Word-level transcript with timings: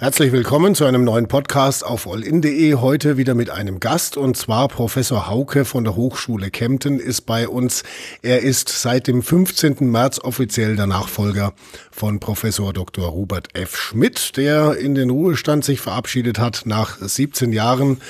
Herzlich 0.00 0.30
willkommen 0.30 0.76
zu 0.76 0.84
einem 0.84 1.02
neuen 1.02 1.26
Podcast 1.26 1.84
auf 1.84 2.06
allin.de. 2.06 2.74
Heute 2.74 3.16
wieder 3.16 3.34
mit 3.34 3.50
einem 3.50 3.80
Gast 3.80 4.16
und 4.16 4.36
zwar 4.36 4.68
Professor 4.68 5.26
Hauke 5.26 5.64
von 5.64 5.82
der 5.82 5.96
Hochschule 5.96 6.52
Kempten 6.52 7.00
ist 7.00 7.22
bei 7.22 7.48
uns. 7.48 7.82
Er 8.22 8.42
ist 8.42 8.68
seit 8.68 9.08
dem 9.08 9.24
15. 9.24 9.90
März 9.90 10.20
offiziell 10.20 10.76
der 10.76 10.86
Nachfolger 10.86 11.52
von 11.90 12.20
Professor 12.20 12.72
Dr. 12.72 13.08
Robert 13.08 13.48
F. 13.56 13.76
Schmidt, 13.76 14.36
der 14.36 14.76
in 14.76 14.94
den 14.94 15.10
Ruhestand 15.10 15.64
sich 15.64 15.80
verabschiedet 15.80 16.38
hat 16.38 16.62
nach 16.64 16.98
17 17.00 17.52
Jahren. 17.52 18.00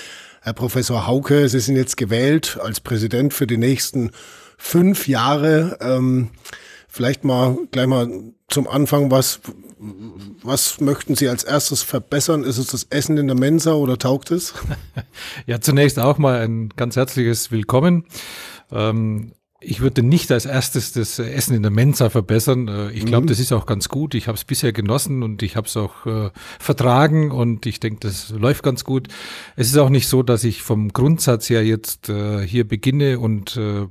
Herr 0.43 0.52
Professor 0.52 1.07
Hauke, 1.07 1.48
Sie 1.48 1.61
sind 1.61 1.77
jetzt 1.77 1.96
gewählt 1.96 2.59
als 2.62 2.80
Präsident 2.80 3.32
für 3.32 3.46
die 3.46 3.57
nächsten 3.57 4.11
fünf 4.59 5.09
Jahre. 5.09 5.79
Ähm, 5.80 6.29
vielleicht 6.89 7.25
mal 7.25 7.57
gleich 7.71 7.86
mal 7.86 8.08
zum 8.49 8.67
Anfang, 8.67 9.11
was 9.11 9.40
was 10.43 10.81
möchten 10.81 11.14
Sie 11.14 11.29
als 11.29 11.45
erstes 11.45 11.82
verbessern? 11.82 12.43
Ist 12.43 12.58
es 12.58 12.68
das 12.68 12.89
Essen 12.90 13.17
in 13.17 13.29
der 13.29 13.36
Mensa 13.36 13.75
oder 13.75 13.99
taugt 13.99 14.31
es? 14.31 14.54
Ja, 15.46 15.61
zunächst 15.61 15.98
auch 15.98 16.18
mal 16.18 16.40
ein 16.40 16.71
ganz 16.71 16.96
herzliches 16.96 17.50
Willkommen. 17.50 18.04
Ähm, 18.71 19.32
ich 19.61 19.81
würde 19.81 20.03
nicht 20.03 20.31
als 20.31 20.46
erstes 20.46 20.93
das 20.93 21.18
Essen 21.18 21.54
in 21.54 21.62
der 21.62 21.71
Mensa 21.71 22.11
verbessern. 22.11 22.68
Äh, 22.68 22.90
ich 22.93 23.04
glaube, 23.04 23.25
mhm. 23.25 23.29
das 23.29 23.40
ist 23.40 23.53
auch 23.53 23.67
ganz 23.67 23.89
gut. 23.89 24.14
Ich 24.14 24.29
habe 24.29 24.36
es 24.36 24.45
bisher 24.45 24.73
genossen 24.73 25.23
und 25.23 25.43
ich 25.43 25.57
habe 25.57 25.67
es 25.67 25.76
auch 25.76 26.07
äh, 26.07 26.31
vertragen 26.61 27.31
und 27.31 27.67
ich 27.67 27.81
denke, 27.81 28.00
das 28.00 28.31
läuft 28.31 28.62
ganz 28.62 28.84
gut. 28.84 29.09
Es 29.57 29.68
ist 29.68 29.76
auch 29.76 29.90
nicht 29.90 30.09
so, 30.09 30.23
dass 30.23 30.45
ich 30.45 30.62
vom 30.62 30.93
Grundsatz 30.93 31.50
her 31.50 31.64
jetzt 31.64 32.09
äh, 32.09 32.47
hier 32.47 32.67
beginne 32.67 33.19
und 33.19 33.56
äh, 33.56 33.86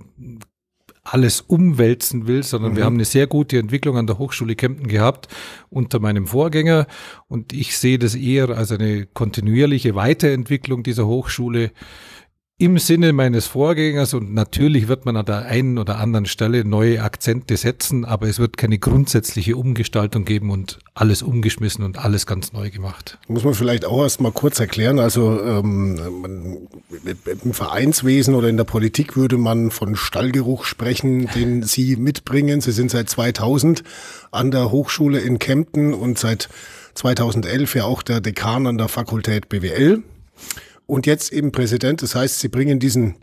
alles 1.11 1.41
umwälzen 1.41 2.27
will, 2.27 2.43
sondern 2.43 2.71
mhm. 2.71 2.77
wir 2.77 2.85
haben 2.85 2.95
eine 2.95 3.05
sehr 3.05 3.27
gute 3.27 3.57
Entwicklung 3.57 3.98
an 3.98 4.07
der 4.07 4.17
Hochschule 4.17 4.55
Kempten 4.55 4.88
gehabt 4.88 5.27
unter 5.70 5.99
meinem 5.99 6.27
Vorgänger 6.27 6.87
und 7.27 7.54
ich 7.54 7.77
sehe 7.77 7.99
das 7.99 8.15
eher 8.15 8.49
als 8.49 8.71
eine 8.71 9.05
kontinuierliche 9.05 9.95
Weiterentwicklung 9.95 10.84
dieser 10.84 11.07
Hochschule 11.07 11.71
im 12.60 12.80
Sinne 12.80 13.13
meines 13.13 13.46
Vorgängers 13.46 14.16
und 14.16 14.34
natürlich 14.34 14.88
wird 14.88 15.05
man 15.05 15.16
an 15.16 15.27
der 15.27 15.46
einen 15.46 15.77
oder 15.77 16.00
anderen 16.00 16.26
Stelle 16.26 16.66
neue 16.66 17.04
Akzente 17.04 17.55
setzen, 17.55 18.04
aber 18.04 18.27
es 18.27 18.40
wird 18.40 18.58
keine 18.58 18.80
grundsätzliche 18.80 19.55
Umgestaltung 19.55 20.26
geben 20.26 20.50
und 20.50 20.80
alles 20.96 21.22
umgeschmissen 21.22 21.85
und 21.85 22.00
alles 22.00 22.26
ganz 22.26 22.54
neu 22.54 22.72
gemacht. 22.72 23.20
Muss 23.28 23.44
man 23.44 23.54
vielleicht 23.54 23.85
auch 23.85 24.02
erst 24.02 24.22
mal 24.22 24.32
kurz 24.32 24.60
erklären. 24.60 24.98
Also 24.98 25.40
ähm, 25.40 26.68
im 27.44 27.54
Vereinswesen 27.54 28.34
oder 28.34 28.50
in 28.50 28.58
der 28.58 28.63
Politik 28.63 29.16
würde 29.16 29.38
man 29.38 29.70
von 29.70 29.96
Stallgeruch 29.96 30.66
sprechen, 30.66 31.30
den 31.35 31.62
Sie 31.62 31.96
mitbringen. 31.96 32.62
Sie 32.62 32.72
sind 32.72 32.90
seit 32.90 33.08
2000 33.08 33.84
an 34.32 34.50
der 34.50 34.72
Hochschule 34.72 35.20
in 35.20 35.38
Kempten 35.38 35.94
und 35.94 36.18
seit 36.18 36.50
2011 36.96 37.76
ja 37.76 37.84
auch 37.84 38.02
der 38.02 38.20
Dekan 38.20 38.66
an 38.66 38.80
der 38.80 38.88
Fakultät 38.88 39.48
BWL 39.48 40.02
und 40.88 41.05
jetzt 41.05 41.32
eben 41.32 41.52
Präsident. 41.52 42.02
Das 42.02 42.16
heißt, 42.16 42.40
sie 42.40 42.48
bringen 42.48 42.80
diesen 42.80 43.16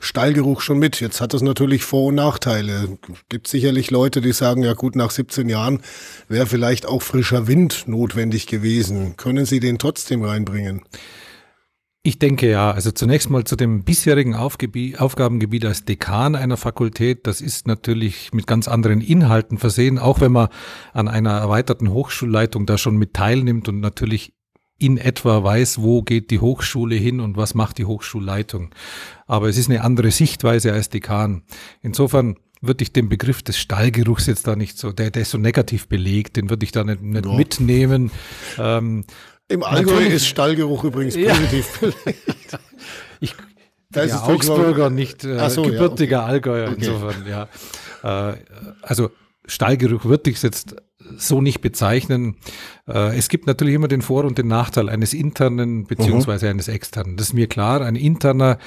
Stallgeruch 0.00 0.60
schon 0.60 0.78
mit. 0.78 1.00
Jetzt 1.00 1.20
hat 1.20 1.32
das 1.32 1.42
natürlich 1.42 1.84
Vor- 1.84 2.06
und 2.06 2.16
Nachteile. 2.16 2.98
Gibt 3.28 3.46
sicherlich 3.46 3.90
Leute, 3.90 4.20
die 4.20 4.32
sagen, 4.32 4.64
ja 4.64 4.72
gut, 4.72 4.96
nach 4.96 5.10
17 5.10 5.48
Jahren 5.48 5.80
wäre 6.28 6.46
vielleicht 6.46 6.86
auch 6.86 7.02
frischer 7.02 7.46
Wind 7.46 7.84
notwendig 7.86 8.46
gewesen. 8.46 9.16
Können 9.16 9.44
Sie 9.44 9.60
den 9.60 9.78
trotzdem 9.78 10.22
reinbringen? 10.22 10.82
Ich 12.04 12.18
denke 12.18 12.50
ja. 12.50 12.72
Also 12.72 12.90
zunächst 12.90 13.30
mal 13.30 13.44
zu 13.44 13.54
dem 13.54 13.84
bisherigen 13.84 14.34
Aufgebiet, 14.34 15.00
Aufgabengebiet 15.00 15.64
als 15.64 15.84
Dekan 15.84 16.34
einer 16.34 16.56
Fakultät. 16.56 17.28
Das 17.28 17.40
ist 17.40 17.68
natürlich 17.68 18.32
mit 18.32 18.48
ganz 18.48 18.66
anderen 18.66 19.00
Inhalten 19.00 19.56
versehen, 19.56 20.00
auch 20.00 20.20
wenn 20.20 20.32
man 20.32 20.48
an 20.92 21.06
einer 21.06 21.38
erweiterten 21.38 21.92
Hochschulleitung 21.92 22.66
da 22.66 22.76
schon 22.76 22.96
mit 22.96 23.14
teilnimmt 23.14 23.68
und 23.68 23.78
natürlich 23.78 24.32
in 24.82 24.98
etwa 24.98 25.42
weiß, 25.44 25.80
wo 25.80 26.02
geht 26.02 26.30
die 26.30 26.40
Hochschule 26.40 26.96
hin 26.96 27.20
und 27.20 27.36
was 27.36 27.54
macht 27.54 27.78
die 27.78 27.84
Hochschulleitung. 27.84 28.74
Aber 29.26 29.48
es 29.48 29.56
ist 29.56 29.70
eine 29.70 29.82
andere 29.82 30.10
Sichtweise 30.10 30.72
als 30.72 30.90
Dekan. 30.90 31.42
Insofern 31.80 32.36
würde 32.60 32.82
ich 32.82 32.92
den 32.92 33.08
Begriff 33.08 33.42
des 33.42 33.58
Stallgeruchs 33.58 34.26
jetzt 34.26 34.46
da 34.46 34.56
nicht 34.56 34.78
so, 34.78 34.92
der, 34.92 35.10
der 35.10 35.22
ist 35.22 35.30
so 35.30 35.38
negativ 35.38 35.88
belegt, 35.88 36.36
den 36.36 36.50
würde 36.50 36.64
ich 36.64 36.72
da 36.72 36.84
nicht, 36.84 37.02
nicht 37.02 37.26
ja. 37.26 37.32
mitnehmen. 37.32 38.10
Ähm, 38.58 39.04
Im 39.48 39.62
Allgäu 39.62 40.04
ist 40.04 40.26
Stallgeruch 40.26 40.84
übrigens 40.84 41.14
positiv 41.14 41.80
ja. 41.80 41.88
belegt. 42.04 42.58
ich, 43.20 43.34
da 43.90 44.04
ja, 44.04 44.22
Augsburger, 44.22 44.90
nicht 44.90 45.24
äh, 45.24 45.50
so, 45.50 45.62
gebürtiger 45.62 46.18
ja, 46.18 46.22
okay. 46.22 46.32
Allgäuer, 46.32 46.70
okay. 46.70 46.76
insofern, 46.78 47.26
ja. 47.26 48.30
Äh, 48.30 48.36
also 48.82 49.10
Stallgeruch 49.46 50.04
würde 50.04 50.30
ich 50.30 50.42
jetzt 50.42 50.76
so 51.18 51.40
nicht 51.40 51.60
bezeichnen. 51.60 52.36
Äh, 52.88 53.16
es 53.16 53.28
gibt 53.28 53.46
natürlich 53.46 53.74
immer 53.74 53.88
den 53.88 54.02
Vor- 54.02 54.24
und 54.24 54.38
den 54.38 54.48
Nachteil 54.48 54.88
eines 54.88 55.14
internen 55.14 55.84
beziehungsweise 55.84 56.46
mhm. 56.46 56.52
eines 56.52 56.68
externen. 56.68 57.16
Das 57.16 57.28
ist 57.28 57.32
mir 57.32 57.46
klar. 57.46 57.80
Ein 57.82 57.96
interner, 57.96 58.58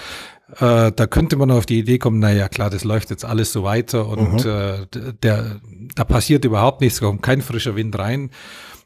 äh, 0.60 0.92
da 0.92 1.08
könnte 1.08 1.36
man 1.36 1.52
auf 1.52 1.66
die 1.66 1.80
Idee 1.80 1.98
kommen, 1.98 2.20
naja 2.20 2.48
klar, 2.50 2.70
das 2.70 2.84
läuft 2.84 3.10
jetzt 3.10 3.26
alles 3.26 3.52
so 3.52 3.64
weiter 3.64 4.08
und 4.08 4.46
mhm. 4.46 4.50
äh, 4.50 5.14
der, 5.24 5.60
da 5.96 6.04
passiert 6.04 6.46
überhaupt 6.46 6.82
nichts, 6.82 7.00
kommt 7.00 7.22
kein 7.22 7.42
frischer 7.42 7.76
Wind 7.76 7.98
rein. 7.98 8.30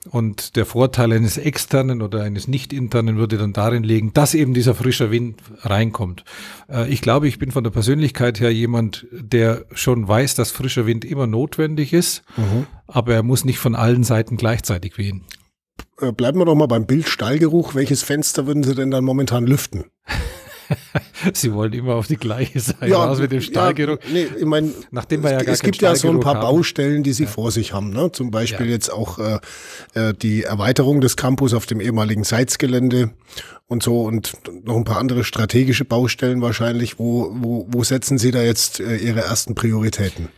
Und 0.09 0.55
der 0.55 0.65
Vorteil 0.65 1.11
eines 1.11 1.37
externen 1.37 2.01
oder 2.01 2.23
eines 2.23 2.47
nicht 2.47 2.71
internen 2.71 3.17
würde 3.17 3.37
dann 3.37 3.51
darin 3.51 3.83
liegen, 3.83 4.13
dass 4.13 4.33
eben 4.33 4.53
dieser 4.53 4.73
frische 4.73 5.11
Wind 5.11 5.41
reinkommt. 5.61 6.23
Äh, 6.69 6.89
ich 6.89 7.01
glaube, 7.01 7.27
ich 7.27 7.37
bin 7.37 7.51
von 7.51 7.65
der 7.65 7.71
Persönlichkeit 7.71 8.39
her 8.39 8.53
jemand, 8.53 9.07
der 9.11 9.65
schon 9.73 10.07
weiß, 10.07 10.35
dass 10.35 10.51
frischer 10.51 10.85
Wind 10.85 11.03
immer 11.03 11.27
notwendig 11.27 11.91
ist, 11.91 12.23
mhm. 12.37 12.65
aber 12.87 13.13
er 13.13 13.23
muss 13.23 13.43
nicht 13.43 13.59
von 13.59 13.75
allen 13.75 14.03
Seiten 14.03 14.37
gleichzeitig 14.37 14.97
wehen. 14.97 15.25
Äh, 15.99 16.13
bleiben 16.13 16.39
wir 16.39 16.45
doch 16.45 16.55
mal 16.55 16.67
beim 16.67 16.85
Bild 16.85 17.09
Stallgeruch. 17.09 17.75
Welches 17.75 18.01
Fenster 18.01 18.47
würden 18.47 18.63
Sie 18.63 18.75
denn 18.75 18.91
dann 18.91 19.03
momentan 19.03 19.45
lüften? 19.45 19.85
Sie 21.33 21.53
wollen 21.53 21.73
immer 21.73 21.95
auf 21.95 22.07
die 22.07 22.17
gleiche 22.17 22.59
Seite 22.59 22.87
ja, 22.87 23.03
raus 23.03 23.19
mit 23.19 23.31
dem 23.31 23.41
Stahlgeruch. 23.41 23.97
Ja, 24.05 24.09
nee, 24.13 24.27
ich 24.37 24.45
mein, 24.45 24.73
Nachdem 24.91 25.23
wir 25.23 25.31
ja 25.31 25.41
gar 25.41 25.53
Es 25.53 25.61
gibt 25.61 25.81
ja 25.81 25.95
so 25.95 26.09
ein 26.09 26.19
paar 26.19 26.35
haben. 26.35 26.41
Baustellen, 26.41 27.03
die 27.03 27.13
Sie 27.13 27.23
ja. 27.23 27.29
vor 27.29 27.51
sich 27.51 27.73
haben. 27.73 27.91
Ne? 27.91 28.11
Zum 28.11 28.31
Beispiel 28.31 28.67
ja. 28.67 28.73
jetzt 28.73 28.91
auch 28.91 29.19
äh, 29.19 29.39
äh, 29.93 30.13
die 30.13 30.43
Erweiterung 30.43 31.01
des 31.01 31.15
Campus 31.15 31.53
auf 31.53 31.65
dem 31.65 31.81
ehemaligen 31.81 32.23
Seitz-Gelände 32.23 33.11
und 33.67 33.83
so 33.83 34.03
und 34.03 34.33
noch 34.65 34.75
ein 34.75 34.83
paar 34.83 34.97
andere 34.97 35.23
strategische 35.23 35.85
Baustellen 35.85 36.41
wahrscheinlich. 36.41 36.99
Wo, 36.99 37.31
wo, 37.33 37.67
wo 37.69 37.83
setzen 37.83 38.17
Sie 38.17 38.31
da 38.31 38.41
jetzt 38.41 38.79
äh, 38.79 38.97
Ihre 38.97 39.21
ersten 39.21 39.55
Prioritäten? 39.55 40.29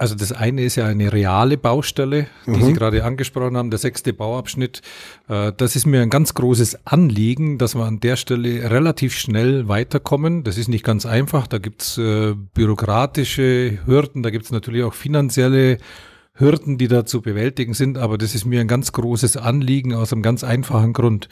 Also 0.00 0.14
das 0.14 0.32
eine 0.32 0.62
ist 0.62 0.76
ja 0.76 0.86
eine 0.86 1.12
reale 1.12 1.58
Baustelle, 1.58 2.26
die 2.46 2.52
mhm. 2.52 2.62
Sie 2.62 2.72
gerade 2.72 3.04
angesprochen 3.04 3.54
haben, 3.58 3.68
der 3.68 3.78
sechste 3.78 4.14
Bauabschnitt. 4.14 4.80
Äh, 5.28 5.52
das 5.54 5.76
ist 5.76 5.84
mir 5.84 6.00
ein 6.00 6.08
ganz 6.08 6.32
großes 6.32 6.86
Anliegen, 6.86 7.58
dass 7.58 7.74
wir 7.74 7.84
an 7.84 8.00
der 8.00 8.16
Stelle 8.16 8.70
relativ 8.70 9.14
schnell 9.14 9.68
weiterkommen. 9.68 10.42
Das 10.42 10.56
ist 10.56 10.68
nicht 10.68 10.86
ganz 10.86 11.04
einfach. 11.04 11.46
Da 11.46 11.58
gibt's 11.58 11.98
äh, 11.98 12.34
bürokratische 12.54 13.78
Hürden, 13.84 14.22
da 14.22 14.30
gibt's 14.30 14.50
natürlich 14.50 14.84
auch 14.84 14.94
finanzielle 14.94 15.76
Hürden, 16.32 16.78
die 16.78 16.88
da 16.88 17.04
zu 17.04 17.20
bewältigen 17.20 17.74
sind. 17.74 17.98
Aber 17.98 18.16
das 18.16 18.34
ist 18.34 18.46
mir 18.46 18.62
ein 18.62 18.68
ganz 18.68 18.92
großes 18.92 19.36
Anliegen 19.36 19.92
aus 19.92 20.14
einem 20.14 20.22
ganz 20.22 20.44
einfachen 20.44 20.94
Grund. 20.94 21.28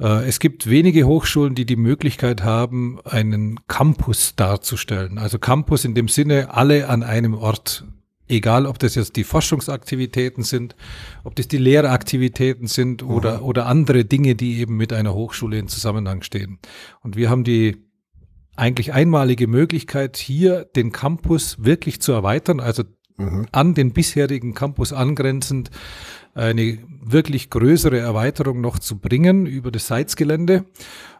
Äh, 0.00 0.26
es 0.28 0.38
gibt 0.40 0.68
wenige 0.68 1.06
Hochschulen, 1.06 1.54
die 1.54 1.66
die 1.66 1.76
Möglichkeit 1.76 2.42
haben, 2.42 3.00
einen 3.04 3.60
Campus 3.68 4.34
darzustellen. 4.36 5.18
Also 5.18 5.38
Campus 5.38 5.84
in 5.84 5.94
dem 5.94 6.08
Sinne, 6.08 6.54
alle 6.54 6.88
an 6.88 7.02
einem 7.02 7.34
Ort. 7.34 7.84
Egal, 8.28 8.66
ob 8.66 8.78
das 8.78 8.94
jetzt 8.94 9.16
die 9.16 9.24
Forschungsaktivitäten 9.24 10.42
sind, 10.42 10.74
ob 11.22 11.34
das 11.34 11.48
die 11.48 11.58
Lehraktivitäten 11.58 12.66
sind 12.66 13.02
oder, 13.02 13.38
mhm. 13.38 13.44
oder 13.44 13.66
andere 13.66 14.04
Dinge, 14.04 14.34
die 14.34 14.58
eben 14.58 14.76
mit 14.76 14.92
einer 14.92 15.12
Hochschule 15.12 15.58
in 15.58 15.68
Zusammenhang 15.68 16.22
stehen. 16.22 16.58
Und 17.02 17.16
wir 17.16 17.28
haben 17.28 17.44
die 17.44 17.76
eigentlich 18.56 18.92
einmalige 18.92 19.48
Möglichkeit, 19.48 20.16
hier 20.16 20.64
den 20.64 20.92
Campus 20.92 21.64
wirklich 21.64 22.00
zu 22.00 22.12
erweitern, 22.12 22.60
also 22.60 22.84
mhm. 23.16 23.46
an 23.52 23.74
den 23.74 23.92
bisherigen 23.92 24.54
Campus 24.54 24.92
angrenzend 24.92 25.70
eine 26.34 26.78
wirklich 27.02 27.50
größere 27.50 27.98
Erweiterung 27.98 28.60
noch 28.60 28.78
zu 28.78 28.98
bringen 28.98 29.46
über 29.46 29.70
das 29.70 29.86
Seitsgelände. 29.86 30.64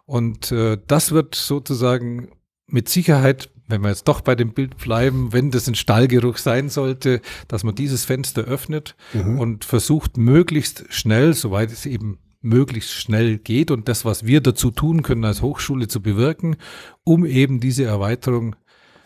Und 0.06 0.52
äh, 0.52 0.78
das 0.86 1.12
wird 1.12 1.34
sozusagen 1.34 2.30
mit 2.66 2.88
Sicherheit, 2.88 3.50
wenn 3.68 3.82
wir 3.82 3.90
jetzt 3.90 4.08
doch 4.08 4.20
bei 4.20 4.34
dem 4.34 4.52
Bild 4.52 4.76
bleiben, 4.76 5.32
wenn 5.32 5.50
das 5.50 5.68
ein 5.68 5.74
Stallgeruch 5.74 6.38
sein 6.38 6.68
sollte, 6.68 7.20
dass 7.48 7.64
man 7.64 7.74
dieses 7.74 8.04
Fenster 8.04 8.42
öffnet 8.42 8.96
mhm. 9.12 9.38
und 9.38 9.64
versucht 9.64 10.16
möglichst 10.16 10.84
schnell, 10.90 11.34
soweit 11.34 11.70
es 11.70 11.86
eben 11.86 12.18
möglichst 12.40 12.92
schnell 12.92 13.38
geht 13.38 13.70
und 13.70 13.88
das, 13.88 14.04
was 14.04 14.26
wir 14.26 14.40
dazu 14.40 14.70
tun 14.70 15.02
können 15.02 15.24
als 15.24 15.42
Hochschule 15.42 15.88
zu 15.88 16.02
bewirken, 16.02 16.56
um 17.04 17.24
eben 17.24 17.60
diese 17.60 17.84
Erweiterung 17.84 18.56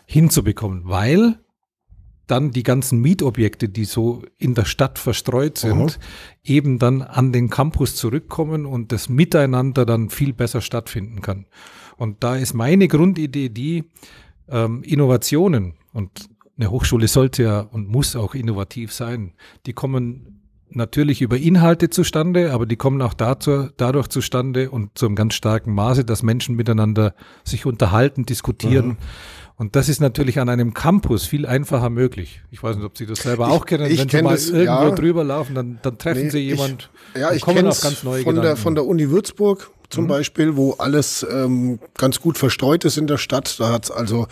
hinzubekommen. 0.05 0.83
Weil 0.85 1.39
dann 2.27 2.51
die 2.51 2.63
ganzen 2.63 2.99
Mietobjekte, 3.01 3.69
die 3.69 3.85
so 3.85 4.21
in 4.37 4.53
der 4.53 4.65
Stadt 4.65 4.99
verstreut 4.99 5.57
sind, 5.57 5.97
mhm. 5.97 6.03
eben 6.43 6.79
dann 6.79 7.01
an 7.01 7.31
den 7.31 7.49
Campus 7.49 7.95
zurückkommen 7.95 8.65
und 8.65 8.91
das 8.91 9.09
Miteinander 9.09 9.85
dann 9.85 10.09
viel 10.09 10.33
besser 10.33 10.61
stattfinden 10.61 11.21
kann. 11.21 11.45
Und 11.95 12.23
da 12.23 12.35
ist 12.35 12.53
meine 12.53 12.87
Grundidee 12.87 13.49
die, 13.49 13.85
ähm, 14.49 14.83
Innovationen 14.83 15.73
und 15.93 16.29
eine 16.57 16.71
Hochschule 16.71 17.07
sollte 17.07 17.43
ja 17.43 17.59
und 17.59 17.87
muss 17.87 18.15
auch 18.15 18.33
innovativ 18.33 18.91
sein. 18.91 19.33
Die 19.65 19.73
kommen 19.73 20.37
natürlich 20.69 21.21
über 21.21 21.37
Inhalte 21.37 21.89
zustande, 21.89 22.51
aber 22.51 22.65
die 22.65 22.75
kommen 22.75 23.01
auch 23.01 23.13
dazu, 23.13 23.69
dadurch 23.77 24.07
zustande 24.07 24.69
und 24.69 24.97
zu 24.97 25.05
einem 25.05 25.15
ganz 25.15 25.35
starken 25.35 25.73
Maße, 25.73 26.03
dass 26.03 26.23
Menschen 26.23 26.55
miteinander 26.55 27.13
sich 27.43 27.65
unterhalten, 27.65 28.25
diskutieren. 28.25 28.87
Mhm. 28.87 28.97
Und 29.59 29.75
das 29.75 29.89
ist 29.89 29.99
natürlich 29.99 30.39
an 30.39 30.49
einem 30.49 30.75
Campus 30.75 31.25
viel 31.25 31.47
einfacher 31.47 31.89
möglich. 31.89 32.41
Ich 32.51 32.61
weiß 32.61 32.75
nicht, 32.75 32.85
ob 32.85 32.95
Sie 32.95 33.07
das 33.07 33.19
selber 33.19 33.47
ich, 33.47 33.53
auch 33.53 33.65
kennen. 33.65 33.85
Wenn 33.85 34.07
Sie 34.07 34.21
mal 34.21 34.31
das, 34.31 34.49
irgendwo 34.49 34.89
ja. 34.89 34.91
drüber 34.91 35.23
laufen, 35.23 35.55
dann, 35.55 35.79
dann 35.81 35.97
treffen 35.97 36.25
nee, 36.25 36.29
Sie 36.29 36.39
jemand. 36.39 36.91
Ich, 37.15 37.21
ja, 37.21 37.31
ich 37.31 37.43
kenne 37.43 37.69
es 37.69 37.79
von 38.23 38.35
der, 38.35 38.55
von 38.55 38.75
der 38.75 38.85
Uni 38.85 39.09
Würzburg 39.09 39.71
zum 39.89 40.03
mhm. 40.03 40.09
Beispiel, 40.09 40.55
wo 40.57 40.73
alles 40.73 41.25
ähm, 41.31 41.79
ganz 41.97 42.19
gut 42.19 42.37
verstreut 42.37 42.83
ist 42.85 42.97
in 42.97 43.07
der 43.07 43.17
Stadt. 43.17 43.59
Da 43.59 43.71
hat 43.71 43.85
es 43.85 43.91
also 43.91 44.27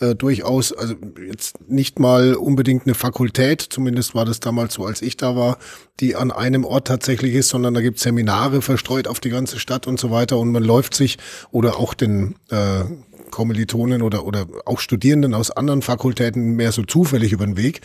äh, 0.00 0.14
durchaus, 0.14 0.72
also 0.72 0.94
jetzt 1.26 1.68
nicht 1.68 1.98
mal 1.98 2.34
unbedingt 2.34 2.84
eine 2.84 2.94
Fakultät, 2.94 3.62
zumindest 3.62 4.14
war 4.14 4.24
das 4.24 4.40
damals 4.40 4.74
so, 4.74 4.84
als 4.84 5.00
ich 5.02 5.16
da 5.16 5.34
war, 5.34 5.58
die 6.00 6.14
an 6.14 6.30
einem 6.30 6.64
Ort 6.64 6.86
tatsächlich 6.86 7.34
ist, 7.34 7.48
sondern 7.48 7.74
da 7.74 7.80
gibt 7.80 7.98
Seminare 7.98 8.60
verstreut 8.60 9.08
auf 9.08 9.18
die 9.18 9.30
ganze 9.30 9.58
Stadt 9.58 9.86
und 9.86 9.98
so 9.98 10.10
weiter 10.10 10.38
und 10.38 10.52
man 10.52 10.62
läuft 10.62 10.94
sich 10.94 11.18
oder 11.50 11.78
auch 11.78 11.94
den 11.94 12.36
äh, 12.50 12.84
Kommilitonen 13.30 14.02
oder, 14.02 14.24
oder 14.24 14.46
auch 14.64 14.80
Studierenden 14.80 15.34
aus 15.34 15.50
anderen 15.50 15.82
Fakultäten 15.82 16.56
mehr 16.56 16.72
so 16.72 16.82
zufällig 16.82 17.32
über 17.32 17.46
den 17.46 17.56
Weg. 17.56 17.80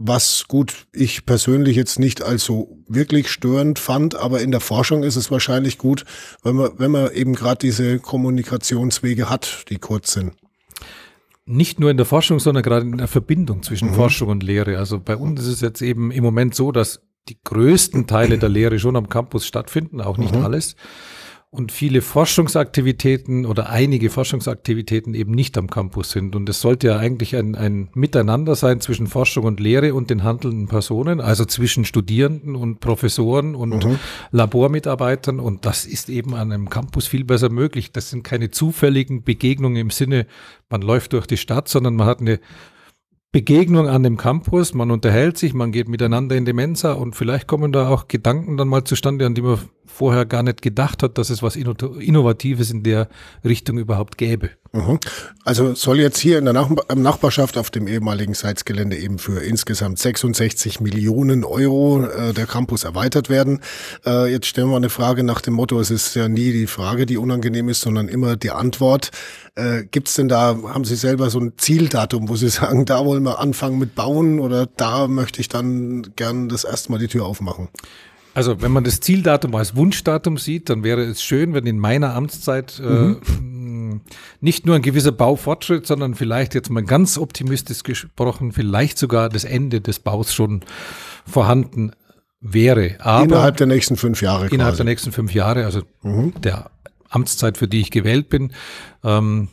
Was 0.00 0.44
gut, 0.46 0.86
ich 0.92 1.26
persönlich 1.26 1.76
jetzt 1.76 1.98
nicht 1.98 2.22
als 2.22 2.44
so 2.44 2.78
wirklich 2.86 3.28
störend 3.30 3.80
fand, 3.80 4.14
aber 4.14 4.40
in 4.40 4.52
der 4.52 4.60
Forschung 4.60 5.02
ist 5.02 5.16
es 5.16 5.30
wahrscheinlich 5.32 5.76
gut, 5.76 6.04
wenn 6.44 6.54
man, 6.54 6.70
wenn 6.78 6.92
man 6.92 7.12
eben 7.12 7.34
gerade 7.34 7.58
diese 7.58 7.98
Kommunikationswege 7.98 9.28
hat, 9.28 9.64
die 9.70 9.78
kurz 9.78 10.12
sind. 10.12 10.34
Nicht 11.46 11.80
nur 11.80 11.90
in 11.90 11.96
der 11.96 12.06
Forschung, 12.06 12.38
sondern 12.38 12.62
gerade 12.62 12.86
in 12.86 12.98
der 12.98 13.08
Verbindung 13.08 13.64
zwischen 13.64 13.90
mhm. 13.90 13.94
Forschung 13.94 14.28
und 14.28 14.42
Lehre. 14.44 14.78
Also 14.78 15.00
bei 15.00 15.16
uns 15.16 15.40
ist 15.40 15.48
es 15.48 15.60
jetzt 15.62 15.82
eben 15.82 16.12
im 16.12 16.22
Moment 16.22 16.54
so, 16.54 16.70
dass 16.70 17.00
die 17.28 17.38
größten 17.42 18.06
Teile 18.06 18.38
der 18.38 18.48
Lehre 18.48 18.78
schon 18.78 18.94
am 18.94 19.08
Campus 19.08 19.46
stattfinden, 19.46 20.00
auch 20.00 20.16
nicht 20.16 20.34
mhm. 20.34 20.44
alles 20.44 20.76
und 21.50 21.72
viele 21.72 22.02
Forschungsaktivitäten 22.02 23.46
oder 23.46 23.70
einige 23.70 24.10
Forschungsaktivitäten 24.10 25.14
eben 25.14 25.32
nicht 25.32 25.56
am 25.56 25.70
Campus 25.70 26.10
sind. 26.10 26.36
Und 26.36 26.46
es 26.48 26.60
sollte 26.60 26.88
ja 26.88 26.98
eigentlich 26.98 27.36
ein, 27.36 27.54
ein 27.54 27.88
Miteinander 27.94 28.54
sein 28.54 28.82
zwischen 28.82 29.06
Forschung 29.06 29.44
und 29.44 29.58
Lehre 29.58 29.94
und 29.94 30.10
den 30.10 30.24
handelnden 30.24 30.68
Personen, 30.68 31.22
also 31.22 31.46
zwischen 31.46 31.86
Studierenden 31.86 32.54
und 32.54 32.80
Professoren 32.80 33.54
und 33.54 33.82
mhm. 33.82 33.98
Labormitarbeitern. 34.30 35.40
Und 35.40 35.64
das 35.64 35.86
ist 35.86 36.10
eben 36.10 36.34
an 36.34 36.52
einem 36.52 36.68
Campus 36.68 37.06
viel 37.06 37.24
besser 37.24 37.48
möglich. 37.48 37.92
Das 37.92 38.10
sind 38.10 38.24
keine 38.24 38.50
zufälligen 38.50 39.22
Begegnungen 39.22 39.76
im 39.78 39.90
Sinne, 39.90 40.26
man 40.68 40.82
läuft 40.82 41.14
durch 41.14 41.26
die 41.26 41.38
Stadt, 41.38 41.66
sondern 41.68 41.96
man 41.96 42.06
hat 42.06 42.20
eine 42.20 42.40
Begegnung 43.30 43.88
an 43.88 44.02
dem 44.02 44.16
Campus, 44.16 44.72
man 44.72 44.90
unterhält 44.90 45.36
sich, 45.36 45.52
man 45.52 45.70
geht 45.70 45.86
miteinander 45.86 46.34
in 46.34 46.46
die 46.46 46.54
Mensa 46.54 46.94
und 46.94 47.14
vielleicht 47.14 47.46
kommen 47.46 47.72
da 47.72 47.88
auch 47.90 48.08
Gedanken 48.08 48.56
dann 48.56 48.68
mal 48.68 48.84
zustande, 48.84 49.26
an 49.26 49.34
die 49.34 49.42
man 49.42 49.58
vorher 49.84 50.24
gar 50.24 50.42
nicht 50.42 50.62
gedacht 50.62 51.02
hat, 51.02 51.18
dass 51.18 51.28
es 51.28 51.42
was 51.42 51.54
Innovatives 51.54 52.70
in 52.70 52.84
der 52.84 53.08
Richtung 53.44 53.76
überhaupt 53.76 54.16
gäbe. 54.16 54.50
Mhm. 54.72 54.98
Also 55.44 55.74
soll 55.74 55.98
jetzt 55.98 56.18
hier 56.18 56.38
in 56.38 56.44
der 56.44 56.52
Nach 56.52 56.68
Nachbarschaft 56.94 57.56
auf 57.56 57.70
dem 57.70 57.88
ehemaligen 57.88 58.34
Sites-Gelände 58.34 58.96
eben 58.96 59.18
für 59.18 59.40
insgesamt 59.40 59.98
66 59.98 60.80
Millionen 60.80 61.44
Euro 61.44 62.04
äh, 62.04 62.34
der 62.34 62.46
Campus 62.46 62.84
erweitert 62.84 63.30
werden. 63.30 63.60
Äh, 64.04 64.30
jetzt 64.30 64.46
stellen 64.46 64.68
wir 64.68 64.76
eine 64.76 64.90
Frage 64.90 65.24
nach 65.24 65.40
dem 65.40 65.54
Motto, 65.54 65.80
es 65.80 65.90
ist 65.90 66.14
ja 66.14 66.28
nie 66.28 66.52
die 66.52 66.66
Frage, 66.66 67.06
die 67.06 67.16
unangenehm 67.16 67.70
ist, 67.70 67.80
sondern 67.80 68.08
immer 68.08 68.36
die 68.36 68.50
Antwort. 68.50 69.10
Äh, 69.54 69.84
Gibt 69.90 70.08
es 70.08 70.14
denn 70.14 70.28
da, 70.28 70.58
haben 70.62 70.84
Sie 70.84 70.96
selber 70.96 71.30
so 71.30 71.40
ein 71.40 71.52
Zieldatum, 71.56 72.28
wo 72.28 72.36
Sie 72.36 72.48
sagen, 72.50 72.84
da 72.84 73.04
wollen 73.06 73.22
wir 73.22 73.38
anfangen 73.38 73.78
mit 73.78 73.94
bauen 73.94 74.38
oder 74.38 74.66
da 74.66 75.08
möchte 75.08 75.40
ich 75.40 75.48
dann 75.48 76.12
gern 76.16 76.50
das 76.50 76.64
erste 76.64 76.92
Mal 76.92 76.98
die 76.98 77.08
Tür 77.08 77.24
aufmachen? 77.24 77.68
Also 78.34 78.60
wenn 78.62 78.70
man 78.70 78.84
das 78.84 79.00
Zieldatum 79.00 79.54
als 79.56 79.74
Wunschdatum 79.74 80.38
sieht, 80.38 80.70
dann 80.70 80.84
wäre 80.84 81.02
es 81.02 81.22
schön, 81.22 81.54
wenn 81.54 81.66
in 81.66 81.78
meiner 81.78 82.14
Amtszeit 82.14 82.78
äh, 82.78 82.82
mhm. 82.82 83.20
Nicht 84.40 84.66
nur 84.66 84.76
ein 84.76 84.82
gewisser 84.82 85.12
Baufortschritt, 85.12 85.86
sondern 85.86 86.14
vielleicht 86.14 86.54
jetzt 86.54 86.70
mal 86.70 86.82
ganz 86.82 87.18
optimistisch 87.18 87.82
gesprochen, 87.82 88.52
vielleicht 88.52 88.98
sogar 88.98 89.28
das 89.28 89.44
Ende 89.44 89.80
des 89.80 89.98
Baus 89.98 90.34
schon 90.34 90.62
vorhanden 91.26 91.92
wäre. 92.40 92.96
Aber 93.00 93.24
innerhalb 93.24 93.56
der 93.56 93.66
nächsten 93.66 93.96
fünf 93.96 94.22
Jahre. 94.22 94.46
Innerhalb 94.46 94.74
quasi. 94.74 94.84
der 94.84 94.86
nächsten 94.86 95.12
fünf 95.12 95.34
Jahre, 95.34 95.64
also 95.64 95.82
mhm. 96.02 96.32
der 96.40 96.70
Amtszeit, 97.08 97.58
für 97.58 97.68
die 97.68 97.80
ich 97.80 97.90
gewählt 97.90 98.28
bin. 98.28 98.52
Ähm, 99.02 99.48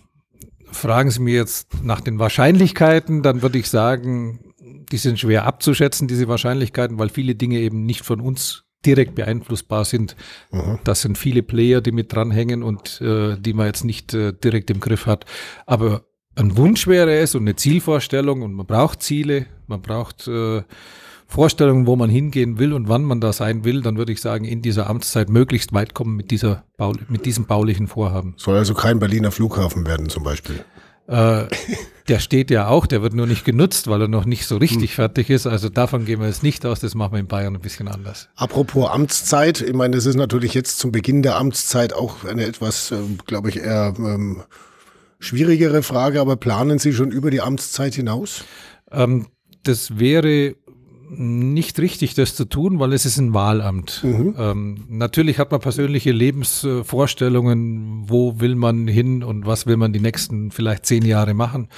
fragen 0.72 1.10
Sie 1.10 1.22
mir 1.22 1.36
jetzt 1.36 1.84
nach 1.84 2.02
den 2.02 2.20
Wahrscheinlichkeiten, 2.20 3.24
dann 3.24 3.42
würde 3.42 3.58
ich 3.58 3.70
sagen, 3.70 4.54
die 4.92 4.98
sind 4.98 5.20
schwer 5.20 5.46
abzuschätzen, 5.46 6.08
diese 6.08 6.28
Wahrscheinlichkeiten, 6.28 7.00
weil 7.00 7.10
viele 7.10 7.36
Dinge 7.36 7.60
eben 7.60 7.86
nicht 7.86 8.04
von 8.04 8.22
uns 8.22 8.65
direkt 8.86 9.16
beeinflussbar 9.16 9.86
sind. 9.86 10.16
Mhm. 10.52 10.80
Das 10.84 11.02
sind 11.02 11.18
viele 11.18 11.44
Player, 11.44 11.82
die 11.82 11.92
mit 11.92 12.14
dranhängen 12.14 12.64
und 12.64 13.02
äh, 13.02 13.38
die 13.38 13.54
man 13.54 13.68
jetzt 13.68 13.84
nicht 13.84 14.14
äh, 14.14 14.34
direkt 14.34 14.70
im 14.70 14.80
Griff 14.80 15.06
hat. 15.06 15.26
Aber 15.66 16.04
ein 16.36 16.58
Wunsch 16.58 16.88
wäre 16.88 17.16
es 17.18 17.36
und 17.36 17.44
eine 17.44 17.56
Zielvorstellung 17.56 18.42
und 18.42 18.54
man 18.54 18.66
braucht 18.66 19.02
Ziele, 19.02 19.46
man 19.68 19.82
braucht 19.82 20.28
äh, 20.28 20.64
Vorstellungen, 21.28 21.88
wo 21.88 21.96
man 21.96 22.10
hingehen 22.10 22.60
will 22.60 22.74
und 22.74 22.88
wann 22.88 23.04
man 23.04 23.20
da 23.20 23.34
sein 23.34 23.64
will, 23.64 23.82
dann 23.82 23.98
würde 23.98 24.12
ich 24.12 24.22
sagen, 24.22 24.46
in 24.46 24.62
dieser 24.62 24.88
Amtszeit 24.90 25.30
möglichst 25.30 25.74
weit 25.74 25.94
kommen 25.94 26.16
mit 26.16 26.30
dieser 26.32 26.64
Bau, 26.78 26.94
mit 27.10 27.26
diesem 27.26 27.46
baulichen 27.46 27.88
Vorhaben. 27.88 28.36
Soll 28.38 28.58
also 28.58 28.74
kein 28.74 29.00
Berliner 29.00 29.32
Flughafen 29.32 29.88
werden 29.88 30.10
zum 30.10 30.24
Beispiel. 30.24 30.64
Äh, 31.08 31.46
der 32.08 32.20
steht 32.20 32.52
ja 32.52 32.68
auch, 32.68 32.86
der 32.86 33.02
wird 33.02 33.14
nur 33.14 33.28
nicht 33.28 33.46
genutzt, 33.46 33.88
weil 33.88 34.02
er 34.02 34.08
noch 34.08 34.26
nicht 34.26 34.46
so 34.48 34.58
richtig 34.58 34.92
hm. 34.92 34.96
fertig 34.96 35.30
ist. 35.30 35.48
Also 35.48 35.70
davon 35.70 36.06
gehen 36.06 36.20
wir 36.20 36.28
jetzt 36.28 36.44
nicht 36.44 36.66
aus, 36.66 36.80
das 36.80 36.96
machen 36.96 37.14
wir 37.14 37.20
in 37.20 37.28
Bayern 37.28 37.56
ein 37.56 37.62
bisschen 37.62 37.88
anders. 37.88 38.30
Apropos 38.36 38.90
Amtszeit, 38.90 39.62
ich 39.62 39.74
meine, 39.74 39.96
das 39.96 40.06
ist 40.06 40.16
natürlich 40.16 40.54
jetzt 40.54 40.80
zum 40.80 40.92
Beginn 40.92 41.24
der 41.24 41.38
Amtszeit 41.38 41.94
auch 41.94 42.26
eine 42.26 42.46
etwas, 42.46 42.92
äh, 42.92 42.98
glaube 43.26 43.50
ich, 43.50 43.58
eher 43.58 43.94
ähm, 43.98 44.44
schwierigere 45.20 45.84
Frage, 45.84 46.22
aber 46.22 46.36
planen 46.36 46.80
Sie 46.80 46.94
schon 46.94 47.12
über 47.12 47.32
die 47.32 47.42
Amtszeit 47.42 47.96
hinaus? 47.96 48.44
Ähm, 48.92 49.28
das 49.64 49.98
wäre 49.98 50.56
nicht 51.10 51.80
richtig, 51.80 52.14
das 52.14 52.36
zu 52.36 52.46
tun, 52.46 52.80
weil 52.80 52.94
es 52.94 53.06
ist 53.06 53.18
ein 53.18 53.34
Wahlamt. 53.34 54.04
Mhm. 54.04 54.36
Ähm, 54.38 54.86
natürlich 54.90 55.40
hat 55.40 55.52
man 55.52 55.62
persönliche 55.62 56.12
Lebensvorstellungen, 56.12 58.10
wo 58.10 58.40
will 58.40 58.56
man 58.56 58.88
hin 58.88 59.24
und 59.24 59.46
was 59.46 59.66
will 59.66 59.78
man 59.78 59.94
die 59.94 60.00
nächsten 60.00 60.52
vielleicht 60.52 60.86
zehn 60.86 61.06
Jahre 61.06 61.34
machen. 61.34 61.70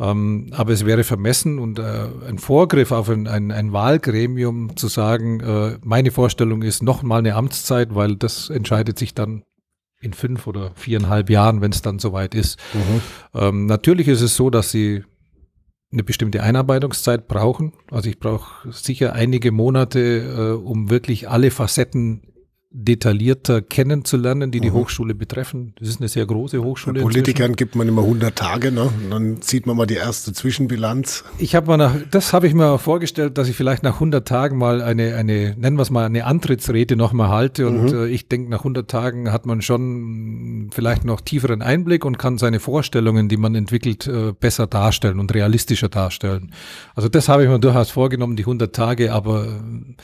Ähm, 0.00 0.50
aber 0.52 0.72
es 0.72 0.84
wäre 0.86 1.02
vermessen 1.02 1.58
und 1.58 1.78
äh, 1.78 2.06
ein 2.28 2.38
Vorgriff 2.38 2.92
auf 2.92 3.08
ein, 3.08 3.26
ein, 3.26 3.50
ein 3.50 3.72
Wahlgremium 3.72 4.76
zu 4.76 4.88
sagen, 4.88 5.40
äh, 5.40 5.78
meine 5.82 6.10
Vorstellung 6.10 6.62
ist 6.62 6.82
noch 6.82 7.02
mal 7.02 7.18
eine 7.18 7.34
Amtszeit, 7.34 7.94
weil 7.94 8.16
das 8.16 8.48
entscheidet 8.48 8.98
sich 8.98 9.14
dann 9.14 9.42
in 10.00 10.12
fünf 10.12 10.46
oder 10.46 10.70
viereinhalb 10.76 11.30
Jahren, 11.30 11.60
wenn 11.60 11.72
es 11.72 11.82
dann 11.82 11.98
soweit 11.98 12.34
ist. 12.34 12.58
Mhm. 12.74 13.00
Ähm, 13.34 13.66
natürlich 13.66 14.06
ist 14.06 14.20
es 14.20 14.36
so, 14.36 14.50
dass 14.50 14.70
sie 14.70 15.02
eine 15.90 16.04
bestimmte 16.04 16.42
Einarbeitungszeit 16.42 17.28
brauchen. 17.28 17.72
Also 17.90 18.08
ich 18.08 18.18
brauche 18.18 18.70
sicher 18.72 19.14
einige 19.14 19.52
Monate, 19.52 20.00
äh, 20.60 20.64
um 20.64 20.90
wirklich 20.90 21.28
alle 21.28 21.50
Facetten 21.50 22.22
detaillierter 22.80 23.60
kennenzulernen, 23.60 24.52
die 24.52 24.60
die 24.60 24.70
mhm. 24.70 24.74
Hochschule 24.74 25.14
betreffen. 25.16 25.74
Das 25.80 25.88
ist 25.88 26.00
eine 26.00 26.08
sehr 26.08 26.24
große 26.24 26.62
Hochschule. 26.62 27.00
Bei 27.00 27.02
Politikern 27.02 27.50
inzwischen. 27.50 27.56
gibt 27.56 27.74
man 27.74 27.88
immer 27.88 28.02
100 28.02 28.36
Tage, 28.36 28.70
ne? 28.70 28.82
Und 28.82 29.10
dann 29.10 29.42
sieht 29.42 29.66
man 29.66 29.76
mal 29.76 29.86
die 29.86 29.96
erste 29.96 30.32
Zwischenbilanz. 30.32 31.24
Ich 31.38 31.56
habe 31.56 31.66
mal 31.66 31.76
nach, 31.76 31.96
das 32.10 32.32
habe 32.32 32.46
ich 32.46 32.54
mir 32.54 32.78
vorgestellt, 32.78 33.36
dass 33.36 33.48
ich 33.48 33.56
vielleicht 33.56 33.82
nach 33.82 33.94
100 33.94 34.26
Tagen 34.26 34.58
mal 34.58 34.80
eine, 34.80 35.16
eine 35.16 35.56
nennen 35.56 35.76
wir 35.76 35.82
es 35.82 35.90
mal, 35.90 36.06
eine 36.06 36.24
Antrittsrede 36.24 36.94
nochmal 36.94 37.28
halte. 37.30 37.66
Und 37.66 37.92
mhm. 37.92 37.98
äh, 37.98 38.06
ich 38.06 38.28
denke, 38.28 38.48
nach 38.48 38.60
100 38.60 38.88
Tagen 38.88 39.32
hat 39.32 39.44
man 39.44 39.60
schon 39.60 40.70
vielleicht 40.72 41.04
noch 41.04 41.20
tieferen 41.20 41.62
Einblick 41.62 42.04
und 42.04 42.16
kann 42.16 42.38
seine 42.38 42.60
Vorstellungen, 42.60 43.28
die 43.28 43.38
man 43.38 43.56
entwickelt, 43.56 44.06
äh, 44.06 44.32
besser 44.38 44.68
darstellen 44.68 45.18
und 45.18 45.34
realistischer 45.34 45.88
darstellen. 45.88 46.52
Also 46.94 47.08
das 47.08 47.28
habe 47.28 47.42
ich 47.42 47.48
mir 47.48 47.58
durchaus 47.58 47.90
vorgenommen, 47.90 48.36
die 48.36 48.44
100 48.44 48.72
Tage, 48.72 49.12
aber 49.12 49.46
äh, 49.46 49.94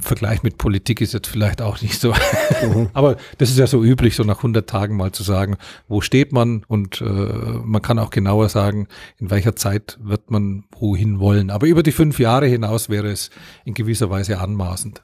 Vergleich 0.00 0.42
mit 0.42 0.56
Politik 0.56 1.02
ist 1.02 1.12
jetzt 1.12 1.26
vielleicht 1.26 1.60
auch 1.60 1.76
nicht 1.82 2.00
so. 2.00 2.14
Mhm. 2.60 2.88
Aber 2.92 3.16
das 3.36 3.50
ist 3.50 3.58
ja 3.58 3.66
so 3.68 3.84
üblich, 3.84 4.16
so 4.16 4.24
nach 4.24 4.38
100 4.38 4.68
Tagen 4.68 4.96
mal 4.96 5.12
zu 5.12 5.22
sagen, 5.22 5.56
wo 5.86 6.00
steht 6.00 6.32
man 6.32 6.64
und 6.66 7.00
äh, 7.00 7.04
man 7.04 7.82
kann 7.82 7.98
auch 7.98 8.10
genauer 8.10 8.48
sagen, 8.48 8.88
in 9.18 9.30
welcher 9.30 9.54
Zeit 9.54 9.98
wird 10.02 10.30
man 10.30 10.64
wohin 10.76 11.20
wollen. 11.20 11.50
Aber 11.50 11.66
über 11.66 11.84
die 11.84 11.92
fünf 11.92 12.18
Jahre 12.18 12.46
hinaus 12.46 12.88
wäre 12.88 13.08
es 13.08 13.30
in 13.64 13.74
gewisser 13.74 14.10
Weise 14.10 14.40
anmaßend. 14.40 15.02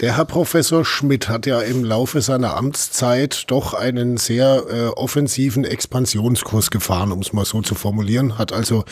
Der 0.00 0.16
Herr 0.16 0.24
Professor 0.24 0.84
Schmidt 0.84 1.28
hat 1.28 1.44
ja 1.44 1.60
im 1.60 1.84
Laufe 1.84 2.22
seiner 2.22 2.56
Amtszeit 2.56 3.44
doch 3.48 3.74
einen 3.74 4.16
sehr 4.16 4.64
äh, 4.70 4.86
offensiven 4.86 5.64
Expansionskurs 5.64 6.70
gefahren, 6.70 7.12
um 7.12 7.20
es 7.20 7.34
mal 7.34 7.44
so 7.44 7.60
zu 7.60 7.74
formulieren. 7.74 8.38
Hat 8.38 8.52
also 8.52 8.84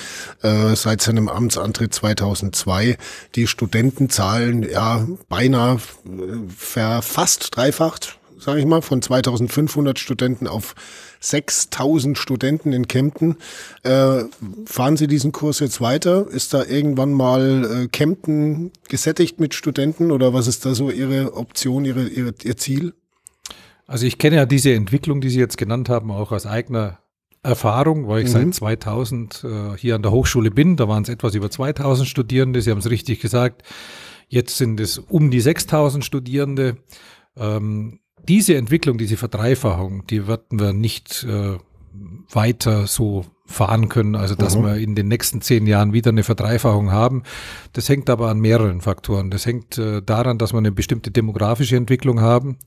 äh, 0.42 0.76
seit 0.76 1.00
seinem 1.00 1.28
Amtsantritt 1.28 1.94
2002 1.94 2.98
die 3.36 3.46
Studentenzahlen 3.46 4.68
ja 4.68 5.06
beinahe 5.30 5.76
äh, 5.76 5.78
verfasst, 6.54 7.56
dreifacht 7.56 8.18
sage 8.40 8.60
ich 8.60 8.66
mal, 8.66 8.82
von 8.82 9.02
2500 9.02 9.98
Studenten 9.98 10.46
auf 10.46 10.74
6000 11.20 12.16
Studenten 12.16 12.72
in 12.72 12.88
Kempten. 12.88 13.36
Äh, 13.82 14.24
fahren 14.66 14.96
Sie 14.96 15.06
diesen 15.06 15.32
Kurs 15.32 15.60
jetzt 15.60 15.80
weiter? 15.80 16.28
Ist 16.28 16.54
da 16.54 16.64
irgendwann 16.64 17.12
mal 17.12 17.84
äh, 17.84 17.88
Kempten 17.88 18.72
gesättigt 18.88 19.40
mit 19.40 19.54
Studenten 19.54 20.10
oder 20.10 20.32
was 20.32 20.46
ist 20.46 20.64
da 20.66 20.74
so 20.74 20.90
Ihre 20.90 21.34
Option, 21.34 21.84
Ihre, 21.84 22.06
Ihre, 22.08 22.34
Ihr 22.42 22.56
Ziel? 22.56 22.94
Also 23.86 24.06
ich 24.06 24.18
kenne 24.18 24.36
ja 24.36 24.46
diese 24.46 24.72
Entwicklung, 24.72 25.20
die 25.20 25.30
Sie 25.30 25.40
jetzt 25.40 25.56
genannt 25.56 25.88
haben, 25.88 26.10
auch 26.10 26.30
aus 26.32 26.46
eigener 26.46 26.98
Erfahrung, 27.42 28.08
weil 28.08 28.22
ich 28.22 28.28
mhm. 28.34 28.52
seit 28.52 28.54
2000 28.54 29.44
äh, 29.44 29.76
hier 29.76 29.94
an 29.94 30.02
der 30.02 30.12
Hochschule 30.12 30.50
bin. 30.50 30.76
Da 30.76 30.88
waren 30.88 31.02
es 31.02 31.08
etwas 31.08 31.34
über 31.34 31.50
2000 31.50 32.08
Studierende. 32.08 32.60
Sie 32.60 32.70
haben 32.70 32.78
es 32.78 32.90
richtig 32.90 33.20
gesagt. 33.20 33.62
Jetzt 34.28 34.58
sind 34.58 34.78
es 34.80 34.98
um 34.98 35.30
die 35.30 35.40
6000 35.40 36.04
Studierende. 36.04 36.76
Ähm, 37.36 38.00
diese 38.28 38.56
Entwicklung, 38.56 38.98
diese 38.98 39.16
Verdreifachung, 39.16 40.06
die 40.06 40.28
werden 40.28 40.60
wir 40.60 40.72
nicht 40.72 41.24
äh, 41.24 41.58
weiter 42.30 42.86
so 42.86 43.24
fahren 43.46 43.88
können, 43.88 44.14
also 44.14 44.34
dass 44.34 44.56
mhm. 44.56 44.64
wir 44.64 44.76
in 44.76 44.94
den 44.94 45.08
nächsten 45.08 45.40
zehn 45.40 45.66
Jahren 45.66 45.94
wieder 45.94 46.10
eine 46.10 46.22
Verdreifachung 46.22 46.92
haben. 46.92 47.22
Das 47.72 47.88
hängt 47.88 48.10
aber 48.10 48.28
an 48.28 48.40
mehreren 48.40 48.82
Faktoren. 48.82 49.30
Das 49.30 49.46
hängt 49.46 49.78
äh, 49.78 50.02
daran, 50.02 50.36
dass 50.36 50.52
wir 50.52 50.58
eine 50.58 50.70
bestimmte 50.70 51.10
demografische 51.10 51.76
Entwicklung 51.76 52.20
haben. 52.20 52.58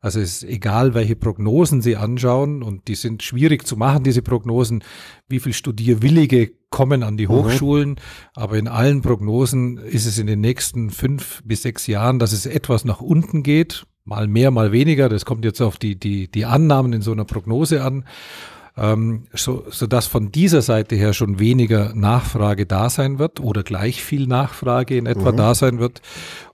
Also 0.00 0.18
es 0.18 0.42
ist 0.42 0.44
egal, 0.44 0.94
welche 0.94 1.14
Prognosen 1.14 1.82
Sie 1.82 1.96
anschauen 1.96 2.62
und 2.62 2.88
die 2.88 2.94
sind 2.94 3.22
schwierig 3.22 3.66
zu 3.66 3.76
machen, 3.76 4.02
diese 4.02 4.22
Prognosen, 4.22 4.82
wie 5.28 5.40
viel 5.40 5.52
Studierwillige 5.52 6.52
kommen 6.70 7.02
an 7.02 7.18
die 7.18 7.26
mhm. 7.26 7.32
Hochschulen. 7.32 7.96
Aber 8.34 8.56
in 8.56 8.66
allen 8.66 9.02
Prognosen 9.02 9.76
ist 9.76 10.06
es 10.06 10.18
in 10.18 10.26
den 10.26 10.40
nächsten 10.40 10.88
fünf 10.88 11.42
bis 11.44 11.62
sechs 11.62 11.86
Jahren, 11.86 12.18
dass 12.18 12.32
es 12.32 12.46
etwas 12.46 12.86
nach 12.86 13.02
unten 13.02 13.42
geht. 13.42 13.84
Mal 14.10 14.28
mehr, 14.28 14.50
mal 14.50 14.72
weniger. 14.72 15.08
Das 15.08 15.24
kommt 15.24 15.44
jetzt 15.46 15.62
auf 15.62 15.78
die, 15.78 15.94
die, 15.94 16.28
die 16.28 16.44
Annahmen 16.44 16.92
in 16.92 17.00
so 17.00 17.12
einer 17.12 17.24
Prognose 17.24 17.82
an 17.82 18.04
ähm, 18.76 19.26
so, 19.32 19.64
so 19.70 19.86
dass 19.86 20.06
von 20.06 20.32
dieser 20.32 20.62
Seite 20.62 20.96
her 20.96 21.12
schon 21.12 21.38
weniger 21.38 21.94
Nachfrage 21.94 22.66
da 22.66 22.88
sein 22.88 23.18
wird 23.18 23.40
oder 23.40 23.62
gleich 23.62 24.02
viel 24.02 24.26
Nachfrage 24.26 24.96
in 24.96 25.06
etwa 25.06 25.32
mhm. 25.32 25.36
da 25.36 25.54
sein 25.54 25.78
wird. 25.78 26.00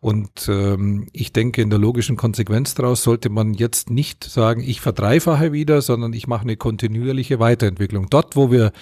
Und 0.00 0.48
ähm, 0.48 1.06
ich 1.12 1.32
denke, 1.32 1.62
in 1.62 1.70
der 1.70 1.78
logischen 1.78 2.16
Konsequenz 2.16 2.74
daraus 2.74 3.02
sollte 3.02 3.28
man 3.28 3.54
jetzt 3.54 3.90
nicht 3.90 4.24
sagen, 4.24 4.62
ich 4.62 4.80
verdreifache 4.80 5.52
wieder, 5.52 5.82
sondern 5.82 6.12
ich 6.12 6.26
mache 6.26 6.42
eine 6.42 6.56
kontinuierliche 6.56 7.38
Weiterentwicklung. 7.38 8.08
Dort, 8.10 8.36
wo 8.36 8.50
wir 8.50 8.72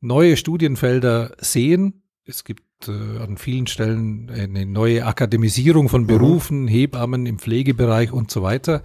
neue 0.00 0.36
Studienfelder 0.36 1.32
sehen, 1.38 2.02
es 2.24 2.44
gibt 2.44 2.62
an 2.88 3.36
vielen 3.36 3.66
Stellen 3.66 4.30
eine 4.30 4.66
neue 4.66 5.06
Akademisierung 5.06 5.88
von 5.88 6.02
mhm. 6.02 6.06
Berufen, 6.06 6.62
mhm. 6.62 6.68
Hebammen 6.68 7.26
im 7.26 7.38
Pflegebereich 7.38 8.12
und 8.12 8.30
so 8.30 8.42
weiter. 8.42 8.82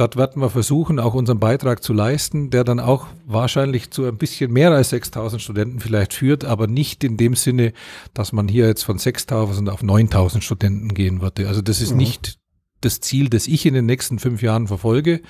Dort 0.00 0.16
werden 0.16 0.40
wir 0.40 0.48
versuchen, 0.48 0.98
auch 0.98 1.12
unseren 1.12 1.40
Beitrag 1.40 1.82
zu 1.82 1.92
leisten, 1.92 2.48
der 2.48 2.64
dann 2.64 2.80
auch 2.80 3.08
wahrscheinlich 3.26 3.90
zu 3.90 4.06
ein 4.06 4.16
bisschen 4.16 4.50
mehr 4.50 4.70
als 4.70 4.88
6000 4.88 5.42
Studenten 5.42 5.80
vielleicht 5.80 6.14
führt, 6.14 6.46
aber 6.46 6.66
nicht 6.66 7.04
in 7.04 7.18
dem 7.18 7.34
Sinne, 7.34 7.74
dass 8.14 8.32
man 8.32 8.48
hier 8.48 8.66
jetzt 8.66 8.82
von 8.82 8.96
6000 8.96 9.68
auf 9.68 9.82
9000 9.82 10.42
Studenten 10.42 10.94
gehen 10.94 11.20
würde. 11.20 11.48
Also 11.48 11.60
das 11.60 11.82
ist 11.82 11.90
mhm. 11.90 11.98
nicht 11.98 12.38
das 12.80 13.00
Ziel, 13.00 13.28
das 13.28 13.46
ich 13.46 13.66
in 13.66 13.74
den 13.74 13.84
nächsten 13.84 14.18
fünf 14.18 14.40
Jahren 14.40 14.68
verfolge. 14.68 15.20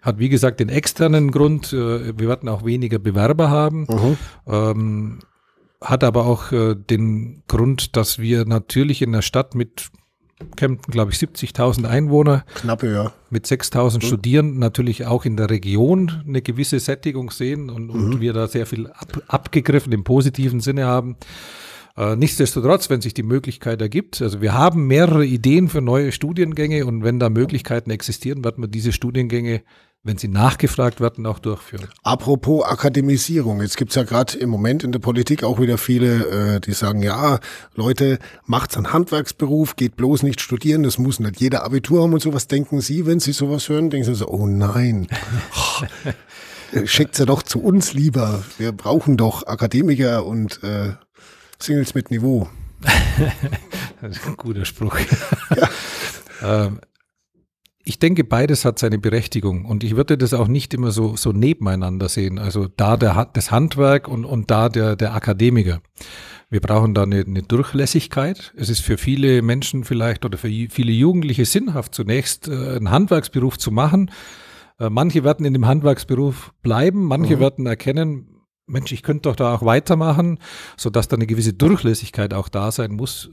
Hat 0.00 0.18
wie 0.18 0.30
gesagt 0.30 0.60
den 0.60 0.70
externen 0.70 1.30
Grund, 1.30 1.74
äh, 1.74 2.18
wir 2.18 2.28
werden 2.28 2.48
auch 2.48 2.64
weniger 2.64 2.98
Bewerber 2.98 3.50
haben. 3.50 3.86
Mhm. 3.90 4.16
Ähm, 4.46 5.18
hat 5.82 6.04
aber 6.04 6.26
auch 6.26 6.52
äh, 6.52 6.74
den 6.74 7.42
Grund, 7.48 7.96
dass 7.96 8.18
wir 8.18 8.44
natürlich 8.44 9.02
in 9.02 9.12
der 9.12 9.22
Stadt 9.22 9.54
mit 9.54 9.90
Kempten, 10.56 10.90
glaube 10.90 11.12
ich, 11.12 11.18
70.000 11.18 11.86
Einwohner. 11.86 12.44
Knappe, 12.54 12.92
ja. 12.92 13.12
Mit 13.30 13.46
6.000 13.46 13.96
mhm. 13.96 14.00
Studierenden 14.00 14.58
natürlich 14.58 15.06
auch 15.06 15.24
in 15.24 15.36
der 15.36 15.50
Region 15.50 16.22
eine 16.26 16.42
gewisse 16.42 16.80
Sättigung 16.80 17.30
sehen 17.30 17.70
und, 17.70 17.90
und 17.90 18.08
mhm. 18.08 18.20
wir 18.20 18.32
da 18.32 18.46
sehr 18.48 18.66
viel 18.66 18.88
ab, 18.88 19.22
abgegriffen 19.28 19.92
im 19.92 20.04
positiven 20.04 20.60
Sinne 20.60 20.86
haben. 20.86 21.16
Äh, 21.96 22.16
nichtsdestotrotz, 22.16 22.88
wenn 22.90 23.02
sich 23.02 23.14
die 23.14 23.22
Möglichkeit 23.22 23.80
ergibt, 23.82 24.22
also 24.22 24.40
wir 24.40 24.54
haben 24.54 24.86
mehrere 24.86 25.26
Ideen 25.26 25.68
für 25.68 25.82
neue 25.82 26.12
Studiengänge 26.12 26.86
und 26.86 27.04
wenn 27.04 27.18
da 27.18 27.28
Möglichkeiten 27.28 27.90
existieren, 27.90 28.44
wird 28.44 28.58
man 28.58 28.70
diese 28.70 28.92
Studiengänge 28.92 29.62
wenn 30.04 30.18
sie 30.18 30.28
nachgefragt 30.28 31.00
werden, 31.00 31.26
auch 31.26 31.38
durchführen. 31.38 31.88
Apropos 32.02 32.64
Akademisierung, 32.64 33.60
jetzt 33.60 33.76
gibt's 33.76 33.94
ja 33.94 34.02
gerade 34.02 34.36
im 34.36 34.50
Moment 34.50 34.82
in 34.82 34.90
der 34.90 34.98
Politik 34.98 35.44
auch 35.44 35.60
wieder 35.60 35.78
viele, 35.78 36.56
äh, 36.56 36.60
die 36.60 36.72
sagen, 36.72 37.02
ja, 37.02 37.38
Leute, 37.74 38.18
macht's 38.44 38.76
einen 38.76 38.92
Handwerksberuf, 38.92 39.76
geht 39.76 39.96
bloß 39.96 40.24
nicht 40.24 40.40
studieren, 40.40 40.82
das 40.82 40.98
muss 40.98 41.20
nicht 41.20 41.40
jeder 41.40 41.64
Abitur 41.64 42.02
haben 42.02 42.12
und 42.12 42.20
sowas. 42.20 42.48
Denken 42.48 42.80
Sie, 42.80 43.06
wenn 43.06 43.20
Sie 43.20 43.32
sowas 43.32 43.68
hören, 43.68 43.90
denken 43.90 44.06
Sie 44.06 44.14
so, 44.14 44.26
oh 44.28 44.46
nein, 44.46 45.06
schickt 46.84 47.16
sie 47.16 47.26
doch 47.26 47.42
zu 47.42 47.62
uns 47.62 47.92
lieber. 47.92 48.42
Wir 48.58 48.72
brauchen 48.72 49.16
doch 49.16 49.46
Akademiker 49.46 50.26
und 50.26 50.62
äh, 50.64 50.94
Singles 51.58 51.94
mit 51.94 52.10
Niveau. 52.10 52.48
das 54.00 54.16
ist 54.16 54.26
ein 54.26 54.36
guter 54.36 54.64
Spruch. 54.64 54.98
Ja. 55.54 55.68
ähm, 56.66 56.80
denke, 58.02 58.24
beides 58.24 58.64
hat 58.64 58.78
seine 58.78 58.98
Berechtigung 58.98 59.64
und 59.64 59.84
ich 59.84 59.96
würde 59.96 60.18
das 60.18 60.34
auch 60.34 60.48
nicht 60.48 60.74
immer 60.74 60.90
so, 60.90 61.16
so 61.16 61.32
nebeneinander 61.32 62.08
sehen. 62.08 62.38
Also 62.38 62.68
da 62.68 62.96
der, 62.96 63.30
das 63.32 63.50
Handwerk 63.50 64.08
und, 64.08 64.24
und 64.24 64.50
da 64.50 64.68
der, 64.68 64.96
der 64.96 65.14
Akademiker. 65.14 65.80
Wir 66.50 66.60
brauchen 66.60 66.94
da 66.94 67.04
eine, 67.04 67.20
eine 67.20 67.42
Durchlässigkeit. 67.42 68.52
Es 68.56 68.68
ist 68.68 68.80
für 68.80 68.98
viele 68.98 69.40
Menschen 69.40 69.84
vielleicht 69.84 70.24
oder 70.24 70.36
für 70.36 70.48
viele 70.48 70.92
Jugendliche 70.92 71.44
sinnhaft, 71.44 71.94
zunächst 71.94 72.48
äh, 72.48 72.76
einen 72.76 72.90
Handwerksberuf 72.90 73.56
zu 73.56 73.70
machen. 73.70 74.10
Äh, 74.78 74.90
manche 74.90 75.24
werden 75.24 75.46
in 75.46 75.54
dem 75.54 75.66
Handwerksberuf 75.66 76.52
bleiben, 76.62 77.04
manche 77.04 77.36
mhm. 77.36 77.40
werden 77.40 77.66
erkennen, 77.66 78.28
Mensch, 78.66 78.92
ich 78.92 79.02
könnte 79.02 79.28
doch 79.28 79.36
da 79.36 79.54
auch 79.54 79.64
weitermachen, 79.64 80.38
so 80.76 80.88
dass 80.88 81.08
da 81.08 81.16
eine 81.16 81.26
gewisse 81.26 81.52
Durchlässigkeit 81.52 82.32
auch 82.32 82.48
da 82.48 82.70
sein 82.70 82.92
muss 82.92 83.30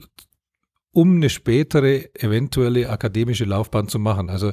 um 0.92 1.16
eine 1.16 1.30
spätere 1.30 2.14
eventuelle 2.14 2.88
akademische 2.90 3.44
Laufbahn 3.44 3.88
zu 3.88 3.98
machen. 3.98 4.30
Also 4.30 4.52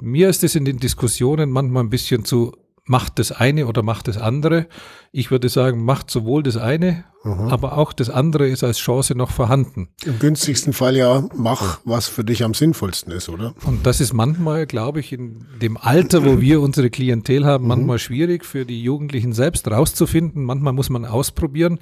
mir 0.00 0.28
ist 0.28 0.44
es 0.44 0.54
in 0.54 0.64
den 0.64 0.78
Diskussionen 0.78 1.50
manchmal 1.50 1.84
ein 1.84 1.90
bisschen 1.90 2.24
zu, 2.24 2.52
macht 2.84 3.18
das 3.18 3.32
eine 3.32 3.66
oder 3.66 3.82
macht 3.82 4.08
das 4.08 4.18
andere. 4.18 4.66
Ich 5.12 5.30
würde 5.30 5.48
sagen, 5.48 5.84
macht 5.84 6.10
sowohl 6.10 6.42
das 6.42 6.56
eine 6.56 7.04
Mhm. 7.22 7.48
Aber 7.48 7.76
auch 7.76 7.92
das 7.92 8.08
andere 8.08 8.48
ist 8.48 8.64
als 8.64 8.78
Chance 8.78 9.14
noch 9.14 9.30
vorhanden. 9.30 9.88
Im 10.04 10.18
günstigsten 10.18 10.72
Fall 10.72 10.96
ja, 10.96 11.28
mach, 11.34 11.80
was 11.84 12.08
für 12.08 12.24
dich 12.24 12.44
am 12.44 12.54
sinnvollsten 12.54 13.12
ist, 13.12 13.28
oder? 13.28 13.54
Und 13.66 13.84
das 13.84 14.00
ist 14.00 14.14
manchmal, 14.14 14.66
glaube 14.66 15.00
ich, 15.00 15.12
in 15.12 15.44
dem 15.60 15.76
Alter, 15.76 16.24
wo 16.24 16.40
wir 16.40 16.62
unsere 16.62 16.88
Klientel 16.88 17.44
haben, 17.44 17.64
mhm. 17.64 17.68
manchmal 17.68 17.98
schwierig 17.98 18.46
für 18.46 18.64
die 18.64 18.82
Jugendlichen 18.82 19.34
selbst 19.34 19.70
rauszufinden. 19.70 20.44
Manchmal 20.44 20.72
muss 20.72 20.88
man 20.88 21.04
ausprobieren. 21.04 21.78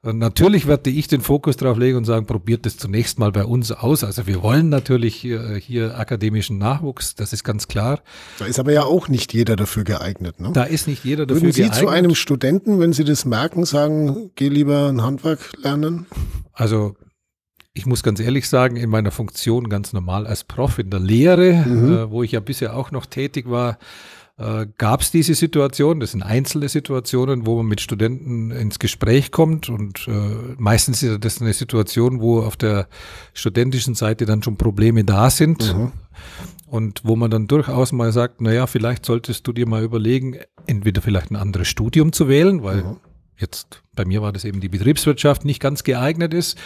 Und 0.00 0.18
natürlich 0.18 0.66
werde 0.68 0.90
ich 0.90 1.08
den 1.08 1.20
Fokus 1.20 1.56
darauf 1.56 1.76
legen 1.76 1.96
und 1.96 2.04
sagen, 2.04 2.24
probiert 2.24 2.64
das 2.64 2.76
zunächst 2.76 3.18
mal 3.18 3.32
bei 3.32 3.44
uns 3.44 3.72
aus. 3.72 4.04
Also 4.04 4.28
wir 4.28 4.42
wollen 4.42 4.68
natürlich 4.68 5.16
hier, 5.16 5.56
hier 5.56 5.98
akademischen 5.98 6.56
Nachwuchs, 6.56 7.16
das 7.16 7.32
ist 7.32 7.42
ganz 7.42 7.66
klar. 7.66 8.00
Da 8.38 8.46
ist 8.46 8.60
aber 8.60 8.72
ja 8.72 8.84
auch 8.84 9.08
nicht 9.08 9.34
jeder 9.34 9.56
dafür 9.56 9.82
geeignet. 9.82 10.40
Ne? 10.40 10.52
Da 10.52 10.62
ist 10.62 10.86
nicht 10.86 11.04
jeder 11.04 11.26
dafür 11.26 11.42
Würden 11.42 11.52
Sie 11.52 11.62
geeignet. 11.62 11.80
zu 11.80 11.88
einem 11.88 12.14
Studenten, 12.14 12.78
wenn 12.78 12.92
Sie 12.92 13.02
das 13.02 13.24
merken, 13.24 13.64
sagen, 13.64 14.30
geh 14.36 14.48
lieber 14.48 14.77
ein 14.86 15.02
Handwerk 15.02 15.52
lernen? 15.62 16.06
Also 16.52 16.96
ich 17.78 17.86
muss 17.86 18.02
ganz 18.02 18.20
ehrlich 18.20 18.48
sagen, 18.48 18.76
in 18.76 18.90
meiner 18.90 19.12
Funktion 19.12 19.68
ganz 19.68 19.92
normal 19.92 20.26
als 20.26 20.44
Prof 20.44 20.78
in 20.78 20.90
der 20.90 21.00
Lehre, 21.00 21.52
mhm. 21.52 21.92
äh, 21.92 22.10
wo 22.10 22.22
ich 22.22 22.32
ja 22.32 22.40
bisher 22.40 22.76
auch 22.76 22.90
noch 22.90 23.06
tätig 23.06 23.48
war, 23.48 23.78
äh, 24.36 24.66
gab 24.78 25.00
es 25.00 25.10
diese 25.10 25.34
Situation. 25.34 26.00
Das 26.00 26.12
sind 26.12 26.22
einzelne 26.22 26.68
Situationen, 26.68 27.46
wo 27.46 27.56
man 27.56 27.66
mit 27.66 27.80
Studenten 27.80 28.50
ins 28.50 28.78
Gespräch 28.78 29.30
kommt 29.30 29.68
und 29.68 30.08
äh, 30.08 30.54
meistens 30.58 31.02
ist 31.02 31.24
das 31.24 31.40
eine 31.40 31.52
Situation, 31.52 32.20
wo 32.20 32.40
auf 32.40 32.56
der 32.56 32.88
studentischen 33.32 33.94
Seite 33.94 34.26
dann 34.26 34.42
schon 34.42 34.56
Probleme 34.56 35.04
da 35.04 35.30
sind. 35.30 35.74
Mhm. 35.76 35.92
Und 36.66 37.00
wo 37.02 37.16
man 37.16 37.30
dann 37.30 37.46
durchaus 37.46 37.92
mal 37.92 38.12
sagt, 38.12 38.42
naja, 38.42 38.66
vielleicht 38.66 39.06
solltest 39.06 39.46
du 39.46 39.54
dir 39.54 39.66
mal 39.66 39.82
überlegen, 39.82 40.36
entweder 40.66 41.00
vielleicht 41.00 41.30
ein 41.30 41.36
anderes 41.36 41.68
Studium 41.68 42.12
zu 42.12 42.28
wählen, 42.28 42.62
weil 42.62 42.82
mhm 42.82 42.96
jetzt 43.38 43.82
bei 43.94 44.04
mir 44.04 44.22
war 44.22 44.32
das 44.32 44.44
eben 44.44 44.60
die 44.60 44.68
Betriebswirtschaft 44.68 45.44
nicht 45.44 45.60
ganz 45.60 45.84
geeignet 45.84 46.34
ist 46.34 46.58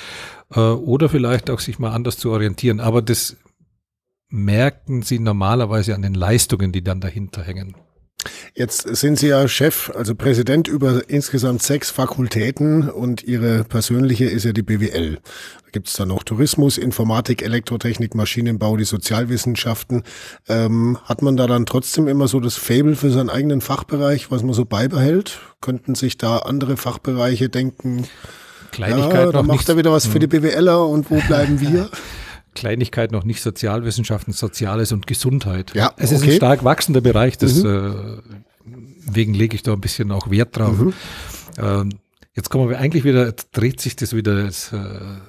äh, 0.54 0.60
oder 0.60 1.08
vielleicht 1.08 1.50
auch 1.50 1.60
sich 1.60 1.78
mal 1.78 1.92
anders 1.92 2.18
zu 2.18 2.30
orientieren. 2.30 2.80
Aber 2.80 3.02
das 3.02 3.36
merken 4.28 5.02
Sie 5.02 5.18
normalerweise 5.18 5.94
an 5.94 6.02
den 6.02 6.14
Leistungen, 6.14 6.72
die 6.72 6.82
dann 6.82 7.00
dahinter 7.00 7.42
hängen. 7.42 7.74
Jetzt 8.54 8.82
sind 8.96 9.18
Sie 9.18 9.28
ja 9.28 9.48
Chef, 9.48 9.90
also 9.94 10.14
Präsident 10.14 10.68
über 10.68 11.08
insgesamt 11.08 11.62
sechs 11.62 11.90
Fakultäten 11.90 12.90
und 12.90 13.22
Ihre 13.22 13.64
persönliche 13.64 14.26
ist 14.26 14.44
ja 14.44 14.52
die 14.52 14.62
BWL. 14.62 15.14
Da 15.14 15.70
gibt 15.72 15.88
es 15.88 15.94
dann 15.94 16.08
noch 16.08 16.22
Tourismus, 16.22 16.78
Informatik, 16.78 17.42
Elektrotechnik, 17.42 18.14
Maschinenbau, 18.14 18.76
die 18.76 18.84
Sozialwissenschaften. 18.84 20.02
Ähm, 20.48 20.98
hat 21.04 21.22
man 21.22 21.36
da 21.36 21.46
dann 21.46 21.66
trotzdem 21.66 22.08
immer 22.08 22.28
so 22.28 22.40
das 22.40 22.56
Fable 22.56 22.96
für 22.96 23.10
seinen 23.10 23.30
eigenen 23.30 23.60
Fachbereich, 23.60 24.30
was 24.30 24.42
man 24.42 24.52
so 24.52 24.64
beibehält? 24.64 25.40
Könnten 25.60 25.94
sich 25.94 26.18
da 26.18 26.38
andere 26.38 26.76
Fachbereiche 26.76 27.48
denken? 27.48 28.06
Kleinigkeit 28.70 29.26
ja, 29.26 29.32
da 29.32 29.42
macht 29.42 29.68
er 29.68 29.76
wieder 29.76 29.92
was 29.92 30.06
für 30.06 30.18
die 30.18 30.30
hm. 30.30 30.42
BWLer 30.42 30.86
und 30.86 31.10
wo 31.10 31.20
bleiben 31.20 31.60
wir? 31.60 31.90
Kleinigkeit 32.54 33.12
noch 33.12 33.24
nicht 33.24 33.42
Sozialwissenschaften, 33.42 34.32
Soziales 34.32 34.92
und 34.92 35.06
Gesundheit. 35.06 35.72
Ja, 35.74 35.92
es 35.96 36.12
ist 36.12 36.22
okay. 36.22 36.32
ein 36.32 36.36
stark 36.36 36.64
wachsender 36.64 37.00
Bereich, 37.00 37.34
Mhm. 37.40 38.22
deswegen 39.06 39.34
lege 39.34 39.54
ich 39.54 39.62
da 39.62 39.72
ein 39.72 39.80
bisschen 39.80 40.10
auch 40.12 40.30
Wert 40.30 40.56
drauf. 40.56 40.78
Mhm. 40.78 40.92
Ähm, 41.58 41.90
Jetzt 42.34 42.48
kommen 42.48 42.70
wir 42.70 42.78
eigentlich 42.78 43.04
wieder, 43.04 43.32
dreht 43.52 43.78
sich 43.80 43.94
das 43.94 44.16
wieder 44.16 44.44
jetzt, 44.44 44.72
äh, 44.72 44.78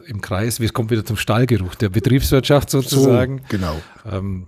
im 0.05 0.21
Kreis, 0.21 0.61
es 0.61 0.71
kommt 0.71 0.89
wieder 0.89 1.03
zum 1.03 1.17
Stallgeruch 1.17 1.75
der 1.75 1.89
Betriebswirtschaft 1.89 2.69
sozusagen. 2.69 3.39
So, 3.39 3.43
genau. 3.49 3.75
Ähm, 4.09 4.47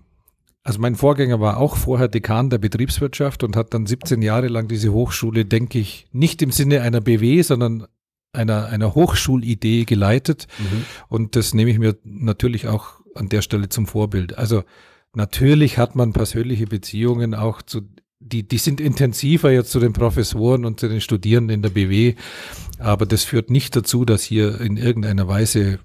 also 0.63 0.79
mein 0.79 0.95
Vorgänger 0.95 1.41
war 1.41 1.57
auch 1.57 1.75
vorher 1.75 2.07
Dekan 2.07 2.49
der 2.49 2.57
Betriebswirtschaft 2.57 3.43
und 3.43 3.57
hat 3.57 3.73
dann 3.73 3.85
17 3.85 4.21
Jahre 4.21 4.47
lang 4.47 4.69
diese 4.69 4.93
Hochschule, 4.93 5.43
denke 5.43 5.79
ich, 5.79 6.07
nicht 6.13 6.41
im 6.41 6.51
Sinne 6.51 6.81
einer 6.81 7.01
BW, 7.01 7.41
sondern 7.41 7.87
einer, 8.35 8.67
einer 8.67 8.93
Hochschulidee 8.95 9.85
geleitet. 9.85 10.47
Mhm. 10.59 10.85
Und 11.07 11.35
das 11.35 11.53
nehme 11.53 11.71
ich 11.71 11.79
mir 11.79 11.97
natürlich 12.03 12.67
auch 12.67 13.01
an 13.15 13.29
der 13.29 13.41
Stelle 13.41 13.69
zum 13.69 13.87
Vorbild. 13.87 14.37
Also 14.37 14.63
natürlich 15.13 15.77
hat 15.77 15.95
man 15.95 16.13
persönliche 16.13 16.67
Beziehungen 16.67 17.33
auch 17.33 17.61
zu, 17.61 17.81
die, 18.19 18.47
die 18.47 18.57
sind 18.57 18.81
intensiver 18.81 19.51
jetzt 19.51 19.71
zu 19.71 19.79
den 19.79 19.93
Professoren 19.93 20.65
und 20.65 20.79
zu 20.79 20.87
den 20.87 21.01
Studierenden 21.01 21.55
in 21.55 21.61
der 21.61 21.69
BW, 21.69 22.15
aber 22.79 23.05
das 23.05 23.23
führt 23.23 23.49
nicht 23.49 23.75
dazu, 23.75 24.05
dass 24.05 24.23
hier 24.23 24.59
in 24.59 24.77
irgendeiner 24.77 25.27
Weise 25.27 25.79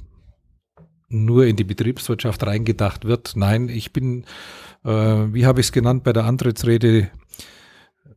nur 1.09 1.47
in 1.47 1.57
die 1.57 1.65
Betriebswirtschaft 1.65 2.45
reingedacht 2.47 3.05
wird. 3.05 3.33
Nein, 3.35 3.69
ich 3.69 3.93
bin, 3.93 4.25
äh, 4.85 4.91
wie 4.91 5.45
habe 5.47 5.61
ich 5.61 5.67
es 5.67 5.73
genannt 5.73 6.05
bei 6.05 6.13
der 6.13 6.25
Antrittsrede, 6.25 7.11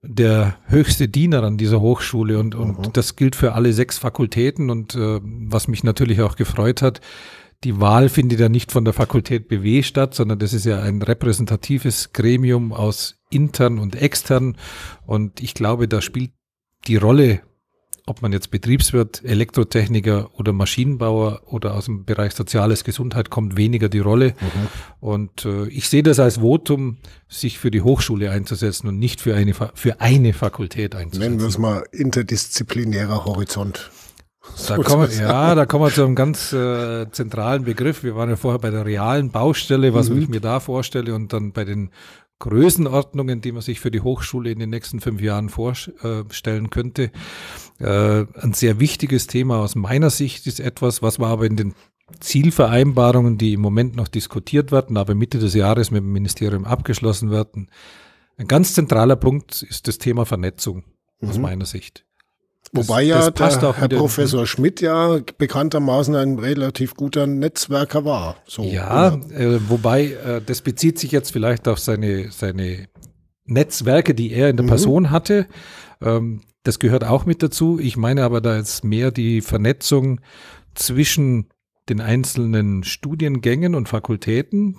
der 0.04 0.58
höchste 0.68 1.08
Diener 1.08 1.44
an 1.44 1.58
dieser 1.58 1.80
Hochschule 1.80 2.38
und, 2.38 2.56
und 2.56 2.78
Mhm. 2.78 2.94
das 2.94 3.16
gilt 3.16 3.36
für 3.36 3.54
alle 3.54 3.72
sechs 3.74 3.98
Fakultäten 3.98 4.70
und 4.70 4.96
äh, 4.96 5.20
was 5.24 5.68
mich 5.68 5.84
natürlich 5.84 6.22
auch 6.22 6.36
gefreut 6.36 6.82
hat, 6.82 7.00
die 7.64 7.80
Wahl 7.80 8.10
findet 8.10 8.42
ja 8.42 8.50
nicht 8.50 8.74
von 8.74 8.84
der 8.84 8.94
Fakultät 8.94 9.48
BW 9.48 9.82
statt, 9.84 10.14
sondern 10.14 10.40
das 10.40 10.52
ist 10.52 10.66
ja 10.66 10.82
ein 10.82 11.02
repräsentatives 11.02 12.12
Gremium 12.12 12.74
aus 12.74 13.16
intern 13.30 13.80
und 13.80 13.96
extern 13.96 14.58
und 15.06 15.42
ich 15.42 15.54
glaube, 15.54 15.88
da 15.88 16.02
spielt 16.02 16.32
die 16.88 16.98
Rolle 16.98 17.42
ob 18.06 18.22
man 18.22 18.34
jetzt 18.34 18.52
Betriebswirt, 18.52 19.24
Elektrotechniker 19.24 20.30
oder 20.38 20.52
Maschinenbauer 20.52 21.42
oder 21.46 21.74
aus 21.74 21.86
dem 21.86 22.04
Bereich 22.04 22.34
Soziales, 22.34 22.84
Gesundheit 22.84 23.30
kommt, 23.30 23.56
weniger 23.56 23.88
die 23.88 24.00
Rolle. 24.00 24.30
Mhm. 24.40 24.68
Und 25.00 25.46
äh, 25.46 25.68
ich 25.68 25.88
sehe 25.88 26.04
das 26.04 26.20
als 26.20 26.40
Votum, 26.40 26.98
sich 27.30 27.60
für 27.60 27.72
die 27.72 27.82
Hochschule 27.82 28.30
einzusetzen 28.30 28.88
und 28.88 29.00
nicht 29.00 29.22
für 29.22 29.36
eine, 29.36 29.54
für 29.54 30.02
eine 30.02 30.34
Fakultät 30.34 30.94
Nennen 30.94 31.12
wir 31.14 31.20
einzusetzen. 31.22 31.48
es 31.48 31.58
mal 31.58 31.84
interdisziplinärer 31.92 33.26
Horizont. 33.26 33.90
Da 34.68 34.78
kommen, 34.78 35.10
ja, 35.18 35.56
da 35.56 35.66
kommen 35.66 35.86
wir 35.86 35.94
zu 35.94 36.04
einem 36.04 36.16
ganz 36.16 36.52
äh, 36.52 37.10
zentralen 37.12 37.64
Begriff. 37.64 38.04
Wir 38.04 38.18
waren 38.18 38.30
ja 38.30 38.36
vorher 38.36 38.60
bei 38.60 38.72
der 38.72 38.86
realen 38.86 39.32
Baustelle, 39.32 39.94
was 39.94 40.10
ich 40.10 40.28
mir 40.28 40.42
da 40.42 40.60
vorstelle, 40.60 41.16
und 41.16 41.32
dann 41.32 41.54
bei 41.54 41.64
den 41.64 41.92
Größenordnungen, 42.40 43.40
die 43.40 43.54
man 43.54 43.62
sich 43.62 43.80
für 43.80 43.90
die 43.90 44.02
Hochschule 44.02 44.52
in 44.52 44.60
den 44.60 44.70
nächsten 44.70 45.00
fünf 45.00 45.22
Jahren 45.22 45.48
vorstellen 45.48 46.70
könnte. 46.70 47.12
Äh, 47.80 48.26
ein 48.42 48.54
sehr 48.54 48.80
wichtiges 48.80 49.28
Thema 49.28 49.58
aus 49.60 49.76
meiner 49.76 50.10
Sicht 50.10 50.48
ist 50.48 50.60
etwas, 50.60 51.02
was 51.02 51.20
wir 51.20 51.28
aber 51.28 51.46
in 51.46 51.56
den 51.58 51.74
Zielvereinbarungen, 52.20 53.38
die 53.38 53.54
im 53.54 53.62
Moment 53.62 53.96
noch 53.96 54.08
diskutiert 54.08 54.72
werden, 54.72 54.98
aber 54.98 55.16
Mitte 55.16 55.40
des 55.40 55.54
Jahres 55.54 55.90
mit 55.92 56.02
dem 56.04 56.12
Ministerium 56.12 56.66
abgeschlossen 56.66 57.32
werden. 57.32 57.70
Ein 58.38 58.48
ganz 58.48 58.74
zentraler 58.74 59.16
Punkt 59.16 59.64
ist 59.64 59.88
das 59.88 59.98
Thema 59.98 60.26
Vernetzung 60.26 60.84
aus 61.22 61.38
meiner 61.38 61.66
Sicht. 61.66 62.06
Das- 62.72 62.88
Wobei 62.88 63.04
ja 63.04 63.30
der 63.30 63.64
auch 63.70 63.78
Herr 63.78 63.88
Professor 63.88 64.48
Schmidt 64.48 64.82
ja 64.82 65.20
bekanntermaßen 65.38 66.16
ein 66.16 66.40
relativ 66.40 66.96
guter 66.96 67.28
Netzwerker 67.28 68.04
war. 68.04 68.38
So, 68.48 68.64
Ja, 68.64 69.14
äh, 69.30 69.60
wobei 69.70 70.06
äh, 70.14 70.42
das 70.44 70.62
bezieht 70.62 70.98
sich 70.98 71.12
jetzt 71.12 71.32
vielleicht 71.32 71.68
auf 71.68 71.78
seine, 71.80 72.32
seine 72.32 72.88
Netzwerke, 73.46 74.16
die 74.16 74.32
er 74.32 74.50
in 74.50 74.58
der 74.58 74.64
Mhm. 74.64 74.70
Person 74.70 75.12
hatte. 75.12 75.48
Ähm, 76.02 76.42
das 76.64 76.80
gehört 76.80 77.04
auch 77.04 77.26
mit 77.26 77.44
dazu. 77.44 77.80
Ich 77.80 77.98
meine 77.98 78.24
aber 78.24 78.42
da 78.42 78.58
jetzt 78.58 78.84
mehr 78.84 79.12
die 79.12 79.42
Vernetzung 79.42 80.22
zwischen 80.76 81.50
den 81.90 82.00
einzelnen 82.00 82.84
Studiengängen 82.84 83.76
und 83.76 83.90
Fakultäten. 83.90 84.78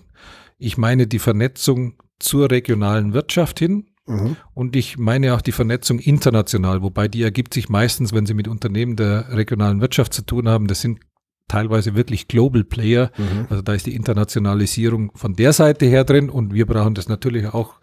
Ich 0.59 0.79
meine 0.79 1.07
die 1.07 1.19
Vernetzung 1.19 1.95
zur 2.19 2.51
regionalen 2.51 3.13
Wirtschaft 3.13 3.59
hin. 3.59 3.87
Mhm. 4.07 4.37
Und 4.55 4.77
ich 4.77 4.99
meine 4.99 5.35
auch 5.35 5.41
die 5.41 5.53
Vernetzung 5.53 5.99
international, 5.99 6.83
wobei 6.83 7.09
die 7.09 7.23
ergibt 7.23 7.55
sich 7.55 7.69
meistens, 7.69 8.13
wenn 8.13 8.27
Sie 8.27 8.35
mit 8.35 8.49
Unternehmen 8.49 8.97
der 8.97 9.35
regionalen 9.35 9.81
Wirtschaft 9.81 10.13
zu 10.13 10.23
tun 10.23 10.49
haben. 10.49 10.67
Das 10.67 10.81
sind 10.81 11.01
teilweise 11.49 11.95
wirklich 11.95 12.29
Global 12.29 12.65
Player. 12.65 13.11
Mhm. 13.17 13.47
Also 13.51 13.63
da 13.63 13.75
ist 13.75 13.87
die 13.87 13.95
Internationalisierung 13.95 15.13
von 15.15 15.35
der 15.35 15.53
Seite 15.53 15.87
her 15.87 16.05
drin 16.05 16.31
und 16.31 16.55
wir 16.55 16.67
brauchen 16.67 16.95
das 16.95 17.09
natürlich 17.09 17.53
auch 17.53 17.75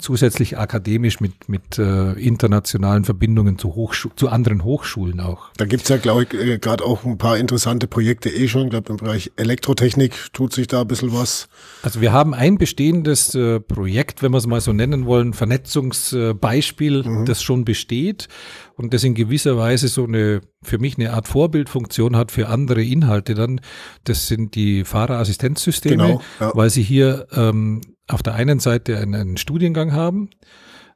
zusätzlich 0.00 0.58
akademisch 0.58 1.20
mit, 1.20 1.48
mit 1.48 1.78
äh, 1.78 2.12
internationalen 2.12 3.04
Verbindungen 3.04 3.58
zu, 3.58 3.74
Hochschu 3.74 4.10
zu 4.16 4.28
anderen 4.28 4.64
Hochschulen 4.64 5.20
auch. 5.20 5.50
Da 5.56 5.64
gibt's 5.66 5.88
ja, 5.88 5.96
glaube 5.98 6.24
ich, 6.24 6.34
äh, 6.34 6.58
gerade 6.58 6.84
auch 6.84 7.04
ein 7.04 7.18
paar 7.18 7.38
interessante 7.38 7.86
Projekte 7.86 8.28
eh 8.30 8.48
schon. 8.48 8.64
Ich 8.64 8.70
glaube, 8.70 8.90
im 8.90 8.96
Bereich 8.98 9.30
Elektrotechnik 9.36 10.32
tut 10.32 10.52
sich 10.52 10.66
da 10.66 10.82
ein 10.82 10.88
bisschen 10.88 11.12
was. 11.12 11.48
Also 11.82 12.00
wir 12.00 12.12
haben 12.12 12.34
ein 12.34 12.58
bestehendes 12.58 13.34
äh, 13.34 13.60
Projekt, 13.60 14.22
wenn 14.22 14.32
wir 14.32 14.38
es 14.38 14.46
mal 14.46 14.60
so 14.60 14.72
nennen 14.72 15.06
wollen, 15.06 15.32
Vernetzungsbeispiel, 15.32 17.02
Mhm. 17.04 17.24
das 17.26 17.42
schon 17.42 17.64
besteht 17.64 18.28
und 18.76 18.92
das 18.94 19.04
in 19.04 19.14
gewisser 19.14 19.56
Weise 19.56 19.88
so 19.88 20.04
eine, 20.04 20.40
für 20.62 20.78
mich 20.78 20.98
eine 20.98 21.12
Art 21.12 21.28
Vorbildfunktion 21.28 22.16
hat 22.16 22.30
für 22.32 22.48
andere 22.48 22.82
Inhalte 22.82 23.34
dann. 23.34 23.60
Das 24.04 24.26
sind 24.26 24.54
die 24.54 24.84
Fahrerassistenzsysteme, 24.84 25.96
Genau, 25.96 26.22
ja. 26.40 26.52
weil 26.54 26.70
sie 26.70 26.82
hier 26.82 27.26
ähm, 27.32 27.80
auf 28.12 28.22
der 28.22 28.34
einen 28.34 28.60
Seite 28.60 28.98
einen, 28.98 29.14
einen 29.14 29.36
Studiengang 29.36 29.92
haben. 29.92 30.30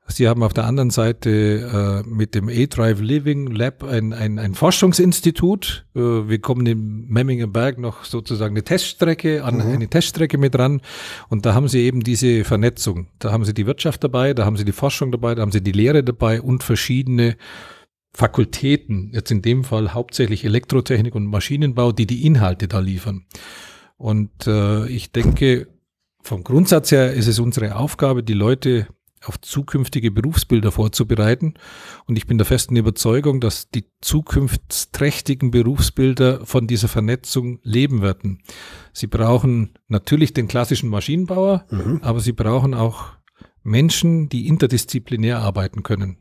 Sie 0.07 0.29
haben 0.29 0.43
auf 0.43 0.53
der 0.53 0.67
anderen 0.67 0.91
Seite 0.91 2.05
äh, 2.05 2.09
mit 2.09 2.35
dem 2.35 2.51
A-Drive 2.51 3.01
Living 3.01 3.47
Lab 3.47 3.83
ein, 3.83 4.13
ein, 4.13 4.39
ein 4.39 4.55
Forschungsinstitut. 4.55 5.87
Äh, 5.95 6.01
wir 6.01 6.39
kommen 6.41 6.67
im 6.67 7.07
Memminger 7.09 7.47
Berg 7.47 7.79
noch 7.79 8.05
sozusagen 8.05 8.55
eine 8.55 8.65
Teststrecke 8.65 9.43
an, 9.43 9.63
eine 9.63 9.89
Teststrecke 9.89 10.37
mit 10.37 10.55
dran. 10.55 10.83
Und 11.31 11.47
da 11.47 11.55
haben 11.55 11.69
Sie 11.69 11.81
eben 11.81 12.03
diese 12.03 12.45
Vernetzung. 12.45 13.09
Da 13.19 13.33
haben 13.33 13.47
Sie 13.47 13.55
die 13.55 13.67
Wirtschaft 13.67 14.05
dabei, 14.05 14.35
da 14.35 14.45
haben 14.45 14.59
Sie 14.59 14.67
die 14.67 14.73
Forschung 14.73 15.11
dabei, 15.11 15.35
da 15.35 15.43
haben 15.43 15.53
Sie 15.53 15.63
die 15.63 15.73
Lehre 15.73 16.05
dabei 16.05 16.43
und 16.43 16.63
verschiedene 16.63 17.37
Fakultäten, 18.13 19.11
jetzt 19.13 19.31
in 19.31 19.41
dem 19.41 19.65
Fall 19.65 19.95
hauptsächlich 19.95 20.45
Elektrotechnik 20.45 21.15
und 21.15 21.27
Maschinenbau, 21.27 21.93
die 21.93 22.07
die 22.07 22.27
Inhalte 22.27 22.69
da 22.69 22.79
liefern. 22.79 23.25
Und 23.97 24.47
äh, 24.47 24.87
ich 24.87 25.13
denke, 25.13 25.67
vom 26.25 26.43
Grundsatz 26.43 26.91
her 26.91 27.13
ist 27.13 27.27
es 27.27 27.39
unsere 27.39 27.77
Aufgabe, 27.77 28.23
die 28.23 28.33
Leute 28.33 28.87
auf 29.27 29.41
zukünftige 29.41 30.11
Berufsbilder 30.11 30.73
vorzubereiten. 30.73 31.55
Und 32.07 32.17
ich 32.17 32.27
bin 32.27 32.39
der 32.39 32.47
festen 32.47 32.77
Überzeugung, 32.77 33.41
dass 33.41 33.71
die 33.71 33.85
zukunftsträchtigen 34.01 35.51
Berufsbilder 35.51 36.45
von 36.47 36.67
dieser 36.67 36.89
Vernetzung 36.89 37.59
leben 37.63 38.03
werden. 38.03 38.43
Sie 38.93 39.07
brauchen 39.07 39.75
natürlich 39.89 40.33
den 40.33 40.49
klassischen 40.49 40.89
Maschinenbauer, 40.89 41.67
aber 42.03 42.21
sie 42.21 42.33
brauchen 42.33 42.75
auch 42.75 43.13
Menschen, 43.63 44.29
die 44.29 44.47
interdisziplinär 44.47 45.41
arbeiten 45.41 45.83
können. 45.83 46.19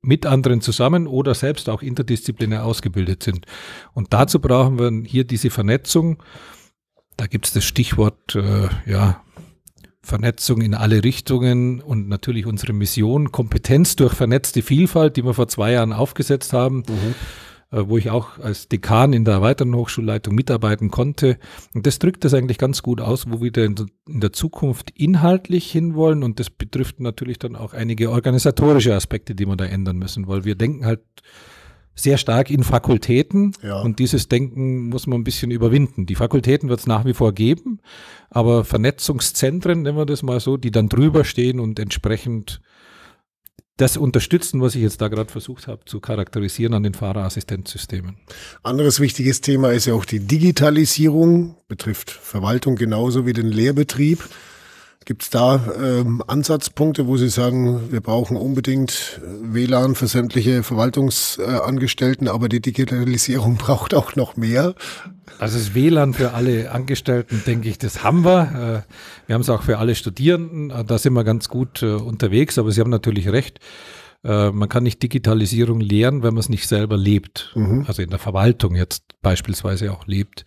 Mit 0.00 0.26
anderen 0.26 0.60
zusammen 0.60 1.06
oder 1.06 1.34
selbst 1.34 1.68
auch 1.68 1.82
interdisziplinär 1.82 2.64
ausgebildet 2.64 3.22
sind. 3.22 3.46
Und 3.94 4.12
dazu 4.12 4.40
brauchen 4.40 4.78
wir 4.78 5.04
hier 5.06 5.24
diese 5.24 5.50
Vernetzung. 5.50 6.22
Da 7.16 7.26
gibt 7.26 7.46
es 7.46 7.52
das 7.52 7.64
Stichwort, 7.64 8.36
äh, 8.36 8.68
ja, 8.86 9.22
Vernetzung 10.08 10.62
in 10.62 10.74
alle 10.74 11.04
Richtungen 11.04 11.80
und 11.80 12.08
natürlich 12.08 12.46
unsere 12.46 12.72
Mission, 12.72 13.30
Kompetenz 13.30 13.94
durch 13.94 14.14
vernetzte 14.14 14.62
Vielfalt, 14.62 15.16
die 15.16 15.24
wir 15.24 15.34
vor 15.34 15.48
zwei 15.48 15.72
Jahren 15.72 15.92
aufgesetzt 15.92 16.52
haben, 16.52 16.82
äh, 17.70 17.84
wo 17.86 17.98
ich 17.98 18.10
auch 18.10 18.38
als 18.38 18.68
Dekan 18.68 19.12
in 19.12 19.26
der 19.26 19.34
erweiterten 19.34 19.74
Hochschulleitung 19.74 20.34
mitarbeiten 20.34 20.90
konnte. 20.90 21.38
Und 21.74 21.86
das 21.86 21.98
drückt 21.98 22.24
das 22.24 22.32
eigentlich 22.32 22.58
ganz 22.58 22.82
gut 22.82 23.00
aus, 23.00 23.26
wo 23.28 23.42
wir 23.42 23.54
in 23.54 23.86
der 24.06 24.32
Zukunft 24.32 24.90
inhaltlich 24.96 25.70
hinwollen. 25.70 26.22
Und 26.22 26.40
das 26.40 26.48
betrifft 26.48 27.00
natürlich 27.00 27.38
dann 27.38 27.54
auch 27.54 27.74
einige 27.74 28.10
organisatorische 28.10 28.94
Aspekte, 28.94 29.34
die 29.34 29.46
wir 29.46 29.56
da 29.56 29.66
ändern 29.66 29.98
müssen, 29.98 30.26
weil 30.26 30.44
wir 30.44 30.54
denken 30.54 30.86
halt 30.86 31.02
sehr 31.98 32.16
stark 32.18 32.50
in 32.50 32.62
Fakultäten 32.62 33.52
Ja. 33.62 33.80
und 33.80 33.98
dieses 33.98 34.28
Denken 34.28 34.88
muss 34.88 35.06
man 35.06 35.20
ein 35.20 35.24
bisschen 35.24 35.50
überwinden. 35.50 36.06
Die 36.06 36.14
Fakultäten 36.14 36.68
wird 36.68 36.80
es 36.80 36.86
nach 36.86 37.04
wie 37.04 37.14
vor 37.14 37.32
geben, 37.32 37.80
aber 38.30 38.64
Vernetzungszentren, 38.64 39.82
nennen 39.82 39.96
wir 39.96 40.06
das 40.06 40.22
mal 40.22 40.40
so, 40.40 40.56
die 40.56 40.70
dann 40.70 40.88
drüber 40.88 41.24
stehen 41.24 41.60
und 41.60 41.78
entsprechend 41.78 42.60
das 43.76 43.96
unterstützen, 43.96 44.60
was 44.60 44.74
ich 44.74 44.82
jetzt 44.82 45.00
da 45.00 45.06
gerade 45.08 45.30
versucht 45.30 45.68
habe 45.68 45.84
zu 45.84 46.00
charakterisieren 46.00 46.74
an 46.74 46.82
den 46.82 46.94
Fahrerassistenzsystemen. 46.94 48.16
Anderes 48.64 48.98
wichtiges 48.98 49.40
Thema 49.40 49.70
ist 49.72 49.86
ja 49.86 49.94
auch 49.94 50.04
die 50.04 50.18
Digitalisierung, 50.20 51.56
betrifft 51.68 52.10
Verwaltung 52.10 52.74
genauso 52.74 53.24
wie 53.24 53.32
den 53.32 53.46
Lehrbetrieb. 53.48 54.28
Gibt 55.08 55.22
es 55.22 55.30
da 55.30 55.58
ähm, 55.82 56.22
Ansatzpunkte, 56.26 57.06
wo 57.06 57.16
Sie 57.16 57.30
sagen, 57.30 57.90
wir 57.90 58.02
brauchen 58.02 58.36
unbedingt 58.36 59.22
WLAN 59.40 59.94
für 59.94 60.06
sämtliche 60.06 60.62
Verwaltungsangestellten, 60.62 62.26
äh, 62.26 62.30
aber 62.30 62.50
die 62.50 62.60
Digitalisierung 62.60 63.56
braucht 63.58 63.94
auch 63.94 64.16
noch 64.16 64.36
mehr? 64.36 64.74
Also 65.38 65.56
das 65.56 65.74
WLAN 65.74 66.12
für 66.12 66.34
alle 66.34 66.72
Angestellten, 66.72 67.42
denke 67.46 67.70
ich, 67.70 67.78
das 67.78 68.04
haben 68.04 68.22
wir. 68.22 68.84
Äh, 68.84 69.26
wir 69.26 69.34
haben 69.34 69.40
es 69.40 69.48
auch 69.48 69.62
für 69.62 69.78
alle 69.78 69.94
Studierenden. 69.94 70.74
Da 70.86 70.98
sind 70.98 71.14
wir 71.14 71.24
ganz 71.24 71.48
gut 71.48 71.82
äh, 71.82 71.86
unterwegs, 71.86 72.58
aber 72.58 72.70
Sie 72.70 72.82
haben 72.82 72.90
natürlich 72.90 73.30
recht. 73.30 73.60
Äh, 74.24 74.50
man 74.50 74.68
kann 74.68 74.82
nicht 74.82 75.02
Digitalisierung 75.02 75.80
lehren, 75.80 76.22
wenn 76.22 76.34
man 76.34 76.40
es 76.40 76.48
nicht 76.48 76.66
selber 76.66 76.96
lebt. 76.96 77.52
Mhm. 77.54 77.84
Also 77.86 78.02
in 78.02 78.10
der 78.10 78.18
Verwaltung 78.18 78.74
jetzt 78.74 79.04
beispielsweise 79.22 79.92
auch 79.92 80.06
lebt. 80.06 80.44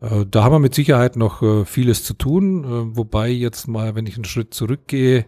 Äh, 0.00 0.24
da 0.30 0.42
haben 0.42 0.52
wir 0.52 0.58
mit 0.58 0.74
Sicherheit 0.74 1.16
noch 1.16 1.42
äh, 1.42 1.64
vieles 1.64 2.04
zu 2.04 2.14
tun, 2.14 2.96
wobei 2.96 3.28
jetzt 3.28 3.68
mal, 3.68 3.94
wenn 3.94 4.06
ich 4.06 4.16
einen 4.16 4.24
Schritt 4.24 4.54
zurückgehe, 4.54 5.26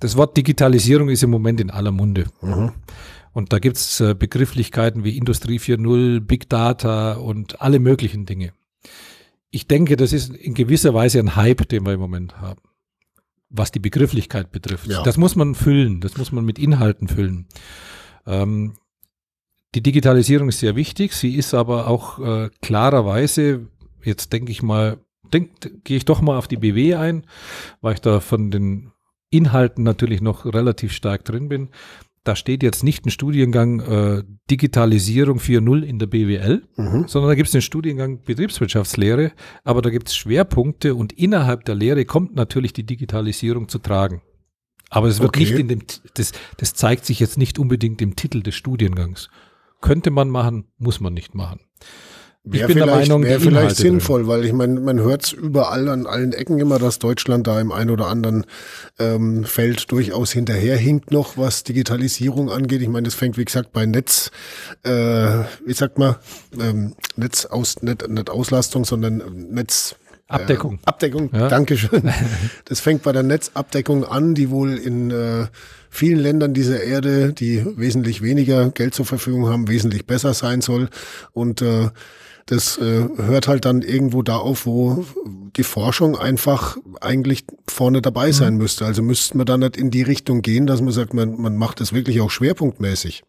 das 0.00 0.16
Wort 0.16 0.36
Digitalisierung 0.36 1.08
ist 1.08 1.22
im 1.22 1.30
Moment 1.30 1.60
in 1.60 1.70
aller 1.70 1.92
Munde. 1.92 2.26
Mhm. 2.40 2.72
Und 3.32 3.52
da 3.52 3.58
gibt's 3.58 4.02
Begrifflichkeiten 4.18 5.04
wie 5.04 5.16
Industrie 5.16 5.58
4.0, 5.58 6.20
Big 6.20 6.48
Data 6.48 7.12
und 7.12 7.60
alle 7.60 7.78
möglichen 7.78 8.26
Dinge. 8.26 8.52
Ich 9.50 9.68
denke, 9.68 9.96
das 9.96 10.12
ist 10.12 10.34
in 10.34 10.54
gewisser 10.54 10.94
Weise 10.94 11.20
ein 11.20 11.36
Hype, 11.36 11.68
den 11.68 11.86
wir 11.86 11.92
im 11.92 12.00
Moment 12.00 12.40
haben 12.40 12.60
was 13.50 13.72
die 13.72 13.80
Begrifflichkeit 13.80 14.52
betrifft. 14.52 14.86
Ja. 14.86 15.02
Das 15.02 15.16
muss 15.16 15.36
man 15.36 15.54
füllen, 15.54 16.00
das 16.00 16.16
muss 16.16 16.32
man 16.32 16.44
mit 16.44 16.58
Inhalten 16.58 17.08
füllen. 17.08 17.46
Ähm, 18.26 18.76
die 19.74 19.82
Digitalisierung 19.82 20.48
ist 20.48 20.60
sehr 20.60 20.76
wichtig, 20.76 21.12
sie 21.12 21.34
ist 21.34 21.54
aber 21.54 21.86
auch 21.86 22.18
äh, 22.18 22.50
klarerweise, 22.62 23.68
jetzt 24.02 24.32
denke 24.32 24.50
ich 24.52 24.62
mal, 24.62 24.98
denk, 25.32 25.84
gehe 25.84 25.96
ich 25.96 26.04
doch 26.04 26.20
mal 26.20 26.38
auf 26.38 26.48
die 26.48 26.56
BW 26.56 26.94
ein, 26.94 27.26
weil 27.80 27.94
ich 27.94 28.00
da 28.00 28.20
von 28.20 28.50
den 28.50 28.92
Inhalten 29.30 29.84
natürlich 29.84 30.20
noch 30.20 30.44
relativ 30.44 30.92
stark 30.92 31.24
drin 31.24 31.48
bin 31.48 31.68
da 32.24 32.36
steht 32.36 32.62
jetzt 32.62 32.84
nicht 32.84 33.06
ein 33.06 33.10
Studiengang 33.10 33.80
äh, 33.80 34.24
Digitalisierung 34.50 35.38
4.0 35.38 35.82
in 35.82 35.98
der 35.98 36.06
BWL, 36.06 36.62
mhm. 36.76 37.08
sondern 37.08 37.30
da 37.30 37.34
gibt 37.34 37.46
es 37.46 37.52
den 37.52 37.62
Studiengang 37.62 38.22
Betriebswirtschaftslehre, 38.22 39.32
aber 39.64 39.80
da 39.80 39.90
gibt 39.90 40.08
es 40.08 40.16
Schwerpunkte 40.16 40.94
und 40.94 41.12
innerhalb 41.12 41.64
der 41.64 41.74
Lehre 41.74 42.04
kommt 42.04 42.34
natürlich 42.34 42.72
die 42.72 42.84
Digitalisierung 42.84 43.68
zu 43.68 43.78
tragen. 43.78 44.22
Aber 44.90 45.06
es 45.06 45.20
wird 45.20 45.30
okay. 45.30 45.40
nicht 45.40 45.58
in 45.58 45.68
dem, 45.68 45.82
das, 46.14 46.32
das 46.56 46.74
zeigt 46.74 47.06
sich 47.06 47.20
jetzt 47.20 47.38
nicht 47.38 47.58
unbedingt 47.58 48.02
im 48.02 48.16
Titel 48.16 48.42
des 48.42 48.54
Studiengangs. 48.54 49.30
Könnte 49.80 50.10
man 50.10 50.28
machen, 50.28 50.66
muss 50.78 51.00
man 51.00 51.14
nicht 51.14 51.34
machen. 51.34 51.60
Wäre 52.42 52.72
vielleicht, 52.72 53.08
Meinung, 53.08 53.22
wär 53.22 53.38
vielleicht 53.38 53.76
sinnvoll, 53.76 54.20
drin. 54.20 54.28
weil 54.28 54.44
ich 54.46 54.54
meine, 54.54 54.80
man 54.80 54.98
hört 54.98 55.24
es 55.24 55.32
überall 55.32 55.90
an 55.90 56.06
allen 56.06 56.32
Ecken 56.32 56.58
immer, 56.58 56.78
dass 56.78 56.98
Deutschland 56.98 57.46
da 57.46 57.60
im 57.60 57.70
einen 57.70 57.90
oder 57.90 58.06
anderen 58.06 58.46
ähm, 58.98 59.44
Feld 59.44 59.92
durchaus 59.92 60.32
hinterherhinkt 60.32 61.10
noch, 61.10 61.36
was 61.36 61.64
Digitalisierung 61.64 62.50
angeht. 62.50 62.80
Ich 62.80 62.88
meine, 62.88 63.04
das 63.04 63.14
fängt, 63.14 63.36
wie 63.36 63.44
gesagt, 63.44 63.72
bei 63.72 63.84
Netz, 63.84 64.30
äh, 64.84 64.90
wie 65.66 65.74
sagt 65.74 65.98
man, 65.98 66.16
ähm, 66.58 66.94
Netz 67.16 67.44
aus, 67.44 67.82
nicht, 67.82 68.08
nicht 68.08 68.30
Auslastung, 68.30 68.86
sondern 68.86 69.22
Netz. 69.50 69.96
Äh, 70.26 70.32
Abdeckung. 70.32 70.76
Äh, 70.76 70.86
Abdeckung, 70.86 71.30
ja. 71.34 71.48
Dankeschön. 71.48 72.10
Das 72.64 72.80
fängt 72.80 73.02
bei 73.02 73.12
der 73.12 73.22
Netzabdeckung 73.22 74.04
an, 74.04 74.34
die 74.34 74.48
wohl 74.48 74.78
in 74.78 75.10
äh, 75.10 75.46
vielen 75.90 76.20
Ländern 76.20 76.54
dieser 76.54 76.82
Erde, 76.82 77.34
die 77.34 77.66
wesentlich 77.76 78.22
weniger 78.22 78.70
Geld 78.70 78.94
zur 78.94 79.04
Verfügung 79.04 79.48
haben, 79.48 79.68
wesentlich 79.68 80.06
besser 80.06 80.32
sein 80.32 80.62
soll. 80.62 80.88
Und 81.32 81.60
äh, 81.60 81.90
das 82.50 82.78
äh, 82.78 83.08
hört 83.16 83.46
halt 83.46 83.64
dann 83.64 83.80
irgendwo 83.80 84.22
da 84.22 84.36
auf, 84.36 84.66
wo 84.66 85.04
die 85.56 85.62
Forschung 85.62 86.18
einfach 86.18 86.76
eigentlich 87.00 87.44
vorne 87.68 88.02
dabei 88.02 88.28
mhm. 88.28 88.32
sein 88.32 88.56
müsste. 88.56 88.84
Also 88.84 89.02
müsste 89.02 89.36
man 89.36 89.46
dann 89.46 89.60
nicht 89.60 89.76
in 89.76 89.92
die 89.92 90.02
Richtung 90.02 90.42
gehen, 90.42 90.66
dass 90.66 90.80
man 90.80 90.92
sagt, 90.92 91.14
man, 91.14 91.40
man 91.40 91.56
macht 91.56 91.80
das 91.80 91.92
wirklich 91.92 92.20
auch 92.20 92.30
schwerpunktmäßig. 92.30 93.22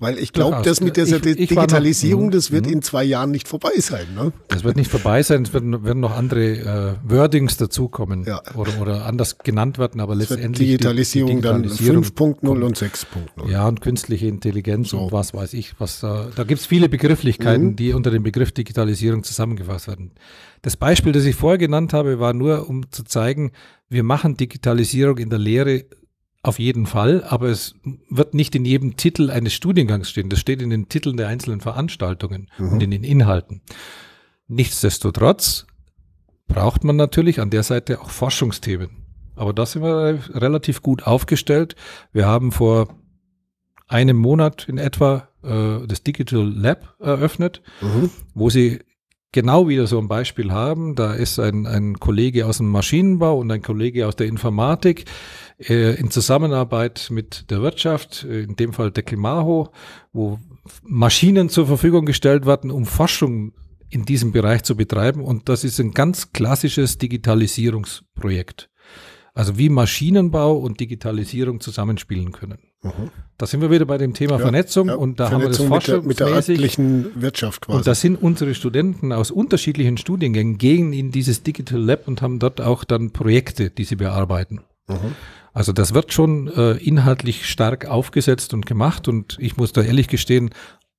Weil 0.00 0.18
ich 0.18 0.32
glaube, 0.32 0.62
das 0.62 0.80
mit 0.80 0.96
dieser 0.96 1.16
ich, 1.16 1.26
ich 1.26 1.48
Digitalisierung, 1.48 2.26
noch, 2.26 2.32
das 2.32 2.52
wird 2.52 2.66
mhm. 2.66 2.74
in 2.74 2.82
zwei 2.82 3.02
Jahren 3.02 3.32
nicht 3.32 3.48
vorbei 3.48 3.72
sein. 3.78 4.06
Ne? 4.14 4.32
Das 4.46 4.62
wird 4.62 4.76
nicht 4.76 4.90
vorbei 4.90 5.24
sein, 5.24 5.42
es 5.42 5.52
werden, 5.52 5.84
werden 5.84 5.98
noch 5.98 6.16
andere 6.16 6.98
äh, 7.04 7.10
Wordings 7.10 7.56
dazukommen 7.56 8.24
ja. 8.24 8.40
oder, 8.54 8.80
oder 8.80 9.06
anders 9.06 9.38
genannt 9.38 9.76
werden, 9.78 10.00
aber 10.00 10.14
das 10.14 10.30
letztendlich. 10.30 10.68
Digitalisierung, 10.68 11.30
die, 11.30 11.36
die 11.36 11.42
Digitalisierung 11.42 12.02
dann 12.02 12.60
5.0 12.60 12.62
und 12.62 12.78
6.0. 12.78 13.50
Ja, 13.50 13.66
und 13.66 13.80
künstliche 13.80 14.28
Intelligenz 14.28 14.90
so. 14.90 14.98
und 14.98 15.12
was 15.12 15.34
weiß 15.34 15.52
ich. 15.54 15.74
was 15.80 15.98
Da, 15.98 16.28
da 16.34 16.44
gibt 16.44 16.60
es 16.60 16.66
viele 16.66 16.88
Begrifflichkeiten, 16.88 17.68
mhm. 17.68 17.76
die 17.76 17.92
unter 17.92 18.12
dem 18.12 18.22
Begriff 18.22 18.52
Digitalisierung 18.52 19.24
zusammengefasst 19.24 19.88
werden. 19.88 20.12
Das 20.62 20.76
Beispiel, 20.76 21.10
das 21.10 21.24
ich 21.24 21.34
vorher 21.34 21.58
genannt 21.58 21.92
habe, 21.92 22.20
war 22.20 22.34
nur, 22.34 22.68
um 22.68 22.88
zu 22.92 23.02
zeigen, 23.02 23.50
wir 23.88 24.04
machen 24.04 24.36
Digitalisierung 24.36 25.18
in 25.18 25.30
der 25.30 25.38
Lehre 25.38 25.86
auf 26.42 26.58
jeden 26.58 26.86
Fall, 26.86 27.24
aber 27.24 27.48
es 27.48 27.74
wird 28.08 28.34
nicht 28.34 28.54
in 28.54 28.64
jedem 28.64 28.96
Titel 28.96 29.30
eines 29.30 29.54
Studiengangs 29.54 30.08
stehen. 30.08 30.30
Das 30.30 30.38
steht 30.38 30.62
in 30.62 30.70
den 30.70 30.88
Titeln 30.88 31.16
der 31.16 31.28
einzelnen 31.28 31.60
Veranstaltungen 31.60 32.48
mhm. 32.58 32.72
und 32.72 32.82
in 32.82 32.90
den 32.90 33.04
Inhalten. 33.04 33.62
Nichtsdestotrotz 34.46 35.66
braucht 36.46 36.84
man 36.84 36.96
natürlich 36.96 37.40
an 37.40 37.50
der 37.50 37.62
Seite 37.62 38.00
auch 38.00 38.10
Forschungsthemen. 38.10 39.04
Aber 39.36 39.52
da 39.52 39.66
sind 39.66 39.82
wir 39.82 40.20
relativ 40.34 40.82
gut 40.82 41.06
aufgestellt. 41.06 41.76
Wir 42.12 42.26
haben 42.26 42.50
vor 42.50 42.88
einem 43.86 44.16
Monat 44.16 44.68
in 44.68 44.78
etwa 44.78 45.28
äh, 45.42 45.86
das 45.86 46.02
Digital 46.02 46.44
Lab 46.44 46.96
eröffnet, 46.98 47.62
mhm. 47.80 48.10
wo 48.34 48.50
Sie 48.50 48.80
genau 49.32 49.68
wieder 49.68 49.86
so 49.86 49.98
ein 49.98 50.08
Beispiel 50.08 50.52
haben. 50.52 50.94
Da 50.94 51.14
ist 51.14 51.38
ein, 51.38 51.66
ein 51.66 51.98
Kollege 51.98 52.46
aus 52.46 52.58
dem 52.58 52.68
Maschinenbau 52.68 53.38
und 53.38 53.50
ein 53.50 53.62
Kollege 53.62 54.06
aus 54.06 54.16
der 54.16 54.26
Informatik 54.26 55.04
äh, 55.58 55.94
in 55.98 56.10
Zusammenarbeit 56.10 57.08
mit 57.10 57.50
der 57.50 57.62
Wirtschaft, 57.62 58.24
äh, 58.24 58.42
in 58.42 58.56
dem 58.56 58.72
Fall 58.72 58.90
Deckelmaho, 58.90 59.70
wo 60.12 60.38
Maschinen 60.82 61.48
zur 61.48 61.66
Verfügung 61.66 62.06
gestellt 62.06 62.46
werden, 62.46 62.70
um 62.70 62.86
Forschung 62.86 63.52
in 63.90 64.04
diesem 64.04 64.32
Bereich 64.32 64.62
zu 64.62 64.76
betreiben. 64.76 65.22
Und 65.22 65.48
das 65.48 65.64
ist 65.64 65.80
ein 65.80 65.92
ganz 65.92 66.32
klassisches 66.32 66.98
Digitalisierungsprojekt. 66.98 68.68
Also 69.38 69.56
wie 69.56 69.68
Maschinenbau 69.68 70.56
und 70.56 70.80
Digitalisierung 70.80 71.60
zusammenspielen 71.60 72.32
können. 72.32 72.58
Mhm. 72.82 73.12
Da 73.36 73.46
sind 73.46 73.60
wir 73.60 73.70
wieder 73.70 73.84
bei 73.84 73.96
dem 73.96 74.12
Thema 74.12 74.32
ja, 74.32 74.38
Vernetzung 74.40 74.88
ja, 74.88 74.96
und 74.96 75.20
da 75.20 75.28
Vernetzung 75.28 75.66
haben 75.66 75.70
wir 75.70 75.78
das 75.78 75.86
forschungsmäßig. 75.86 76.08
Mit 76.08 76.18
der, 76.18 76.26
mit 76.26 76.34
der 76.34 76.54
örtlichen 76.54 77.22
Wirtschaft 77.22 77.60
quasi. 77.60 77.78
Und 77.78 77.86
da 77.86 77.94
sind 77.94 78.20
unsere 78.20 78.56
Studenten 78.56 79.12
aus 79.12 79.30
unterschiedlichen 79.30 79.96
Studiengängen 79.96 80.58
gehen 80.58 80.92
in 80.92 81.12
dieses 81.12 81.44
Digital 81.44 81.78
Lab 81.78 82.08
und 82.08 82.20
haben 82.20 82.40
dort 82.40 82.60
auch 82.60 82.82
dann 82.82 83.12
Projekte, 83.12 83.70
die 83.70 83.84
sie 83.84 83.94
bearbeiten. 83.94 84.62
Mhm. 84.88 85.14
Also 85.52 85.72
das 85.72 85.94
wird 85.94 86.12
schon 86.12 86.48
äh, 86.48 86.72
inhaltlich 86.72 87.46
stark 87.48 87.86
aufgesetzt 87.86 88.54
und 88.54 88.66
gemacht 88.66 89.06
und 89.06 89.36
ich 89.38 89.56
muss 89.56 89.72
da 89.72 89.82
ehrlich 89.82 90.08
gestehen, 90.08 90.50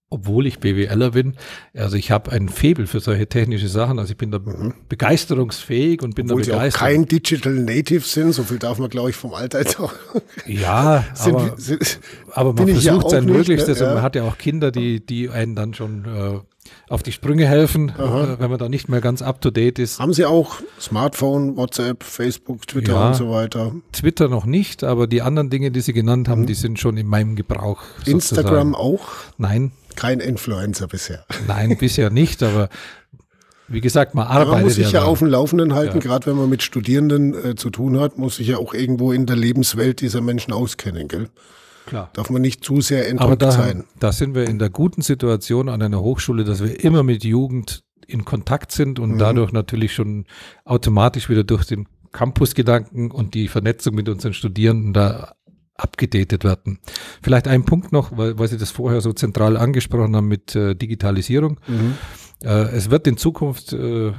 obwohl 0.10 0.48
ich 0.48 0.60
BWLer 0.60 1.12
bin, 1.12 1.36
also 1.76 1.95
ich 1.95 2.12
habe 2.12 2.32
ein 2.32 2.50
Febel 2.50 2.88
für 2.88 3.00
solche 3.00 3.28
technische 3.28 3.67
Sachen, 3.67 4.00
also 4.00 4.12
ich 4.12 4.17
bin 4.17 4.32
da 4.32 4.39
mhm. 4.39 4.74
begeisterungsfähig 4.89 6.02
und 6.02 6.15
bin 6.15 6.26
obwohl 6.26 6.43
da 6.43 6.54
begeistert. 6.54 6.80
Sie 6.80 6.86
auch 6.86 6.89
kein 6.89 7.06
Digital 7.06 7.54
Native 7.54 8.02
sind, 8.02 8.34
so 8.34 8.43
viel 8.43 8.58
darf 8.58 8.80
man 8.80 8.89
glaube 8.89 9.12
ich 9.12 9.15
vom 9.15 9.34
Alter 9.34 9.60
jetzt 9.60 9.80
auch. 9.80 9.93
Ja, 10.45 11.06
sind, 11.13 11.36
aber, 11.36 11.54
sind, 11.58 12.00
aber 12.32 12.54
man 12.54 12.67
versucht 12.67 13.04
ja 13.04 13.10
sein 13.10 13.26
Möglichstes 13.26 13.80
ne? 13.80 13.84
ja. 13.84 13.89
und 13.89 13.95
man 13.95 14.04
hat 14.04 14.15
ja 14.15 14.24
auch 14.24 14.38
Kinder, 14.38 14.72
die, 14.72 15.06
die 15.06 15.30
einen 15.30 15.56
dann 15.56 15.74
schon 15.74 16.06
äh, 16.06 16.39
auf 16.89 17.04
die 17.04 17.12
Sprünge 17.12 17.45
helfen, 17.45 17.89
äh, 17.89 18.39
wenn 18.39 18.50
man 18.50 18.58
da 18.58 18.67
nicht 18.67 18.89
mehr 18.89 19.02
ganz 19.02 19.22
up 19.22 19.41
to 19.41 19.52
date 19.52 19.80
ist. 19.80 20.00
Haben 20.00 20.13
Sie 20.13 20.26
auch 20.26 20.56
Smartphone, 20.80 21.56
WhatsApp, 21.56 22.04
Facebook, 22.04 22.67
Twitter 22.67 22.93
ja, 22.93 23.08
und 23.10 23.15
so 23.15 23.30
weiter? 23.30 23.74
Twitter 23.91 24.28
noch 24.28 24.45
nicht, 24.45 24.84
aber 24.84 25.08
die 25.08 25.22
anderen 25.22 25.50
Dinge, 25.50 25.72
die 25.72 25.82
Sie 25.82 25.93
genannt 25.93 26.28
haben, 26.28 26.41
mhm. 26.41 26.48
die 26.48 26.56
sind 26.56 26.80
schon 26.80 26.98
in 26.98 27.08
meinem 27.08 27.36
Gebrauch. 27.36 27.84
Instagram 28.06 28.74
sozusagen. 28.74 28.76
auch? 28.76 29.08
Nein. 29.38 29.72
Kein 29.99 30.21
Influencer 30.21 30.88
bisher. 30.88 31.25
Nein, 31.47 31.77
bisher 31.77 32.09
nicht, 32.09 32.41
aber 32.41 32.69
wie 33.67 33.81
gesagt, 33.81 34.15
man 34.15 34.27
arbeitet. 34.27 34.51
Man 34.53 34.63
muss 34.63 34.75
sich 34.75 34.91
ja, 34.91 35.01
ja 35.01 35.05
auf 35.05 35.19
dem 35.19 35.27
Laufenden 35.27 35.73
halten, 35.73 35.97
ja. 35.97 36.01
gerade 36.01 36.27
wenn 36.27 36.38
man 36.38 36.49
mit 36.49 36.63
Studierenden 36.63 37.33
äh, 37.33 37.55
zu 37.55 37.69
tun 37.69 37.99
hat, 37.99 38.17
muss 38.17 38.38
sich 38.38 38.47
ja 38.47 38.57
auch 38.57 38.73
irgendwo 38.73 39.12
in 39.12 39.25
der 39.25 39.35
Lebenswelt 39.35 40.01
dieser 40.01 40.21
Menschen 40.21 40.53
auskennen, 40.53 41.07
gell? 41.07 41.29
Klar. 41.85 42.09
Darf 42.13 42.29
man 42.29 42.41
nicht 42.41 42.63
zu 42.63 42.81
sehr 42.81 43.09
entrückt 43.09 43.41
da, 43.41 43.51
sein. 43.51 43.83
Da 43.99 44.12
sind 44.12 44.35
wir 44.35 44.45
in 44.45 44.57
der 44.57 44.69
guten 44.69 45.01
Situation 45.01 45.67
an 45.67 45.81
einer 45.81 46.01
Hochschule, 46.01 46.43
dass 46.43 46.63
wir 46.63 46.81
immer 46.83 47.03
mit 47.03 47.23
Jugend 47.23 47.83
in 48.07 48.25
Kontakt 48.25 48.71
sind 48.71 48.99
und 48.99 49.15
mhm. 49.15 49.17
dadurch 49.17 49.51
natürlich 49.51 49.93
schon 49.93 50.25
automatisch 50.65 51.29
wieder 51.29 51.43
durch 51.43 51.65
den 51.65 51.88
Campusgedanken 52.12 53.12
und 53.12 53.33
die 53.33 53.47
Vernetzung 53.47 53.95
mit 53.95 54.07
unseren 54.07 54.33
Studierenden 54.33 54.93
da 54.93 55.35
abgedatet 55.79 56.43
werden. 56.43 56.79
Vielleicht 57.21 57.47
ein 57.47 57.65
Punkt 57.65 57.91
noch, 57.91 58.15
weil, 58.17 58.37
weil 58.37 58.47
Sie 58.47 58.57
das 58.57 58.71
vorher 58.71 59.01
so 59.01 59.13
zentral 59.13 59.57
angesprochen 59.57 60.15
haben 60.15 60.27
mit 60.27 60.55
äh, 60.55 60.75
Digitalisierung. 60.75 61.59
Mhm. 61.67 61.95
Äh, 62.43 62.69
es 62.75 62.89
wird 62.89 63.07
in 63.07 63.17
Zukunft 63.17 63.73
äh, 63.73 64.11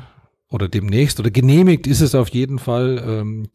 oder 0.51 0.69
demnächst 0.69 1.21
oder 1.21 1.31
genehmigt 1.31 1.87
ist 1.87 2.01
es 2.01 2.15
auf 2.15 2.29
jeden 2.29 2.59
Fall 2.59 3.03
ähm, 3.07 3.49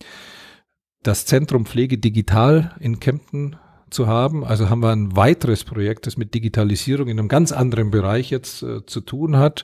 das 1.03 1.25
Zentrum 1.25 1.65
Pflege 1.65 1.97
Digital 1.97 2.75
in 2.79 2.99
Kempten 2.99 3.57
zu 3.89 4.07
haben. 4.07 4.43
Also 4.43 4.69
haben 4.69 4.81
wir 4.81 4.91
ein 4.91 5.15
weiteres 5.15 5.63
Projekt, 5.63 6.07
das 6.07 6.17
mit 6.17 6.33
Digitalisierung 6.33 7.07
in 7.07 7.19
einem 7.19 7.27
ganz 7.27 7.51
anderen 7.51 7.91
Bereich 7.91 8.29
jetzt 8.29 8.63
äh, 8.63 8.85
zu 8.85 9.01
tun 9.01 9.37
hat, 9.37 9.63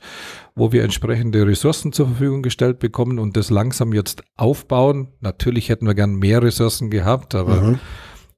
wo 0.56 0.72
wir 0.72 0.84
entsprechende 0.84 1.46
Ressourcen 1.46 1.92
zur 1.92 2.08
Verfügung 2.08 2.42
gestellt 2.44 2.80
bekommen 2.80 3.20
und 3.20 3.36
das 3.36 3.50
langsam 3.50 3.94
jetzt 3.94 4.24
aufbauen. 4.36 5.10
Natürlich 5.20 5.70
hätten 5.70 5.88
wir 5.88 5.96
gern 5.96 6.16
mehr 6.16 6.44
Ressourcen 6.44 6.90
gehabt, 6.90 7.36
aber 7.36 7.62
mhm. 7.62 7.80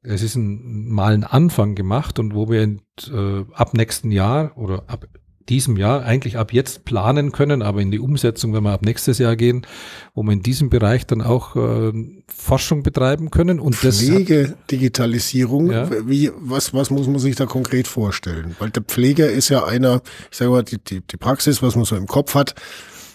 Es 0.03 0.21
ist 0.21 0.35
ein, 0.35 0.89
mal 0.89 1.13
ein 1.13 1.23
Anfang 1.23 1.75
gemacht 1.75 2.19
und 2.19 2.35
wo 2.35 2.49
wir 2.49 2.61
in, 2.61 2.81
äh, 3.11 3.45
ab 3.53 3.73
nächsten 3.73 4.11
Jahr 4.11 4.57
oder 4.57 4.83
ab 4.87 5.07
diesem 5.49 5.77
Jahr 5.77 6.03
eigentlich 6.03 6.37
ab 6.37 6.53
jetzt 6.53 6.85
planen 6.85 7.31
können, 7.31 7.61
aber 7.61 7.81
in 7.81 7.91
die 7.91 7.99
Umsetzung, 7.99 8.53
wenn 8.53 8.63
wir 8.63 8.71
ab 8.71 8.81
nächstes 8.81 9.17
Jahr 9.17 9.35
gehen, 9.35 9.65
wo 10.13 10.23
wir 10.23 10.31
in 10.31 10.41
diesem 10.41 10.69
Bereich 10.69 11.05
dann 11.05 11.21
auch 11.21 11.55
äh, 11.55 11.91
Forschung 12.27 12.83
betreiben 12.83 13.29
können 13.29 13.59
und 13.59 13.75
Pflege, 13.75 14.55
Digitalisierung, 14.71 15.71
ja. 15.71 15.89
wie, 16.07 16.31
was, 16.37 16.73
was 16.73 16.89
muss 16.89 17.07
man 17.07 17.19
sich 17.19 17.35
da 17.35 17.45
konkret 17.45 17.87
vorstellen? 17.87 18.55
Weil 18.59 18.69
der 18.69 18.83
Pfleger 18.83 19.29
ist 19.29 19.49
ja 19.49 19.65
einer, 19.65 20.01
ich 20.31 20.37
sage 20.37 20.51
mal, 20.51 20.63
die, 20.63 20.81
die, 20.81 21.01
die 21.01 21.17
Praxis, 21.17 21.61
was 21.61 21.75
man 21.75 21.85
so 21.85 21.95
im 21.95 22.07
Kopf 22.07 22.35
hat, 22.35 22.55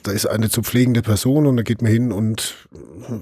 da 0.02 0.12
ist 0.12 0.26
eine 0.26 0.50
zu 0.50 0.62
pflegende 0.62 1.02
Person 1.02 1.46
und 1.46 1.56
da 1.56 1.62
geht 1.62 1.82
man 1.82 1.90
hin 1.90 2.12
und 2.12 2.68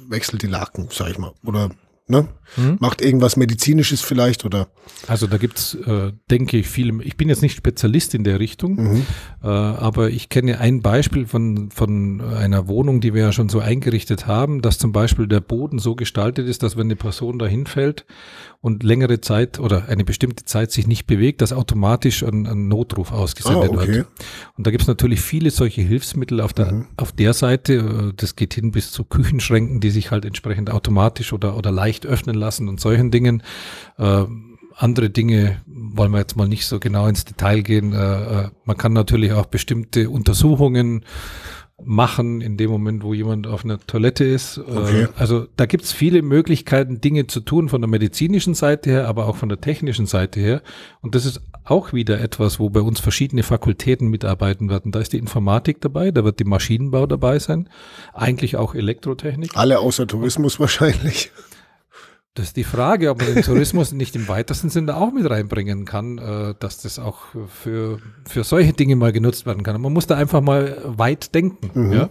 wechselt 0.08 0.42
die 0.42 0.46
Laken, 0.48 0.88
sag 0.90 1.10
ich 1.10 1.18
mal, 1.18 1.32
oder 1.44 1.70
Ne? 2.08 2.28
Hm? 2.54 2.76
Macht 2.80 3.02
irgendwas 3.02 3.36
Medizinisches 3.36 4.00
vielleicht 4.00 4.44
oder? 4.44 4.68
Also 5.08 5.26
da 5.26 5.36
gibt's, 5.36 5.74
äh, 5.74 6.12
denke 6.30 6.58
ich, 6.58 6.68
viel. 6.68 7.00
Ich 7.02 7.16
bin 7.16 7.28
jetzt 7.28 7.42
nicht 7.42 7.56
Spezialist 7.56 8.14
in 8.14 8.24
der 8.24 8.40
Richtung, 8.40 8.76
mhm. 8.76 9.06
äh, 9.42 9.46
aber 9.46 10.10
ich 10.10 10.28
kenne 10.28 10.60
ein 10.60 10.80
Beispiel 10.80 11.26
von, 11.26 11.70
von 11.70 12.20
einer 12.20 12.68
Wohnung, 12.68 13.00
die 13.00 13.14
wir 13.14 13.22
ja 13.22 13.32
schon 13.32 13.48
so 13.48 13.60
eingerichtet 13.60 14.26
haben, 14.26 14.62
dass 14.62 14.78
zum 14.78 14.92
Beispiel 14.92 15.26
der 15.26 15.40
Boden 15.40 15.78
so 15.78 15.96
gestaltet 15.96 16.46
ist, 16.46 16.62
dass 16.62 16.76
wenn 16.76 16.86
eine 16.86 16.96
Person 16.96 17.38
da 17.38 17.46
hinfällt 17.46 18.06
und 18.60 18.82
längere 18.82 19.20
Zeit 19.20 19.60
oder 19.60 19.88
eine 19.88 20.04
bestimmte 20.04 20.44
Zeit 20.44 20.72
sich 20.72 20.86
nicht 20.86 21.06
bewegt, 21.06 21.40
dass 21.40 21.52
automatisch 21.52 22.22
ein, 22.22 22.46
ein 22.46 22.68
Notruf 22.68 23.12
ausgesendet 23.12 23.70
ah, 23.72 23.76
okay. 23.76 23.86
wird. 23.88 24.06
Und 24.56 24.66
da 24.66 24.70
gibt's 24.70 24.86
natürlich 24.86 25.20
viele 25.20 25.50
solche 25.50 25.82
Hilfsmittel 25.82 26.40
auf 26.40 26.52
der, 26.52 26.72
mhm. 26.72 26.86
auf 26.96 27.12
der 27.12 27.32
Seite. 27.32 28.12
Das 28.16 28.34
geht 28.34 28.54
hin 28.54 28.72
bis 28.72 28.90
zu 28.90 29.04
Küchenschränken, 29.04 29.80
die 29.80 29.90
sich 29.90 30.10
halt 30.10 30.24
entsprechend 30.24 30.70
automatisch 30.70 31.32
oder, 31.32 31.56
oder 31.56 31.70
leicht 31.70 32.06
öffnen 32.06 32.35
lassen 32.36 32.68
und 32.68 32.80
solchen 32.80 33.10
Dingen. 33.10 33.42
Äh, 33.98 34.24
andere 34.74 35.08
Dinge 35.08 35.62
wollen 35.66 36.12
wir 36.12 36.18
jetzt 36.18 36.36
mal 36.36 36.48
nicht 36.48 36.66
so 36.66 36.78
genau 36.78 37.06
ins 37.06 37.24
Detail 37.24 37.62
gehen. 37.62 37.92
Äh, 37.92 37.96
äh 37.96 38.48
man 38.64 38.76
kann 38.76 38.92
natürlich 38.92 39.32
auch 39.32 39.46
bestimmte 39.46 40.10
Untersuchungen 40.10 41.04
machen 41.84 42.40
in 42.40 42.56
dem 42.56 42.70
Moment, 42.70 43.02
wo 43.02 43.12
jemand 43.12 43.46
auf 43.46 43.64
einer 43.64 43.78
Toilette 43.78 44.24
ist. 44.24 44.56
Äh, 44.56 44.60
okay. 44.60 45.08
Also 45.16 45.46
da 45.56 45.66
gibt's 45.66 45.92
viele 45.92 46.22
Möglichkeiten, 46.22 47.00
Dinge 47.00 47.26
zu 47.26 47.40
tun 47.40 47.68
von 47.68 47.82
der 47.82 47.88
medizinischen 47.88 48.54
Seite 48.54 48.90
her, 48.90 49.08
aber 49.08 49.26
auch 49.26 49.36
von 49.36 49.48
der 49.48 49.60
technischen 49.60 50.06
Seite 50.06 50.40
her. 50.40 50.62
Und 51.02 51.14
das 51.14 51.26
ist 51.26 51.42
auch 51.64 51.92
wieder 51.92 52.20
etwas, 52.20 52.58
wo 52.58 52.70
bei 52.70 52.80
uns 52.80 53.00
verschiedene 53.00 53.42
Fakultäten 53.42 54.08
mitarbeiten 54.08 54.70
werden. 54.70 54.90
Da 54.90 55.00
ist 55.00 55.12
die 55.12 55.18
Informatik 55.18 55.80
dabei, 55.80 56.10
da 56.10 56.24
wird 56.24 56.38
die 56.38 56.44
Maschinenbau 56.44 57.06
dabei 57.06 57.38
sein, 57.38 57.68
eigentlich 58.14 58.56
auch 58.56 58.74
Elektrotechnik. 58.74 59.50
Alle 59.54 59.80
außer 59.80 60.06
Tourismus 60.06 60.58
wahrscheinlich. 60.58 61.30
Das 62.36 62.48
ist 62.48 62.56
die 62.58 62.64
Frage, 62.64 63.08
ob 63.08 63.22
man 63.22 63.32
den 63.32 63.42
Tourismus 63.42 63.92
nicht 63.92 64.14
im 64.14 64.28
weitesten 64.28 64.68
Sinne 64.68 64.94
auch 64.94 65.10
mit 65.10 65.28
reinbringen 65.28 65.86
kann, 65.86 66.18
äh, 66.18 66.54
dass 66.58 66.82
das 66.82 66.98
auch 66.98 67.24
für, 67.48 67.98
für 68.28 68.44
solche 68.44 68.74
Dinge 68.74 68.94
mal 68.94 69.10
genutzt 69.10 69.46
werden 69.46 69.62
kann. 69.62 69.80
Man 69.80 69.94
muss 69.94 70.06
da 70.06 70.16
einfach 70.16 70.42
mal 70.42 70.76
weit 70.84 71.34
denken. 71.34 71.70
Mhm. 71.72 71.92
Ja? 71.94 72.10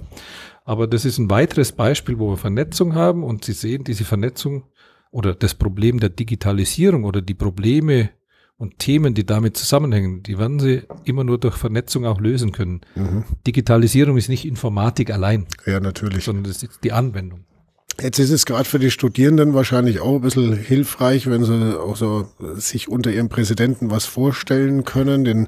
Aber 0.63 0.87
das 0.87 1.05
ist 1.05 1.19
ein 1.19 1.29
weiteres 1.29 1.73
Beispiel, 1.73 2.17
wo 2.17 2.31
wir 2.31 2.37
Vernetzung 2.37 2.95
haben 2.95 3.23
und 3.23 3.45
Sie 3.45 3.53
sehen, 3.53 3.83
diese 3.83 4.03
Vernetzung 4.03 4.63
oder 5.11 5.35
das 5.35 5.53
Problem 5.53 5.99
der 5.99 6.09
Digitalisierung 6.09 7.03
oder 7.03 7.21
die 7.21 7.35
Probleme 7.35 8.09
und 8.57 8.79
Themen, 8.79 9.13
die 9.13 9.27
damit 9.27 9.57
zusammenhängen, 9.57 10.23
die 10.23 10.39
werden 10.39 10.59
Sie 10.59 10.81
immer 11.03 11.23
nur 11.23 11.37
durch 11.37 11.55
Vernetzung 11.55 12.07
auch 12.07 12.19
lösen 12.19 12.51
können. 12.51 12.81
Mhm. 12.95 13.25
Digitalisierung 13.45 14.17
ist 14.17 14.29
nicht 14.29 14.43
Informatik 14.43 15.11
allein. 15.11 15.45
Ja, 15.67 15.79
natürlich. 15.79 16.23
Sondern 16.23 16.45
das 16.45 16.63
ist 16.63 16.83
die 16.83 16.93
Anwendung. 16.93 17.45
Jetzt 18.01 18.19
ist 18.19 18.31
es 18.31 18.45
gerade 18.45 18.65
für 18.65 18.79
die 18.79 18.91
Studierenden 18.91 19.53
wahrscheinlich 19.53 20.01
auch 20.01 20.15
ein 20.15 20.21
bisschen 20.21 20.53
hilfreich, 20.53 21.27
wenn 21.27 21.45
sie 21.45 21.79
auch 21.79 21.95
so 21.95 22.27
sich 22.55 22.89
unter 22.89 23.11
ihrem 23.11 23.29
Präsidenten 23.29 23.89
was 23.89 24.05
vorstellen 24.05 24.83
können. 24.83 25.23
Den 25.23 25.47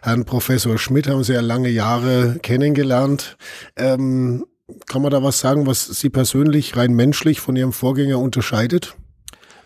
Herrn 0.00 0.24
Professor 0.24 0.78
Schmidt 0.78 1.06
haben 1.06 1.22
sie 1.22 1.34
ja 1.34 1.42
lange 1.42 1.68
Jahre 1.68 2.38
kennengelernt. 2.42 3.36
Ähm, 3.76 4.44
kann 4.86 5.02
man 5.02 5.10
da 5.10 5.22
was 5.22 5.40
sagen, 5.40 5.66
was 5.66 5.86
Sie 5.86 6.08
persönlich 6.08 6.76
rein 6.76 6.94
menschlich 6.94 7.40
von 7.40 7.56
Ihrem 7.56 7.72
Vorgänger 7.72 8.18
unterscheidet? 8.18 8.96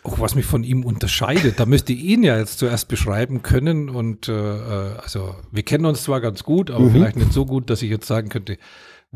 Auch 0.02 0.18
was 0.18 0.34
mich 0.34 0.46
von 0.46 0.64
ihm 0.64 0.84
unterscheidet, 0.84 1.58
da 1.58 1.66
müsste 1.66 1.92
ich 1.92 2.00
ihn 2.00 2.22
ja 2.22 2.38
jetzt 2.38 2.58
zuerst 2.58 2.88
beschreiben 2.88 3.42
können. 3.42 3.88
Und 3.88 4.28
äh, 4.28 4.32
äh 4.32 4.96
also 4.98 5.34
wir 5.50 5.62
kennen 5.62 5.84
uns 5.84 6.02
zwar 6.02 6.20
ganz 6.20 6.44
gut, 6.44 6.70
aber 6.70 6.84
mhm. 6.84 6.92
vielleicht 6.92 7.16
nicht 7.16 7.32
so 7.32 7.44
gut, 7.44 7.70
dass 7.70 7.82
ich 7.82 7.90
jetzt 7.90 8.06
sagen 8.06 8.28
könnte, 8.28 8.56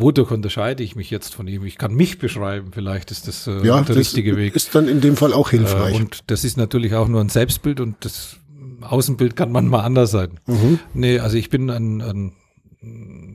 wodurch 0.01 0.31
unterscheide 0.31 0.83
ich 0.83 0.97
mich 0.97 1.11
jetzt 1.11 1.35
von 1.35 1.47
ihm? 1.49 1.65
Ich 1.65 1.79
kann 1.79 1.95
mich 1.95 2.19
beschreiben, 2.19 2.71
vielleicht 2.73 3.11
ist 3.11 3.29
das 3.29 3.47
äh, 3.47 3.65
ja, 3.67 3.77
der 3.77 3.85
das 3.85 3.97
richtige 3.97 4.37
Weg. 4.37 4.55
Ist 4.55 4.75
dann 4.75 4.89
in 4.89 5.01
dem 5.01 5.17
Fall 5.17 5.33
auch 5.33 5.51
hilfreich. 5.51 5.95
Äh, 5.95 5.97
und 5.97 6.21
das 6.27 6.45
ist 6.45 6.57
natürlich 6.57 6.95
auch 6.95 7.09
nur 7.09 7.21
ein 7.21 7.29
Selbstbild 7.29 7.81
und 7.81 8.05
das 8.05 8.37
Außenbild 8.81 9.37
kann 9.37 9.53
manchmal 9.53 9.85
anders 9.85 10.11
sein. 10.11 10.41
Mhm. 10.47 10.79
Nee, 10.95 11.19
also 11.19 11.37
ich 11.37 11.51
bin 11.51 11.71
ein, 11.71 12.01
ein 12.01 12.33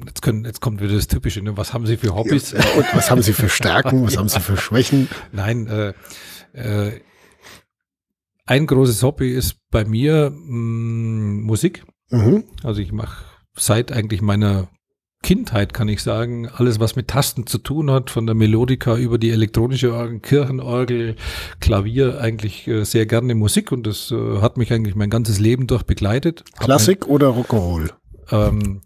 Jetzt, 0.07 0.23
können, 0.23 0.43
jetzt 0.43 0.59
kommt 0.59 0.81
wieder 0.81 0.95
das 0.95 1.07
Typische, 1.07 1.39
ne? 1.41 1.55
was 1.55 1.71
haben 1.71 1.85
Sie 1.85 1.97
für 1.97 2.15
Hobbys? 2.15 2.51
Ja, 2.51 2.63
und 2.77 2.85
was 2.93 3.11
haben 3.11 3.21
Sie 3.21 3.31
für 3.31 3.47
Stärken, 3.47 4.03
was 4.03 4.13
ja. 4.15 4.19
haben 4.19 4.29
Sie 4.29 4.39
für 4.39 4.57
Schwächen? 4.57 5.07
Nein, 5.31 5.67
äh, 5.67 5.93
äh, 6.53 6.99
ein 8.45 8.65
großes 8.65 9.03
Hobby 9.03 9.31
ist 9.31 9.57
bei 9.69 9.85
mir 9.85 10.31
mh, 10.31 10.47
mm, 10.47 11.41
Musik. 11.43 11.85
Mhm. 12.09 12.45
Also 12.63 12.81
ich 12.81 12.91
mache 12.91 13.25
seit 13.55 13.91
eigentlich 13.91 14.21
meiner 14.21 14.67
Kindheit, 15.25 15.73
kann 15.73 15.87
ich 15.87 16.03
sagen, 16.03 16.47
alles, 16.47 16.79
was 16.79 16.95
mit 16.95 17.07
Tasten 17.07 17.47
zu 17.47 17.57
tun 17.57 17.89
hat, 17.89 18.11
von 18.11 18.27
der 18.27 18.35
Melodika 18.35 18.95
über 18.95 19.17
die 19.17 19.31
elektronische 19.31 19.91
Orgel, 19.91 20.19
Kirchenorgel, 20.19 21.15
Klavier, 21.59 22.21
eigentlich 22.21 22.67
äh, 22.67 22.83
sehr 22.83 23.07
gerne 23.07 23.33
Musik 23.33 23.71
und 23.71 23.87
das 23.87 24.11
äh, 24.11 24.41
hat 24.41 24.57
mich 24.57 24.71
eigentlich 24.71 24.93
mein 24.93 25.09
ganzes 25.09 25.39
Leben 25.39 25.65
durch 25.65 25.81
begleitet. 25.81 26.43
Klassik 26.59 27.07
oder 27.07 27.29
Rock'n'Roll? 27.29 27.89
Ähm, 28.31 28.81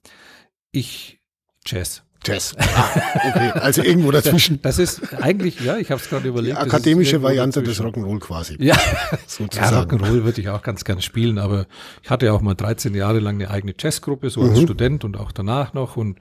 ich 0.71 1.19
Jazz. 1.65 2.03
Jazz. 2.23 2.53
Ah, 2.57 2.89
okay, 3.29 3.51
also 3.59 3.81
irgendwo 3.81 4.11
dazwischen. 4.11 4.61
Das 4.61 4.77
ist 4.77 5.13
eigentlich, 5.21 5.61
ja, 5.61 5.77
ich 5.77 5.89
habe 5.89 6.01
es 6.01 6.09
gerade 6.09 6.27
überlegt. 6.27 6.57
Die 6.57 6.59
akademische 6.59 7.21
Variante 7.21 7.63
des 7.63 7.81
Rock'n'Roll 7.81 8.19
quasi. 8.19 8.57
Ja, 8.59 8.77
sozusagen. 9.27 9.73
ja 9.73 9.81
Rock'n'Roll 9.81 10.23
würde 10.25 10.41
ich 10.41 10.49
auch 10.49 10.61
ganz 10.61 10.83
gerne 10.83 11.01
spielen, 11.01 11.37
aber 11.37 11.65
ich 12.03 12.09
hatte 12.09 12.25
ja 12.25 12.33
auch 12.33 12.41
mal 12.41 12.55
13 12.55 12.93
Jahre 12.93 13.19
lang 13.19 13.35
eine 13.35 13.49
eigene 13.49 13.73
Jazzgruppe, 13.77 14.29
so 14.29 14.41
als 14.41 14.59
mhm. 14.59 14.63
Student 14.63 15.05
und 15.05 15.17
auch 15.17 15.31
danach 15.31 15.73
noch 15.73 15.95
und 15.95 16.19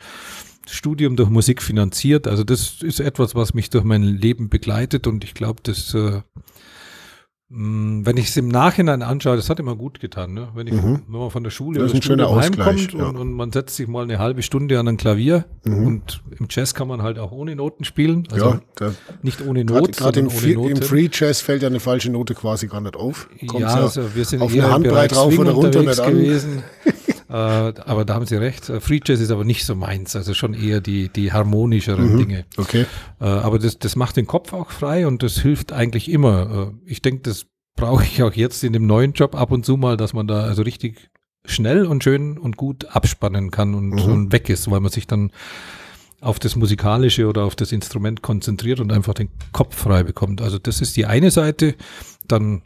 Studium 0.68 1.16
durch 1.16 1.30
Musik 1.30 1.62
finanziert. 1.62 2.28
Also 2.28 2.44
das 2.44 2.82
ist 2.82 3.00
etwas, 3.00 3.34
was 3.34 3.54
mich 3.54 3.70
durch 3.70 3.84
mein 3.84 4.02
Leben 4.02 4.48
begleitet 4.48 5.06
und 5.06 5.24
ich 5.24 5.34
glaube, 5.34 5.61
das 5.62 5.94
äh, 5.94 6.20
wenn 7.50 8.16
ich 8.18 8.28
es 8.28 8.37
im 8.37 8.48
Nachhinein 8.48 9.00
anschaue, 9.00 9.37
das 9.37 9.48
hat 9.48 9.58
immer 9.58 9.74
gut 9.74 10.00
getan, 10.00 10.34
ne? 10.34 10.48
wenn, 10.54 10.66
ich, 10.66 10.74
mhm. 10.74 11.02
wenn 11.08 11.18
man 11.18 11.30
von 11.30 11.42
der 11.42 11.50
Schule 11.50 11.82
oder 11.82 12.02
Schule 12.02 12.30
heimkommt 12.37 12.92
ja. 12.92 13.06
und, 13.06 13.16
und, 13.16 13.32
man 13.32 13.52
setzt 13.52 13.76
sich 13.76 13.88
mal 13.88 14.02
eine 14.02 14.18
halbe 14.18 14.42
Stunde 14.42 14.78
an 14.78 14.87
ein 14.87 14.98
Klavier 14.98 15.46
mhm. 15.64 15.87
und 15.87 16.22
im 16.38 16.46
Jazz 16.50 16.74
kann 16.74 16.88
man 16.88 17.00
halt 17.00 17.18
auch 17.18 17.32
ohne 17.32 17.56
Noten 17.56 17.84
spielen. 17.84 18.28
Also 18.30 18.61
ja, 18.80 18.92
nicht 19.22 19.40
ohne 19.40 19.64
Noten, 19.64 19.92
Gerade 19.92 20.20
im, 20.20 20.28
im 20.28 20.76
Free 20.82 21.08
Jazz 21.11 21.40
fällt 21.40 21.62
ja 21.62 21.68
eine 21.68 21.80
falsche 21.80 22.11
Note 22.11 22.34
quasi 22.34 22.66
gar 22.66 22.82
nicht 22.82 22.96
auf. 22.96 23.30
Kommt 23.46 23.61
ja, 23.61 23.68
also 23.68 24.14
wir 24.14 24.26
sind 24.26 24.42
auf 24.42 24.52
eine 24.52 24.70
Handbreit 24.70 25.12
drauf 25.12 25.38
oder 25.38 25.52
runter 25.52 25.82
nicht 25.82 26.04
gewesen. 26.04 26.62
äh, 27.28 27.32
aber 27.32 28.04
da 28.04 28.14
haben 28.14 28.26
Sie 28.26 28.36
recht. 28.36 28.68
Äh, 28.68 28.80
Free 28.80 29.00
Jazz 29.04 29.20
ist 29.20 29.30
aber 29.30 29.44
nicht 29.44 29.64
so 29.64 29.74
meins, 29.74 30.16
also 30.16 30.32
schon 30.34 30.54
eher 30.54 30.80
die, 30.80 31.08
die 31.08 31.32
harmonischeren 31.32 32.14
mhm. 32.14 32.18
Dinge. 32.18 32.44
Okay. 32.56 32.86
Äh, 33.20 33.24
aber 33.24 33.58
das, 33.58 33.78
das 33.78 33.96
macht 33.96 34.16
den 34.16 34.26
Kopf 34.26 34.52
auch 34.52 34.70
frei 34.70 35.06
und 35.06 35.22
das 35.22 35.38
hilft 35.38 35.72
eigentlich 35.72 36.10
immer. 36.10 36.72
Äh, 36.86 36.90
ich 36.90 37.02
denke, 37.02 37.22
das 37.22 37.46
brauche 37.76 38.04
ich 38.04 38.22
auch 38.22 38.32
jetzt 38.32 38.64
in 38.64 38.72
dem 38.72 38.86
neuen 38.86 39.12
Job 39.12 39.34
ab 39.34 39.52
und 39.52 39.64
zu 39.64 39.76
mal, 39.76 39.96
dass 39.96 40.14
man 40.14 40.26
da 40.26 40.42
also 40.42 40.62
richtig 40.62 41.10
schnell 41.44 41.86
und 41.86 42.02
schön 42.02 42.38
und 42.38 42.56
gut 42.56 42.86
abspannen 42.86 43.50
kann 43.50 43.74
und, 43.74 43.90
mhm. 43.90 44.12
und 44.12 44.32
weg 44.32 44.48
ist, 44.48 44.70
weil 44.70 44.80
man 44.80 44.90
sich 44.90 45.06
dann 45.06 45.30
auf 46.20 46.38
das 46.38 46.56
Musikalische 46.56 47.26
oder 47.26 47.44
auf 47.44 47.54
das 47.54 47.72
Instrument 47.72 48.22
konzentriert 48.22 48.80
und 48.80 48.92
einfach 48.92 49.14
den 49.14 49.28
Kopf 49.52 49.76
frei 49.76 50.02
bekommt. 50.02 50.40
Also 50.40 50.58
das 50.58 50.80
ist 50.80 50.96
die 50.96 51.06
eine 51.06 51.30
Seite. 51.30 51.74
Dann, 52.26 52.62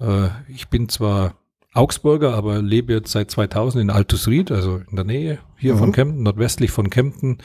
äh, 0.00 0.28
ich 0.48 0.68
bin 0.68 0.88
zwar 0.88 1.34
Augsburger, 1.78 2.34
aber 2.34 2.60
lebe 2.60 2.92
jetzt 2.92 3.12
seit 3.12 3.30
2000 3.30 3.82
in 3.82 3.90
Altusried, 3.90 4.50
also 4.50 4.80
in 4.90 4.96
der 4.96 5.04
Nähe 5.04 5.38
hier 5.56 5.74
mhm. 5.74 5.78
von 5.78 5.92
Kempten, 5.92 6.22
nordwestlich 6.22 6.70
von 6.70 6.90
Kempten. 6.90 7.38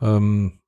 Ähm, 0.00 0.60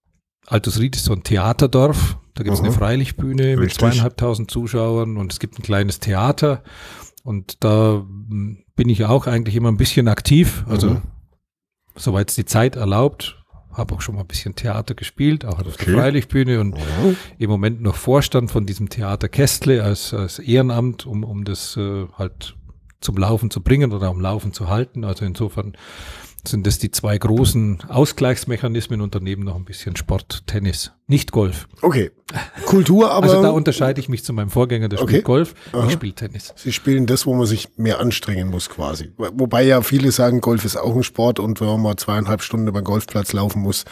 Altusried 0.47 0.97
ist 0.97 1.05
so 1.05 1.13
ein 1.13 1.23
Theaterdorf. 1.23 2.19
Da 2.35 2.43
gibt 2.43 2.55
es 2.55 2.63
eine 2.63 2.73
Freilichtbühne 2.73 3.43
Richtig. 3.43 3.61
mit 3.61 3.75
zweieinhalbtausend 3.75 4.51
Zuschauern 4.51 5.17
und 5.17 5.33
es 5.33 5.39
gibt 5.39 5.59
ein 5.59 5.63
kleines 5.63 6.01
Theater. 6.01 6.63
Und 7.23 7.63
da 7.63 8.05
hm, 8.07 8.65
bin 8.75 8.89
ich 8.89 9.05
auch 9.05 9.27
eigentlich 9.27 9.55
immer 9.55 9.71
ein 9.71 9.77
bisschen 9.77 10.09
aktiv. 10.09 10.65
Also, 10.69 10.91
mhm. 10.91 11.03
soweit 11.95 12.31
es 12.31 12.37
die 12.37 12.45
Zeit 12.45 12.77
erlaubt, 12.77 13.45
habe 13.73 13.95
auch 13.95 14.01
schon 14.01 14.15
mal 14.15 14.23
ein 14.23 14.27
bisschen 14.27 14.55
Theater 14.55 14.95
gespielt, 14.95 15.45
auch 15.45 15.61
auf 15.61 15.67
okay. 15.67 15.87
der 15.87 15.95
Freilichtbühne 15.95 16.61
und 16.61 16.75
mhm. 16.75 17.17
im 17.39 17.51
Moment 17.51 17.83
noch 17.83 17.97
Vorstand 17.97 18.51
von 18.51 18.67
diesem 18.67 18.89
Theater 18.89 19.29
Kästle 19.29 19.83
als, 19.83 20.13
als 20.15 20.39
Ehrenamt, 20.39 21.07
um, 21.07 21.25
um 21.25 21.45
das 21.45 21.77
äh, 21.77 22.07
halt 22.17 22.57
zum 23.05 23.17
Laufen 23.17 23.51
zu 23.51 23.63
bringen 23.63 23.93
oder 23.93 24.09
am 24.09 24.21
Laufen 24.21 24.53
zu 24.53 24.69
halten. 24.69 25.05
Also 25.05 25.25
insofern 25.25 25.77
sind 26.47 26.67
das 26.67 26.79
die 26.79 26.91
zwei 26.91 27.17
großen 27.17 27.85
Ausgleichsmechanismen 27.89 29.01
und 29.01 29.15
daneben 29.15 29.45
noch 29.45 29.57
ein 29.57 29.65
bisschen 29.65 29.97
Sport, 29.97 30.47
Tennis, 30.47 30.93
nicht 31.07 31.33
Golf. 31.33 31.69
Okay. 31.83 32.11
Kultur 32.65 33.11
aber. 33.11 33.27
Also 33.27 33.43
da 33.43 33.51
unterscheide 33.51 34.01
ich 34.01 34.09
mich 34.09 34.25
zu 34.25 34.33
meinem 34.33 34.49
Vorgänger, 34.49 34.89
der 34.89 35.01
okay. 35.01 35.13
spielt 35.13 35.25
Golf, 35.25 35.55
Aha. 35.73 35.87
ich 35.87 35.93
spiele 35.93 36.15
Tennis. 36.15 36.55
Sie 36.57 36.73
spielen 36.73 37.07
das, 37.07 37.27
wo 37.27 37.35
man 37.35 37.47
sich 37.47 37.69
mehr 37.77 38.01
anstrengen 38.01 38.49
muss 38.49 38.71
quasi. 38.71 39.13
Wobei 39.17 39.63
ja 39.65 39.83
viele 39.83 40.11
sagen, 40.13 40.41
Golf 40.41 40.65
ist 40.65 40.77
auch 40.77 40.97
ein 40.97 41.03
Sport 41.03 41.39
und 41.41 41.61
wenn 41.61 41.69
man 41.69 41.83
mal 41.83 41.97
zweieinhalb 41.97 42.43
Stunden 42.43 42.69
über 42.69 42.81
den 42.81 42.87
Golfplatz 42.87 43.35
laufen 43.35 43.61
muss, 43.61 43.85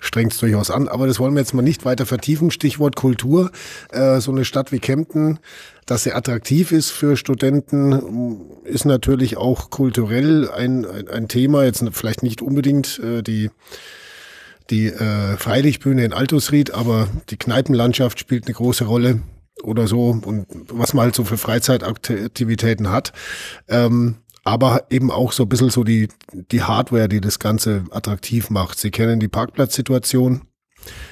strengt 0.00 0.32
es 0.32 0.38
durchaus 0.38 0.70
an. 0.70 0.86
Aber 0.86 1.08
das 1.08 1.18
wollen 1.18 1.34
wir 1.34 1.40
jetzt 1.40 1.52
mal 1.52 1.62
nicht 1.62 1.84
weiter 1.84 2.06
vertiefen. 2.06 2.52
Stichwort 2.52 2.94
Kultur. 2.94 3.50
Äh, 3.90 4.20
so 4.20 4.30
eine 4.30 4.44
Stadt 4.44 4.70
wie 4.70 4.78
Kempten 4.78 5.40
dass 5.84 6.04
sie 6.04 6.12
attraktiv 6.12 6.70
ist 6.70 6.90
für 6.90 7.16
Studenten, 7.16 8.40
ist 8.64 8.84
natürlich 8.84 9.36
auch 9.36 9.68
kulturell 9.70 10.48
ein, 10.48 10.86
ein, 10.86 11.08
ein 11.08 11.28
Thema. 11.28 11.64
Jetzt 11.64 11.84
vielleicht 11.92 12.22
nicht 12.22 12.40
unbedingt 12.40 13.00
äh, 13.00 13.22
die 13.22 13.50
die 14.70 14.86
äh, 14.86 15.36
Freilichtbühne 15.36 16.04
in 16.04 16.12
Altusried, 16.12 16.72
aber 16.72 17.08
die 17.30 17.36
Kneipenlandschaft 17.36 18.18
spielt 18.18 18.46
eine 18.46 18.54
große 18.54 18.84
Rolle 18.84 19.22
oder 19.62 19.86
so 19.86 20.10
und 20.10 20.46
was 20.68 20.94
man 20.94 21.04
halt 21.04 21.14
so 21.14 21.24
für 21.24 21.36
Freizeitaktivitäten 21.36 22.90
hat. 22.90 23.12
Ähm, 23.68 24.16
aber 24.44 24.86
eben 24.90 25.10
auch 25.12 25.32
so 25.32 25.44
ein 25.44 25.48
bisschen 25.48 25.70
so 25.70 25.84
die, 25.84 26.08
die 26.32 26.62
Hardware, 26.62 27.08
die 27.08 27.20
das 27.20 27.38
Ganze 27.38 27.84
attraktiv 27.90 28.50
macht. 28.50 28.78
Sie 28.78 28.90
kennen 28.90 29.20
die 29.20 29.28
Parkplatzsituation, 29.28 30.42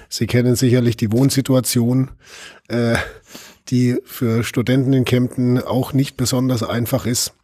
Sie 0.08 0.26
kennen 0.26 0.56
sicherlich 0.56 0.96
die 0.96 1.12
Wohnsituation. 1.12 2.10
Äh, 2.66 2.96
die 3.70 3.98
für 4.04 4.42
Studenten 4.42 4.92
in 4.92 5.04
Kempten 5.04 5.62
auch 5.62 5.92
nicht 5.92 6.16
besonders 6.16 6.62
einfach 6.62 7.06
ist. 7.06 7.34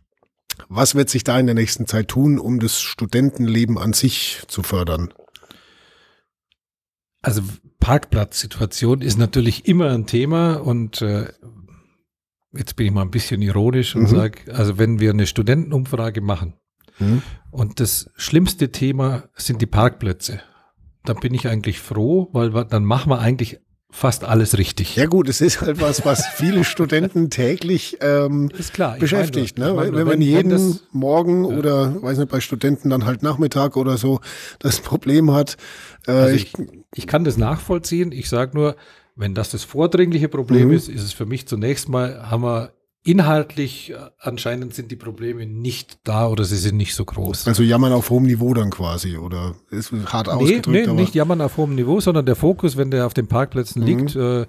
Was 0.69 0.95
wird 0.95 1.11
sich 1.11 1.23
da 1.23 1.39
in 1.39 1.47
der 1.47 1.55
nächsten 1.55 1.87
Zeit 1.87 2.09
tun, 2.09 2.39
um 2.39 2.61
das 2.61 2.81
Studentenleben 2.81 3.79
an 3.79 3.93
sich 3.93 4.43
zu 4.49 4.63
fördern? 4.63 5.13
Also 7.27 7.43
Parkplatzsituation 7.81 9.01
ist 9.01 9.19
natürlich 9.19 9.67
immer 9.67 9.91
ein 9.91 10.07
Thema 10.07 10.65
und 10.65 11.03
äh, 11.03 11.27
jetzt 12.53 12.77
bin 12.77 12.87
ich 12.87 12.93
mal 12.93 13.03
ein 13.03 13.11
bisschen 13.11 13.43
ironisch 13.43 13.97
und 13.97 14.03
mhm. 14.03 14.07
sage, 14.07 14.55
also 14.55 14.79
wenn 14.79 15.01
wir 15.01 15.11
eine 15.11 15.27
Studentenumfrage 15.27 16.21
machen 16.21 16.55
mhm. 17.01 17.23
und 17.51 17.81
das 17.81 18.13
schlimmste 18.15 18.71
Thema 18.71 19.25
sind 19.35 19.61
die 19.61 19.67
Parkplätze, 19.67 20.41
dann 21.05 21.17
bin 21.17 21.35
ich 21.35 21.49
eigentlich 21.49 21.81
froh, 21.81 22.29
weil 22.33 22.55
wir, 22.55 22.65
dann 22.65 22.85
machen 22.85 23.11
wir 23.11 23.19
eigentlich 23.19 23.59
fast 23.91 24.25
alles 24.25 24.59
richtig. 24.59 24.97
Ja 24.97 25.07
gut, 25.07 25.29
es 25.29 25.41
ist 25.41 25.61
halt 25.61 25.81
was, 25.81 26.05
was 26.05 26.27
viele 26.27 26.65
Studenten 26.65 27.31
täglich 27.31 27.99
ähm, 28.01 28.51
ist 28.57 28.75
klar, 28.75 28.99
beschäftigt. 28.99 29.59
Meine, 29.59 29.71
ne? 29.71 29.77
Meine, 29.77 29.89
wenn, 29.89 29.99
wenn, 29.99 30.07
man 30.07 30.21
jeden 30.21 30.51
das, 30.51 30.83
Morgen 30.93 31.45
ja. 31.45 31.57
oder 31.57 32.03
weiß 32.03 32.19
nicht, 32.19 32.31
bei 32.31 32.41
Studenten 32.41 32.91
dann 32.91 33.05
halt 33.07 33.23
Nachmittag 33.23 33.77
oder 33.77 33.97
so 33.97 34.21
das 34.59 34.81
Problem 34.81 35.33
hat. 35.33 35.57
Äh, 36.07 36.13
also 36.13 36.37
ich, 36.37 36.53
ich 36.95 37.07
kann 37.07 37.25
das 37.25 37.37
nachvollziehen. 37.37 38.13
Ich 38.13 38.29
sage 38.29 38.57
nur, 38.57 38.77
wenn 39.15 39.35
das 39.35 39.51
das 39.51 39.65
vordringliche 39.65 40.29
Problem 40.29 40.69
mhm. 40.69 40.75
ist, 40.75 40.89
ist 40.89 41.03
es 41.03 41.13
für 41.13 41.27
mich 41.27 41.49
zunächst 41.49 41.89
mal, 41.89 42.31
haben 42.31 42.43
wir 42.43 42.73
inhaltlich 43.07 43.93
äh, 43.93 43.97
anscheinend 44.19 44.75
sind 44.75 44.91
die 44.91 44.97
Probleme 44.97 45.47
nicht 45.47 45.99
da 46.05 46.29
oder 46.29 46.45
sie 46.45 46.57
sind 46.57 46.77
nicht 46.77 46.95
so 46.95 47.05
groß. 47.05 47.47
Also 47.47 47.63
jammern 47.63 47.93
auf 47.93 48.11
hohem 48.11 48.25
Niveau 48.25 48.53
dann 48.53 48.71
quasi 48.71 49.17
oder 49.17 49.55
ist 49.71 49.93
hart 50.07 50.27
nee, 50.27 50.33
ausgedrückt? 50.33 50.87
Nee, 50.89 50.93
nicht 50.93 51.15
jammern 51.15 51.41
auf 51.41 51.57
hohem 51.57 51.75
Niveau, 51.75 52.01
sondern 52.01 52.27
der 52.27 52.37
Fokus, 52.37 52.77
wenn 52.77 52.91
der 52.91 53.07
auf 53.07 53.15
den 53.15 53.29
Parkplätzen 53.29 53.83
mhm. 53.83 53.87
liegt. 53.87 54.17
Äh, 54.17 54.47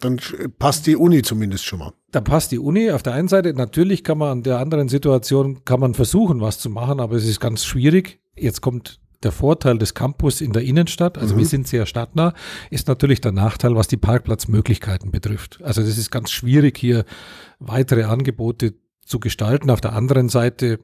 dann 0.00 0.18
passt 0.58 0.86
die 0.86 0.96
Uni 0.96 1.22
zumindest 1.22 1.64
schon 1.64 1.80
mal. 1.80 1.92
Dann 2.10 2.24
passt 2.24 2.52
die 2.52 2.58
Uni 2.58 2.90
auf 2.90 3.02
der 3.02 3.12
einen 3.12 3.28
Seite. 3.28 3.52
Natürlich 3.52 4.02
kann 4.02 4.18
man 4.18 4.30
an 4.30 4.42
der 4.42 4.58
anderen 4.58 4.88
Situation 4.88 5.64
kann 5.64 5.80
man 5.80 5.94
versuchen, 5.94 6.40
was 6.40 6.58
zu 6.58 6.70
machen, 6.70 7.00
aber 7.00 7.16
es 7.16 7.26
ist 7.26 7.38
ganz 7.38 7.64
schwierig. 7.64 8.20
Jetzt 8.34 8.62
kommt 8.62 9.00
der 9.22 9.32
Vorteil 9.32 9.78
des 9.78 9.94
Campus 9.94 10.40
in 10.40 10.52
der 10.52 10.62
Innenstadt, 10.62 11.18
also 11.18 11.34
mhm. 11.34 11.38
wir 11.40 11.46
sind 11.46 11.68
sehr 11.68 11.86
stadtnah, 11.86 12.32
ist 12.70 12.88
natürlich 12.88 13.20
der 13.20 13.32
Nachteil, 13.32 13.74
was 13.76 13.88
die 13.88 13.96
Parkplatzmöglichkeiten 13.96 15.10
betrifft. 15.10 15.60
Also 15.62 15.82
das 15.82 15.98
ist 15.98 16.10
ganz 16.10 16.30
schwierig, 16.30 16.78
hier 16.78 17.04
weitere 17.58 18.04
Angebote 18.04 18.74
zu 19.04 19.20
gestalten. 19.20 19.70
Auf 19.70 19.80
der 19.80 19.92
anderen 19.92 20.28
Seite 20.28 20.78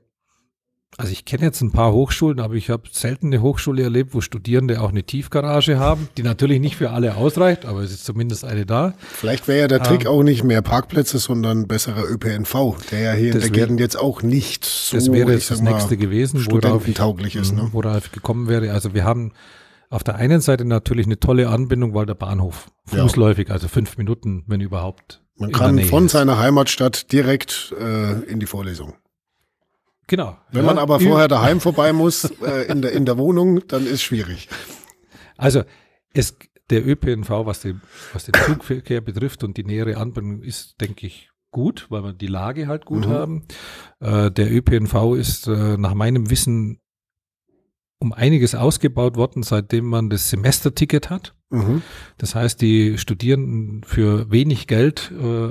also 0.99 1.13
ich 1.13 1.27
kenne 1.27 1.45
jetzt 1.45 1.61
ein 1.61 1.73
paar 1.73 1.93
Hochschulen, 1.93 2.41
aber 2.41 2.55
ich 2.55 2.71
habe 2.71 2.85
selten 2.91 3.27
eine 3.27 3.43
Hochschule 3.43 3.83
erlebt, 3.83 4.15
wo 4.15 4.23
Studierende 4.23 4.81
auch 4.81 4.89
eine 4.89 5.03
Tiefgarage 5.03 5.79
haben, 5.79 6.09
die 6.17 6.23
natürlich 6.23 6.59
nicht 6.59 6.77
für 6.77 6.91
alle 6.91 7.17
ausreicht, 7.17 7.67
aber 7.67 7.81
es 7.81 7.91
ist 7.91 8.07
zumindest 8.07 8.45
eine 8.45 8.65
da. 8.65 8.95
Vielleicht 8.99 9.47
wäre 9.47 9.61
ja 9.61 9.69
der 9.69 9.83
Trick 9.83 10.03
ähm, 10.03 10.07
auch 10.11 10.23
nicht 10.23 10.43
mehr 10.43 10.63
Parkplätze, 10.63 11.19
sondern 11.19 11.67
besserer 11.67 12.09
ÖPNV, 12.09 12.77
der 12.91 13.01
ja 13.01 13.13
hier 13.13 13.35
in 13.35 13.41
der 13.41 13.51
Gegend 13.51 13.81
jetzt 13.81 13.99
auch 13.99 14.23
nicht 14.23 14.65
so 14.65 14.97
Das 14.97 15.13
wäre 15.13 15.33
jetzt 15.33 15.51
das 15.51 15.61
nächste 15.61 15.99
gewesen, 15.99 16.47
worauf, 16.47 16.85
tauglich 16.95 17.37
ist, 17.37 17.55
ne? 17.55 17.69
worauf 17.73 18.11
gekommen 18.11 18.49
wäre. 18.49 18.73
Also 18.73 18.95
wir 18.95 19.05
haben 19.05 19.33
auf 19.91 20.03
der 20.03 20.17
einen 20.17 20.41
Seite 20.41 20.65
natürlich 20.65 21.07
eine 21.07 21.21
tolle 21.21 21.49
Anbindung, 21.49 21.95
weil 21.95 22.07
der 22.07 22.15
Bahnhof 22.15 22.71
fußläufig, 22.87 23.49
ja. 23.49 23.55
also 23.55 23.69
fünf 23.69 23.99
Minuten, 23.99 24.45
wenn 24.47 24.63
überhaupt. 24.63 25.23
Man 25.37 25.53
kann 25.53 25.79
von 25.81 26.07
ist. 26.07 26.13
seiner 26.13 26.39
Heimatstadt 26.39 27.13
direkt 27.13 27.75
äh, 27.79 28.23
in 28.25 28.41
die 28.41 28.47
Vorlesung. 28.47 28.95
Genau. 30.07 30.37
Wenn 30.51 30.65
ja, 30.65 30.67
man 30.67 30.79
aber 30.79 31.01
vorher 31.01 31.29
daheim 31.29 31.61
vorbei 31.61 31.93
muss, 31.93 32.25
äh, 32.41 32.71
in, 32.71 32.83
der, 32.83 32.93
in 32.93 33.05
der 33.05 33.19
Wohnung, 33.19 33.67
dann 33.67 33.87
ist 33.87 34.03
schwierig. 34.03 34.49
Also 35.37 35.65
es, 36.15 36.37
der 36.71 36.87
ÖPNV, 36.87 37.29
was 37.45 37.61
den, 37.61 37.83
was 38.13 38.25
den 38.25 38.35
Zugverkehr 38.35 39.01
betrifft 39.01 39.43
und 39.45 39.57
die 39.57 39.65
nähere 39.65 39.97
Anbindung 39.97 40.43
ist, 40.43 40.81
denke 40.81 41.07
ich, 41.07 41.31
gut, 41.51 41.87
weil 41.91 42.03
wir 42.03 42.13
die 42.13 42.27
Lage 42.27 42.69
halt 42.69 42.85
gut 42.85 43.07
mhm. 43.07 43.11
haben. 43.11 43.45
Äh, 44.01 44.31
der 44.31 44.53
ÖPNV 44.53 45.15
ist 45.17 45.47
äh, 45.49 45.77
nach 45.77 45.95
meinem 45.95 46.31
Wissen 46.31 46.81
um 47.99 48.13
einiges 48.13 48.55
ausgebaut 48.55 49.17
worden, 49.17 49.43
seitdem 49.43 49.87
man 49.87 50.11
das 50.11 50.29
Semesterticket 50.29 51.09
hat. 51.09 51.35
Mhm. 51.51 51.83
Das 52.19 52.35
heißt, 52.35 52.61
die 52.61 52.99
Studierenden 52.99 53.85
für 53.85 54.31
wenig 54.31 54.67
Geld 54.67 55.11
äh, 55.13 55.49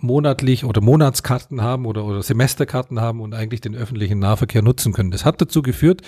monatlich 0.00 0.64
oder 0.64 0.80
Monatskarten 0.80 1.62
haben 1.62 1.86
oder, 1.86 2.04
oder 2.04 2.22
Semesterkarten 2.22 3.00
haben 3.00 3.20
und 3.20 3.34
eigentlich 3.34 3.60
den 3.60 3.74
öffentlichen 3.74 4.18
Nahverkehr 4.18 4.62
nutzen 4.62 4.92
können. 4.92 5.10
Das 5.10 5.24
hat 5.24 5.40
dazu 5.40 5.62
geführt, 5.62 6.02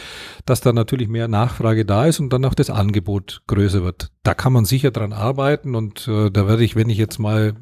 dass 0.47 0.61
da 0.61 0.73
natürlich 0.73 1.09
mehr 1.09 1.29
Nachfrage 1.29 1.85
da 1.85 2.07
ist 2.07 2.21
und 2.21 2.33
dann 2.33 2.45
auch 2.45 2.55
das 2.55 2.71
Angebot 2.71 3.43
größer 3.47 3.83
wird. 3.83 4.11
Da 4.23 4.35
kann 4.35 4.53
man 4.53 4.65
sicher 4.65 4.91
dran 4.91 5.13
arbeiten 5.13 5.75
und 5.75 6.09
äh, 6.09 6.31
da 6.31 6.47
werde 6.47 6.65
ich, 6.65 6.77
wenn 6.77 6.89
ich 6.89 6.99
jetzt 6.99 7.19
mal 7.19 7.55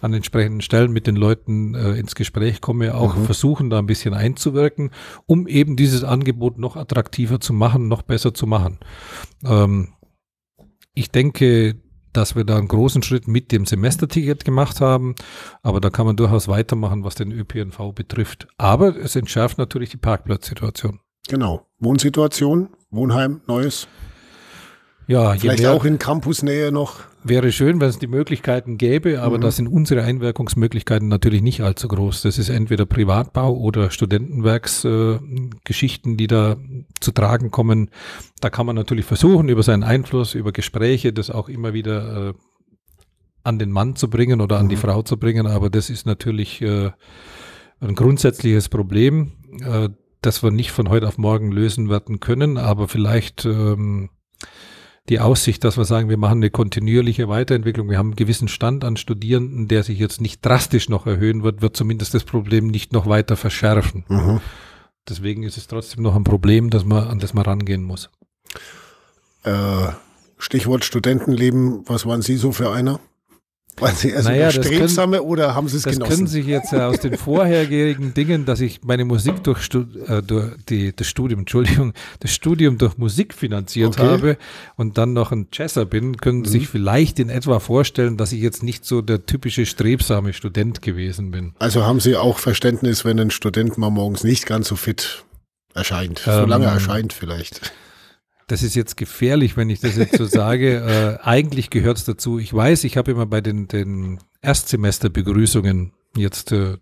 an 0.00 0.12
entsprechenden 0.12 0.60
Stellen 0.60 0.92
mit 0.92 1.06
den 1.06 1.16
Leuten 1.16 1.74
äh, 1.74 1.92
ins 1.94 2.14
Gespräch 2.14 2.60
komme, 2.60 2.94
auch 2.94 3.16
mhm. 3.16 3.24
versuchen, 3.24 3.70
da 3.70 3.78
ein 3.78 3.86
bisschen 3.86 4.14
einzuwirken, 4.14 4.90
um 5.24 5.46
eben 5.46 5.76
dieses 5.76 6.04
Angebot 6.04 6.58
noch 6.58 6.76
attraktiver 6.76 7.40
zu 7.40 7.52
machen, 7.52 7.88
noch 7.88 8.02
besser 8.02 8.34
zu 8.34 8.46
machen. 8.46 8.78
Ähm, 9.44 9.94
ich 10.94 11.10
denke, 11.10 11.76
dass 12.16 12.34
wir 12.34 12.44
da 12.44 12.56
einen 12.56 12.68
großen 12.68 13.02
Schritt 13.02 13.28
mit 13.28 13.52
dem 13.52 13.66
Semesterticket 13.66 14.44
gemacht 14.44 14.80
haben. 14.80 15.14
Aber 15.62 15.80
da 15.80 15.90
kann 15.90 16.06
man 16.06 16.16
durchaus 16.16 16.48
weitermachen, 16.48 17.04
was 17.04 17.14
den 17.14 17.32
ÖPNV 17.32 17.92
betrifft. 17.94 18.48
Aber 18.56 18.96
es 18.96 19.16
entschärft 19.16 19.58
natürlich 19.58 19.90
die 19.90 19.96
Parkplatzsituation. 19.98 21.00
Genau. 21.28 21.66
Wohnsituation, 21.78 22.70
Wohnheim, 22.90 23.40
Neues. 23.46 23.88
Ja, 25.08 25.34
vielleicht 25.34 25.62
mehr, 25.62 25.72
auch 25.72 25.84
in 25.84 25.98
Campusnähe 25.98 26.72
noch. 26.72 27.00
Wäre 27.22 27.52
schön, 27.52 27.80
wenn 27.80 27.88
es 27.88 27.98
die 27.98 28.08
Möglichkeiten 28.08 28.76
gäbe, 28.76 29.22
aber 29.22 29.38
mhm. 29.38 29.42
da 29.42 29.50
sind 29.50 29.68
unsere 29.68 30.02
Einwirkungsmöglichkeiten 30.02 31.08
natürlich 31.08 31.42
nicht 31.42 31.60
allzu 31.60 31.88
groß. 31.88 32.22
Das 32.22 32.38
ist 32.38 32.48
entweder 32.48 32.86
Privatbau 32.86 33.54
oder 33.54 33.90
Studentenwerksgeschichten, 33.90 36.12
äh, 36.12 36.16
die 36.16 36.26
da 36.26 36.56
zu 37.00 37.12
tragen 37.12 37.50
kommen. 37.50 37.90
Da 38.40 38.50
kann 38.50 38.66
man 38.66 38.76
natürlich 38.76 39.04
versuchen, 39.04 39.48
über 39.48 39.62
seinen 39.62 39.84
Einfluss, 39.84 40.34
über 40.34 40.52
Gespräche, 40.52 41.12
das 41.12 41.30
auch 41.30 41.48
immer 41.48 41.72
wieder 41.72 42.30
äh, 42.30 42.34
an 43.44 43.60
den 43.60 43.70
Mann 43.70 43.94
zu 43.94 44.10
bringen 44.10 44.40
oder 44.40 44.58
an 44.58 44.66
mhm. 44.66 44.70
die 44.70 44.76
Frau 44.76 45.02
zu 45.02 45.18
bringen, 45.18 45.46
aber 45.46 45.70
das 45.70 45.88
ist 45.88 46.04
natürlich 46.04 46.62
äh, 46.62 46.90
ein 47.80 47.94
grundsätzliches 47.94 48.68
Problem, 48.68 49.32
äh, 49.60 49.88
das 50.20 50.42
wir 50.42 50.50
nicht 50.50 50.72
von 50.72 50.88
heute 50.88 51.06
auf 51.06 51.18
morgen 51.18 51.52
lösen 51.52 51.88
werden 51.88 52.18
können, 52.18 52.58
aber 52.58 52.88
vielleicht 52.88 53.44
ähm, 53.44 54.10
die 55.08 55.20
Aussicht, 55.20 55.64
dass 55.64 55.76
wir 55.76 55.84
sagen, 55.84 56.08
wir 56.08 56.16
machen 56.16 56.38
eine 56.38 56.50
kontinuierliche 56.50 57.28
Weiterentwicklung, 57.28 57.88
wir 57.88 57.98
haben 57.98 58.08
einen 58.08 58.16
gewissen 58.16 58.48
Stand 58.48 58.84
an 58.84 58.96
Studierenden, 58.96 59.68
der 59.68 59.82
sich 59.82 59.98
jetzt 59.98 60.20
nicht 60.20 60.44
drastisch 60.44 60.88
noch 60.88 61.06
erhöhen 61.06 61.42
wird, 61.42 61.62
wird 61.62 61.76
zumindest 61.76 62.14
das 62.14 62.24
Problem 62.24 62.66
nicht 62.68 62.92
noch 62.92 63.06
weiter 63.06 63.36
verschärfen. 63.36 64.04
Mhm. 64.08 64.40
Deswegen 65.08 65.44
ist 65.44 65.56
es 65.56 65.68
trotzdem 65.68 66.02
noch 66.02 66.16
ein 66.16 66.24
Problem, 66.24 66.70
dass 66.70 66.84
man, 66.84 67.06
an 67.06 67.20
das 67.20 67.34
man 67.34 67.44
rangehen 67.44 67.84
muss. 67.84 68.10
Äh, 69.44 69.88
Stichwort 70.38 70.84
Studentenleben, 70.84 71.84
was 71.86 72.04
waren 72.06 72.22
Sie 72.22 72.36
so 72.36 72.50
für 72.50 72.72
einer? 72.72 72.98
Waren 73.78 73.94
Sie 73.94 74.14
also 74.14 74.30
naja, 74.30 74.50
Strebsame 74.50 75.18
können, 75.18 75.28
oder 75.28 75.54
haben 75.54 75.68
Sie 75.68 75.76
es 75.76 75.82
genossen? 75.82 76.00
Das 76.00 76.08
können 76.08 76.26
sich 76.26 76.46
jetzt 76.46 76.74
aus 76.74 76.98
den 77.00 77.18
vorhergehenden 77.18 78.14
Dingen, 78.14 78.46
dass 78.46 78.60
ich 78.60 78.82
meine 78.82 79.04
Musik 79.04 79.44
durch, 79.44 79.68
äh, 80.08 80.22
durch 80.22 80.52
die, 80.68 80.96
das 80.96 81.06
Studium, 81.06 81.40
Entschuldigung, 81.40 81.92
das 82.20 82.32
Studium 82.32 82.78
durch 82.78 82.96
Musik 82.96 83.34
finanziert 83.34 83.98
okay. 83.98 84.08
habe 84.08 84.38
und 84.76 84.96
dann 84.96 85.12
noch 85.12 85.30
ein 85.30 85.48
Jazzer 85.52 85.84
bin, 85.84 86.16
können 86.16 86.44
Sie 86.44 86.56
mhm. 86.56 86.60
sich 86.60 86.68
vielleicht 86.68 87.18
in 87.18 87.28
etwa 87.28 87.60
vorstellen, 87.60 88.16
dass 88.16 88.32
ich 88.32 88.40
jetzt 88.40 88.62
nicht 88.62 88.86
so 88.86 89.02
der 89.02 89.26
typische 89.26 89.66
strebsame 89.66 90.32
Student 90.32 90.80
gewesen 90.80 91.30
bin. 91.30 91.52
Also 91.58 91.84
haben 91.84 92.00
Sie 92.00 92.16
auch 92.16 92.38
Verständnis, 92.38 93.04
wenn 93.04 93.20
ein 93.20 93.30
Student 93.30 93.76
mal 93.76 93.90
morgens 93.90 94.24
nicht 94.24 94.46
ganz 94.46 94.68
so 94.68 94.76
fit 94.76 95.24
erscheint, 95.74 96.22
ähm, 96.26 96.32
solange 96.32 96.64
er 96.64 96.72
erscheint 96.72 97.12
vielleicht 97.12 97.72
das 98.46 98.62
ist 98.62 98.76
jetzt 98.76 98.96
gefährlich, 98.96 99.56
wenn 99.56 99.70
ich 99.70 99.80
das 99.80 99.96
jetzt 99.96 100.16
so 100.16 100.24
sage. 100.24 100.76
Äh, 100.86 101.18
eigentlich 101.22 101.70
gehört 101.70 101.98
es 101.98 102.04
dazu. 102.04 102.38
Ich 102.38 102.52
weiß, 102.52 102.84
ich 102.84 102.96
habe 102.96 103.10
immer 103.10 103.26
bei 103.26 103.40
den, 103.40 103.66
den 103.66 104.18
Erstsemesterbegrüßungen 104.40 105.92
jetzt, 106.16 106.52
äh, 106.52 106.76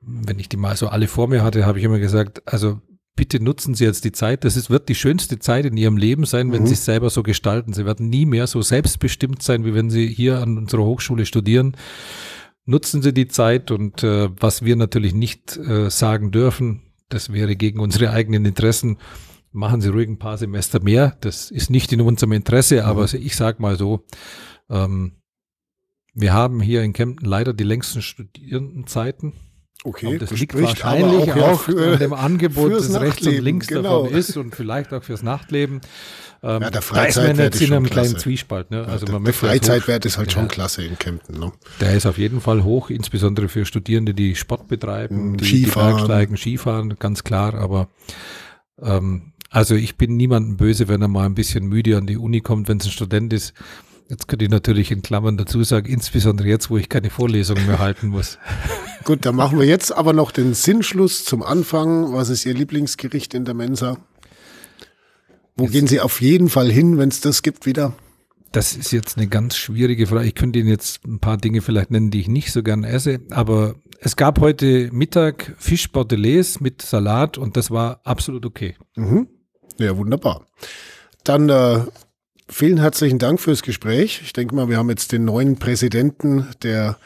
wenn 0.00 0.38
ich 0.38 0.48
die 0.48 0.56
mal 0.56 0.76
so 0.76 0.88
alle 0.88 1.08
vor 1.08 1.28
mir 1.28 1.42
hatte, 1.42 1.64
habe 1.64 1.78
ich 1.78 1.84
immer 1.84 1.98
gesagt, 1.98 2.42
also 2.46 2.80
bitte 3.16 3.42
nutzen 3.42 3.74
Sie 3.74 3.84
jetzt 3.84 4.04
die 4.04 4.12
Zeit. 4.12 4.44
Das 4.44 4.56
ist, 4.56 4.68
wird 4.68 4.88
die 4.88 4.94
schönste 4.94 5.38
Zeit 5.38 5.64
in 5.64 5.76
Ihrem 5.76 5.96
Leben 5.96 6.24
sein, 6.24 6.52
wenn 6.52 6.62
mhm. 6.62 6.66
Sie 6.66 6.74
es 6.74 6.84
selber 6.84 7.08
so 7.10 7.22
gestalten. 7.22 7.72
Sie 7.72 7.86
werden 7.86 8.08
nie 8.08 8.26
mehr 8.26 8.46
so 8.46 8.62
selbstbestimmt 8.62 9.42
sein, 9.42 9.64
wie 9.64 9.74
wenn 9.74 9.90
Sie 9.90 10.06
hier 10.06 10.40
an 10.40 10.58
unserer 10.58 10.84
Hochschule 10.84 11.24
studieren. 11.24 11.76
Nutzen 12.66 13.02
Sie 13.02 13.14
die 13.14 13.28
Zeit 13.28 13.70
und 13.70 14.02
äh, 14.02 14.28
was 14.38 14.64
wir 14.64 14.76
natürlich 14.76 15.14
nicht 15.14 15.56
äh, 15.56 15.90
sagen 15.90 16.30
dürfen, 16.30 16.82
das 17.08 17.32
wäre 17.32 17.56
gegen 17.56 17.80
unsere 17.80 18.10
eigenen 18.10 18.44
Interessen 18.44 18.98
machen 19.52 19.80
Sie 19.80 19.88
ruhig 19.88 20.08
ein 20.08 20.18
paar 20.18 20.38
Semester 20.38 20.80
mehr. 20.80 21.16
Das 21.20 21.50
ist 21.50 21.70
nicht 21.70 21.92
in 21.92 22.00
unserem 22.00 22.32
Interesse, 22.32 22.84
aber 22.84 23.02
mhm. 23.02 23.18
ich 23.20 23.36
sage 23.36 23.60
mal 23.60 23.76
so, 23.76 24.04
ähm, 24.68 25.12
wir 26.14 26.32
haben 26.32 26.60
hier 26.60 26.82
in 26.82 26.92
Kempten 26.92 27.26
leider 27.26 27.52
die 27.52 27.64
längsten 27.64 28.02
Studierendenzeiten. 28.02 29.32
Okay, 29.82 30.18
das 30.18 30.30
liegt 30.32 30.60
wahrscheinlich 30.60 31.32
auch, 31.32 31.66
auch 31.66 31.68
an 31.68 31.98
dem 31.98 32.12
Angebot, 32.12 32.72
das 32.72 33.00
rechts 33.00 33.26
und 33.26 33.38
links 33.38 33.66
genau. 33.66 34.02
davon 34.02 34.18
ist 34.18 34.36
und 34.36 34.54
vielleicht 34.54 34.92
auch 34.92 35.02
fürs 35.02 35.22
Nachtleben. 35.22 35.80
Ähm, 36.42 36.62
ja, 36.62 36.70
der 36.70 36.82
Freizeitwert 36.82 37.54
ist 37.54 37.62
in 37.62 37.72
einem 37.72 37.88
kleinen 37.88 38.18
Zwiespalt. 38.18 38.70
Ne? 38.70 38.84
Also 38.86 39.06
ja, 39.06 39.12
man 39.12 39.24
der 39.24 39.32
Freizeitwert 39.32 40.04
ist 40.04 40.18
halt 40.18 40.32
schon 40.32 40.48
klasse 40.48 40.82
in 40.84 40.98
Kempten. 40.98 41.38
Ne? 41.38 41.52
Der 41.80 41.94
ist 41.94 42.06
auf 42.06 42.18
jeden 42.18 42.40
Fall 42.40 42.62
hoch, 42.62 42.90
insbesondere 42.90 43.48
für 43.48 43.64
Studierende, 43.64 44.12
die 44.12 44.34
Sport 44.36 44.68
betreiben, 44.68 45.36
die, 45.38 45.44
Skifahren. 45.44 45.88
die 45.88 45.94
Bergsteigen, 45.96 46.36
Skifahren, 46.36 46.96
ganz 46.98 47.24
klar. 47.24 47.54
Aber 47.54 47.88
ähm, 48.82 49.32
also 49.50 49.74
ich 49.74 49.96
bin 49.96 50.16
niemandem 50.16 50.56
böse, 50.56 50.86
wenn 50.86 51.02
er 51.02 51.08
mal 51.08 51.26
ein 51.26 51.34
bisschen 51.34 51.66
müde 51.66 51.96
an 51.96 52.06
die 52.06 52.16
Uni 52.16 52.40
kommt, 52.40 52.68
wenn 52.68 52.78
es 52.78 52.86
ein 52.86 52.92
Student 52.92 53.32
ist. 53.32 53.52
Jetzt 54.08 54.28
könnte 54.28 54.44
ich 54.44 54.50
natürlich 54.50 54.90
in 54.90 55.02
Klammern 55.02 55.36
dazu 55.36 55.62
sagen, 55.62 55.86
insbesondere 55.86 56.48
jetzt, 56.48 56.70
wo 56.70 56.76
ich 56.76 56.88
keine 56.88 57.10
Vorlesungen 57.10 57.66
mehr 57.66 57.78
halten 57.80 58.08
muss. 58.08 58.38
Gut, 59.04 59.26
dann 59.26 59.36
machen 59.36 59.58
wir 59.58 59.66
jetzt 59.66 59.92
aber 59.92 60.12
noch 60.12 60.30
den 60.30 60.54
Sinnschluss 60.54 61.24
zum 61.24 61.42
Anfang. 61.42 62.12
Was 62.12 62.28
ist 62.28 62.46
Ihr 62.46 62.54
Lieblingsgericht 62.54 63.34
in 63.34 63.44
der 63.44 63.54
Mensa? 63.54 63.98
Wo 65.56 65.64
jetzt, 65.64 65.72
gehen 65.72 65.86
Sie 65.86 66.00
auf 66.00 66.20
jeden 66.20 66.48
Fall 66.48 66.70
hin, 66.70 66.98
wenn 66.98 67.08
es 67.08 67.20
das 67.20 67.42
gibt 67.42 67.66
wieder? 67.66 67.92
Das 68.52 68.74
ist 68.74 68.92
jetzt 68.92 69.16
eine 69.16 69.28
ganz 69.28 69.56
schwierige 69.56 70.06
Frage. 70.06 70.26
Ich 70.26 70.34
könnte 70.34 70.58
Ihnen 70.58 70.68
jetzt 70.68 71.04
ein 71.06 71.20
paar 71.20 71.36
Dinge 71.36 71.60
vielleicht 71.60 71.90
nennen, 71.90 72.10
die 72.10 72.20
ich 72.20 72.28
nicht 72.28 72.52
so 72.52 72.62
gern 72.62 72.82
esse, 72.82 73.20
aber 73.30 73.76
es 74.00 74.16
gab 74.16 74.40
heute 74.40 74.90
Mittag 74.92 75.54
Fisch 75.58 75.90
Bordelaise 75.90 76.58
mit 76.62 76.82
Salat 76.82 77.38
und 77.38 77.56
das 77.56 77.70
war 77.70 78.00
absolut 78.04 78.44
okay. 78.46 78.76
Mhm. 78.96 79.28
Ja, 79.80 79.96
wunderbar. 79.96 80.44
Dann 81.24 81.48
äh, 81.48 81.80
vielen 82.48 82.78
herzlichen 82.78 83.18
Dank 83.18 83.40
fürs 83.40 83.62
Gespräch. 83.62 84.20
Ich 84.22 84.32
denke 84.32 84.54
mal, 84.54 84.68
wir 84.68 84.76
haben 84.76 84.90
jetzt 84.90 85.12
den 85.12 85.24
neuen 85.24 85.58
Präsidenten 85.58 86.48
der 86.62 86.98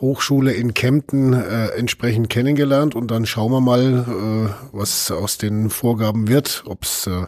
Hochschule 0.00 0.52
in 0.52 0.74
Kempten 0.74 1.32
äh, 1.32 1.68
entsprechend 1.68 2.30
kennengelernt 2.30 2.94
und 2.94 3.10
dann 3.10 3.26
schauen 3.26 3.52
wir 3.52 3.60
mal, 3.60 4.04
äh, 4.06 4.76
was 4.76 5.10
aus 5.10 5.38
den 5.38 5.70
Vorgaben 5.70 6.28
wird, 6.28 6.64
ob 6.66 6.84
es 6.84 7.06
äh, 7.06 7.26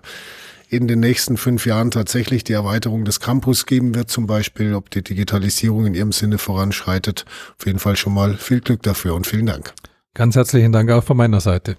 in 0.71 0.87
den 0.87 1.01
nächsten 1.01 1.37
fünf 1.37 1.67
Jahren 1.67 1.91
tatsächlich 1.91 2.45
die 2.45 2.53
Erweiterung 2.53 3.05
des 3.05 3.21
Campus 3.21 3.67
geben 3.67 3.95
wird, 3.95 4.11
zum 4.11 4.27
Beispiel, 4.27 4.75
ob 4.75 4.91
die 4.91 5.03
Digitalisierung 5.03 5.87
in 5.87 5.95
ihrem 5.95 6.13
Sinne 6.13 6.39
voranschreitet. 6.39 7.25
Auf 7.59 7.67
jeden 7.67 7.79
Fall 7.79 7.97
schon 7.97 8.13
mal 8.13 8.37
viel 8.37 8.61
Glück 8.61 8.83
dafür 8.83 9.15
und 9.15 9.27
vielen 9.27 9.47
Dank. 9.47 9.73
Ganz 10.15 10.35
herzlichen 10.35 10.73
Dank 10.73 10.91
auch 10.91 11.05
von 11.05 11.17
meiner 11.17 11.41
Seite. 11.41 11.77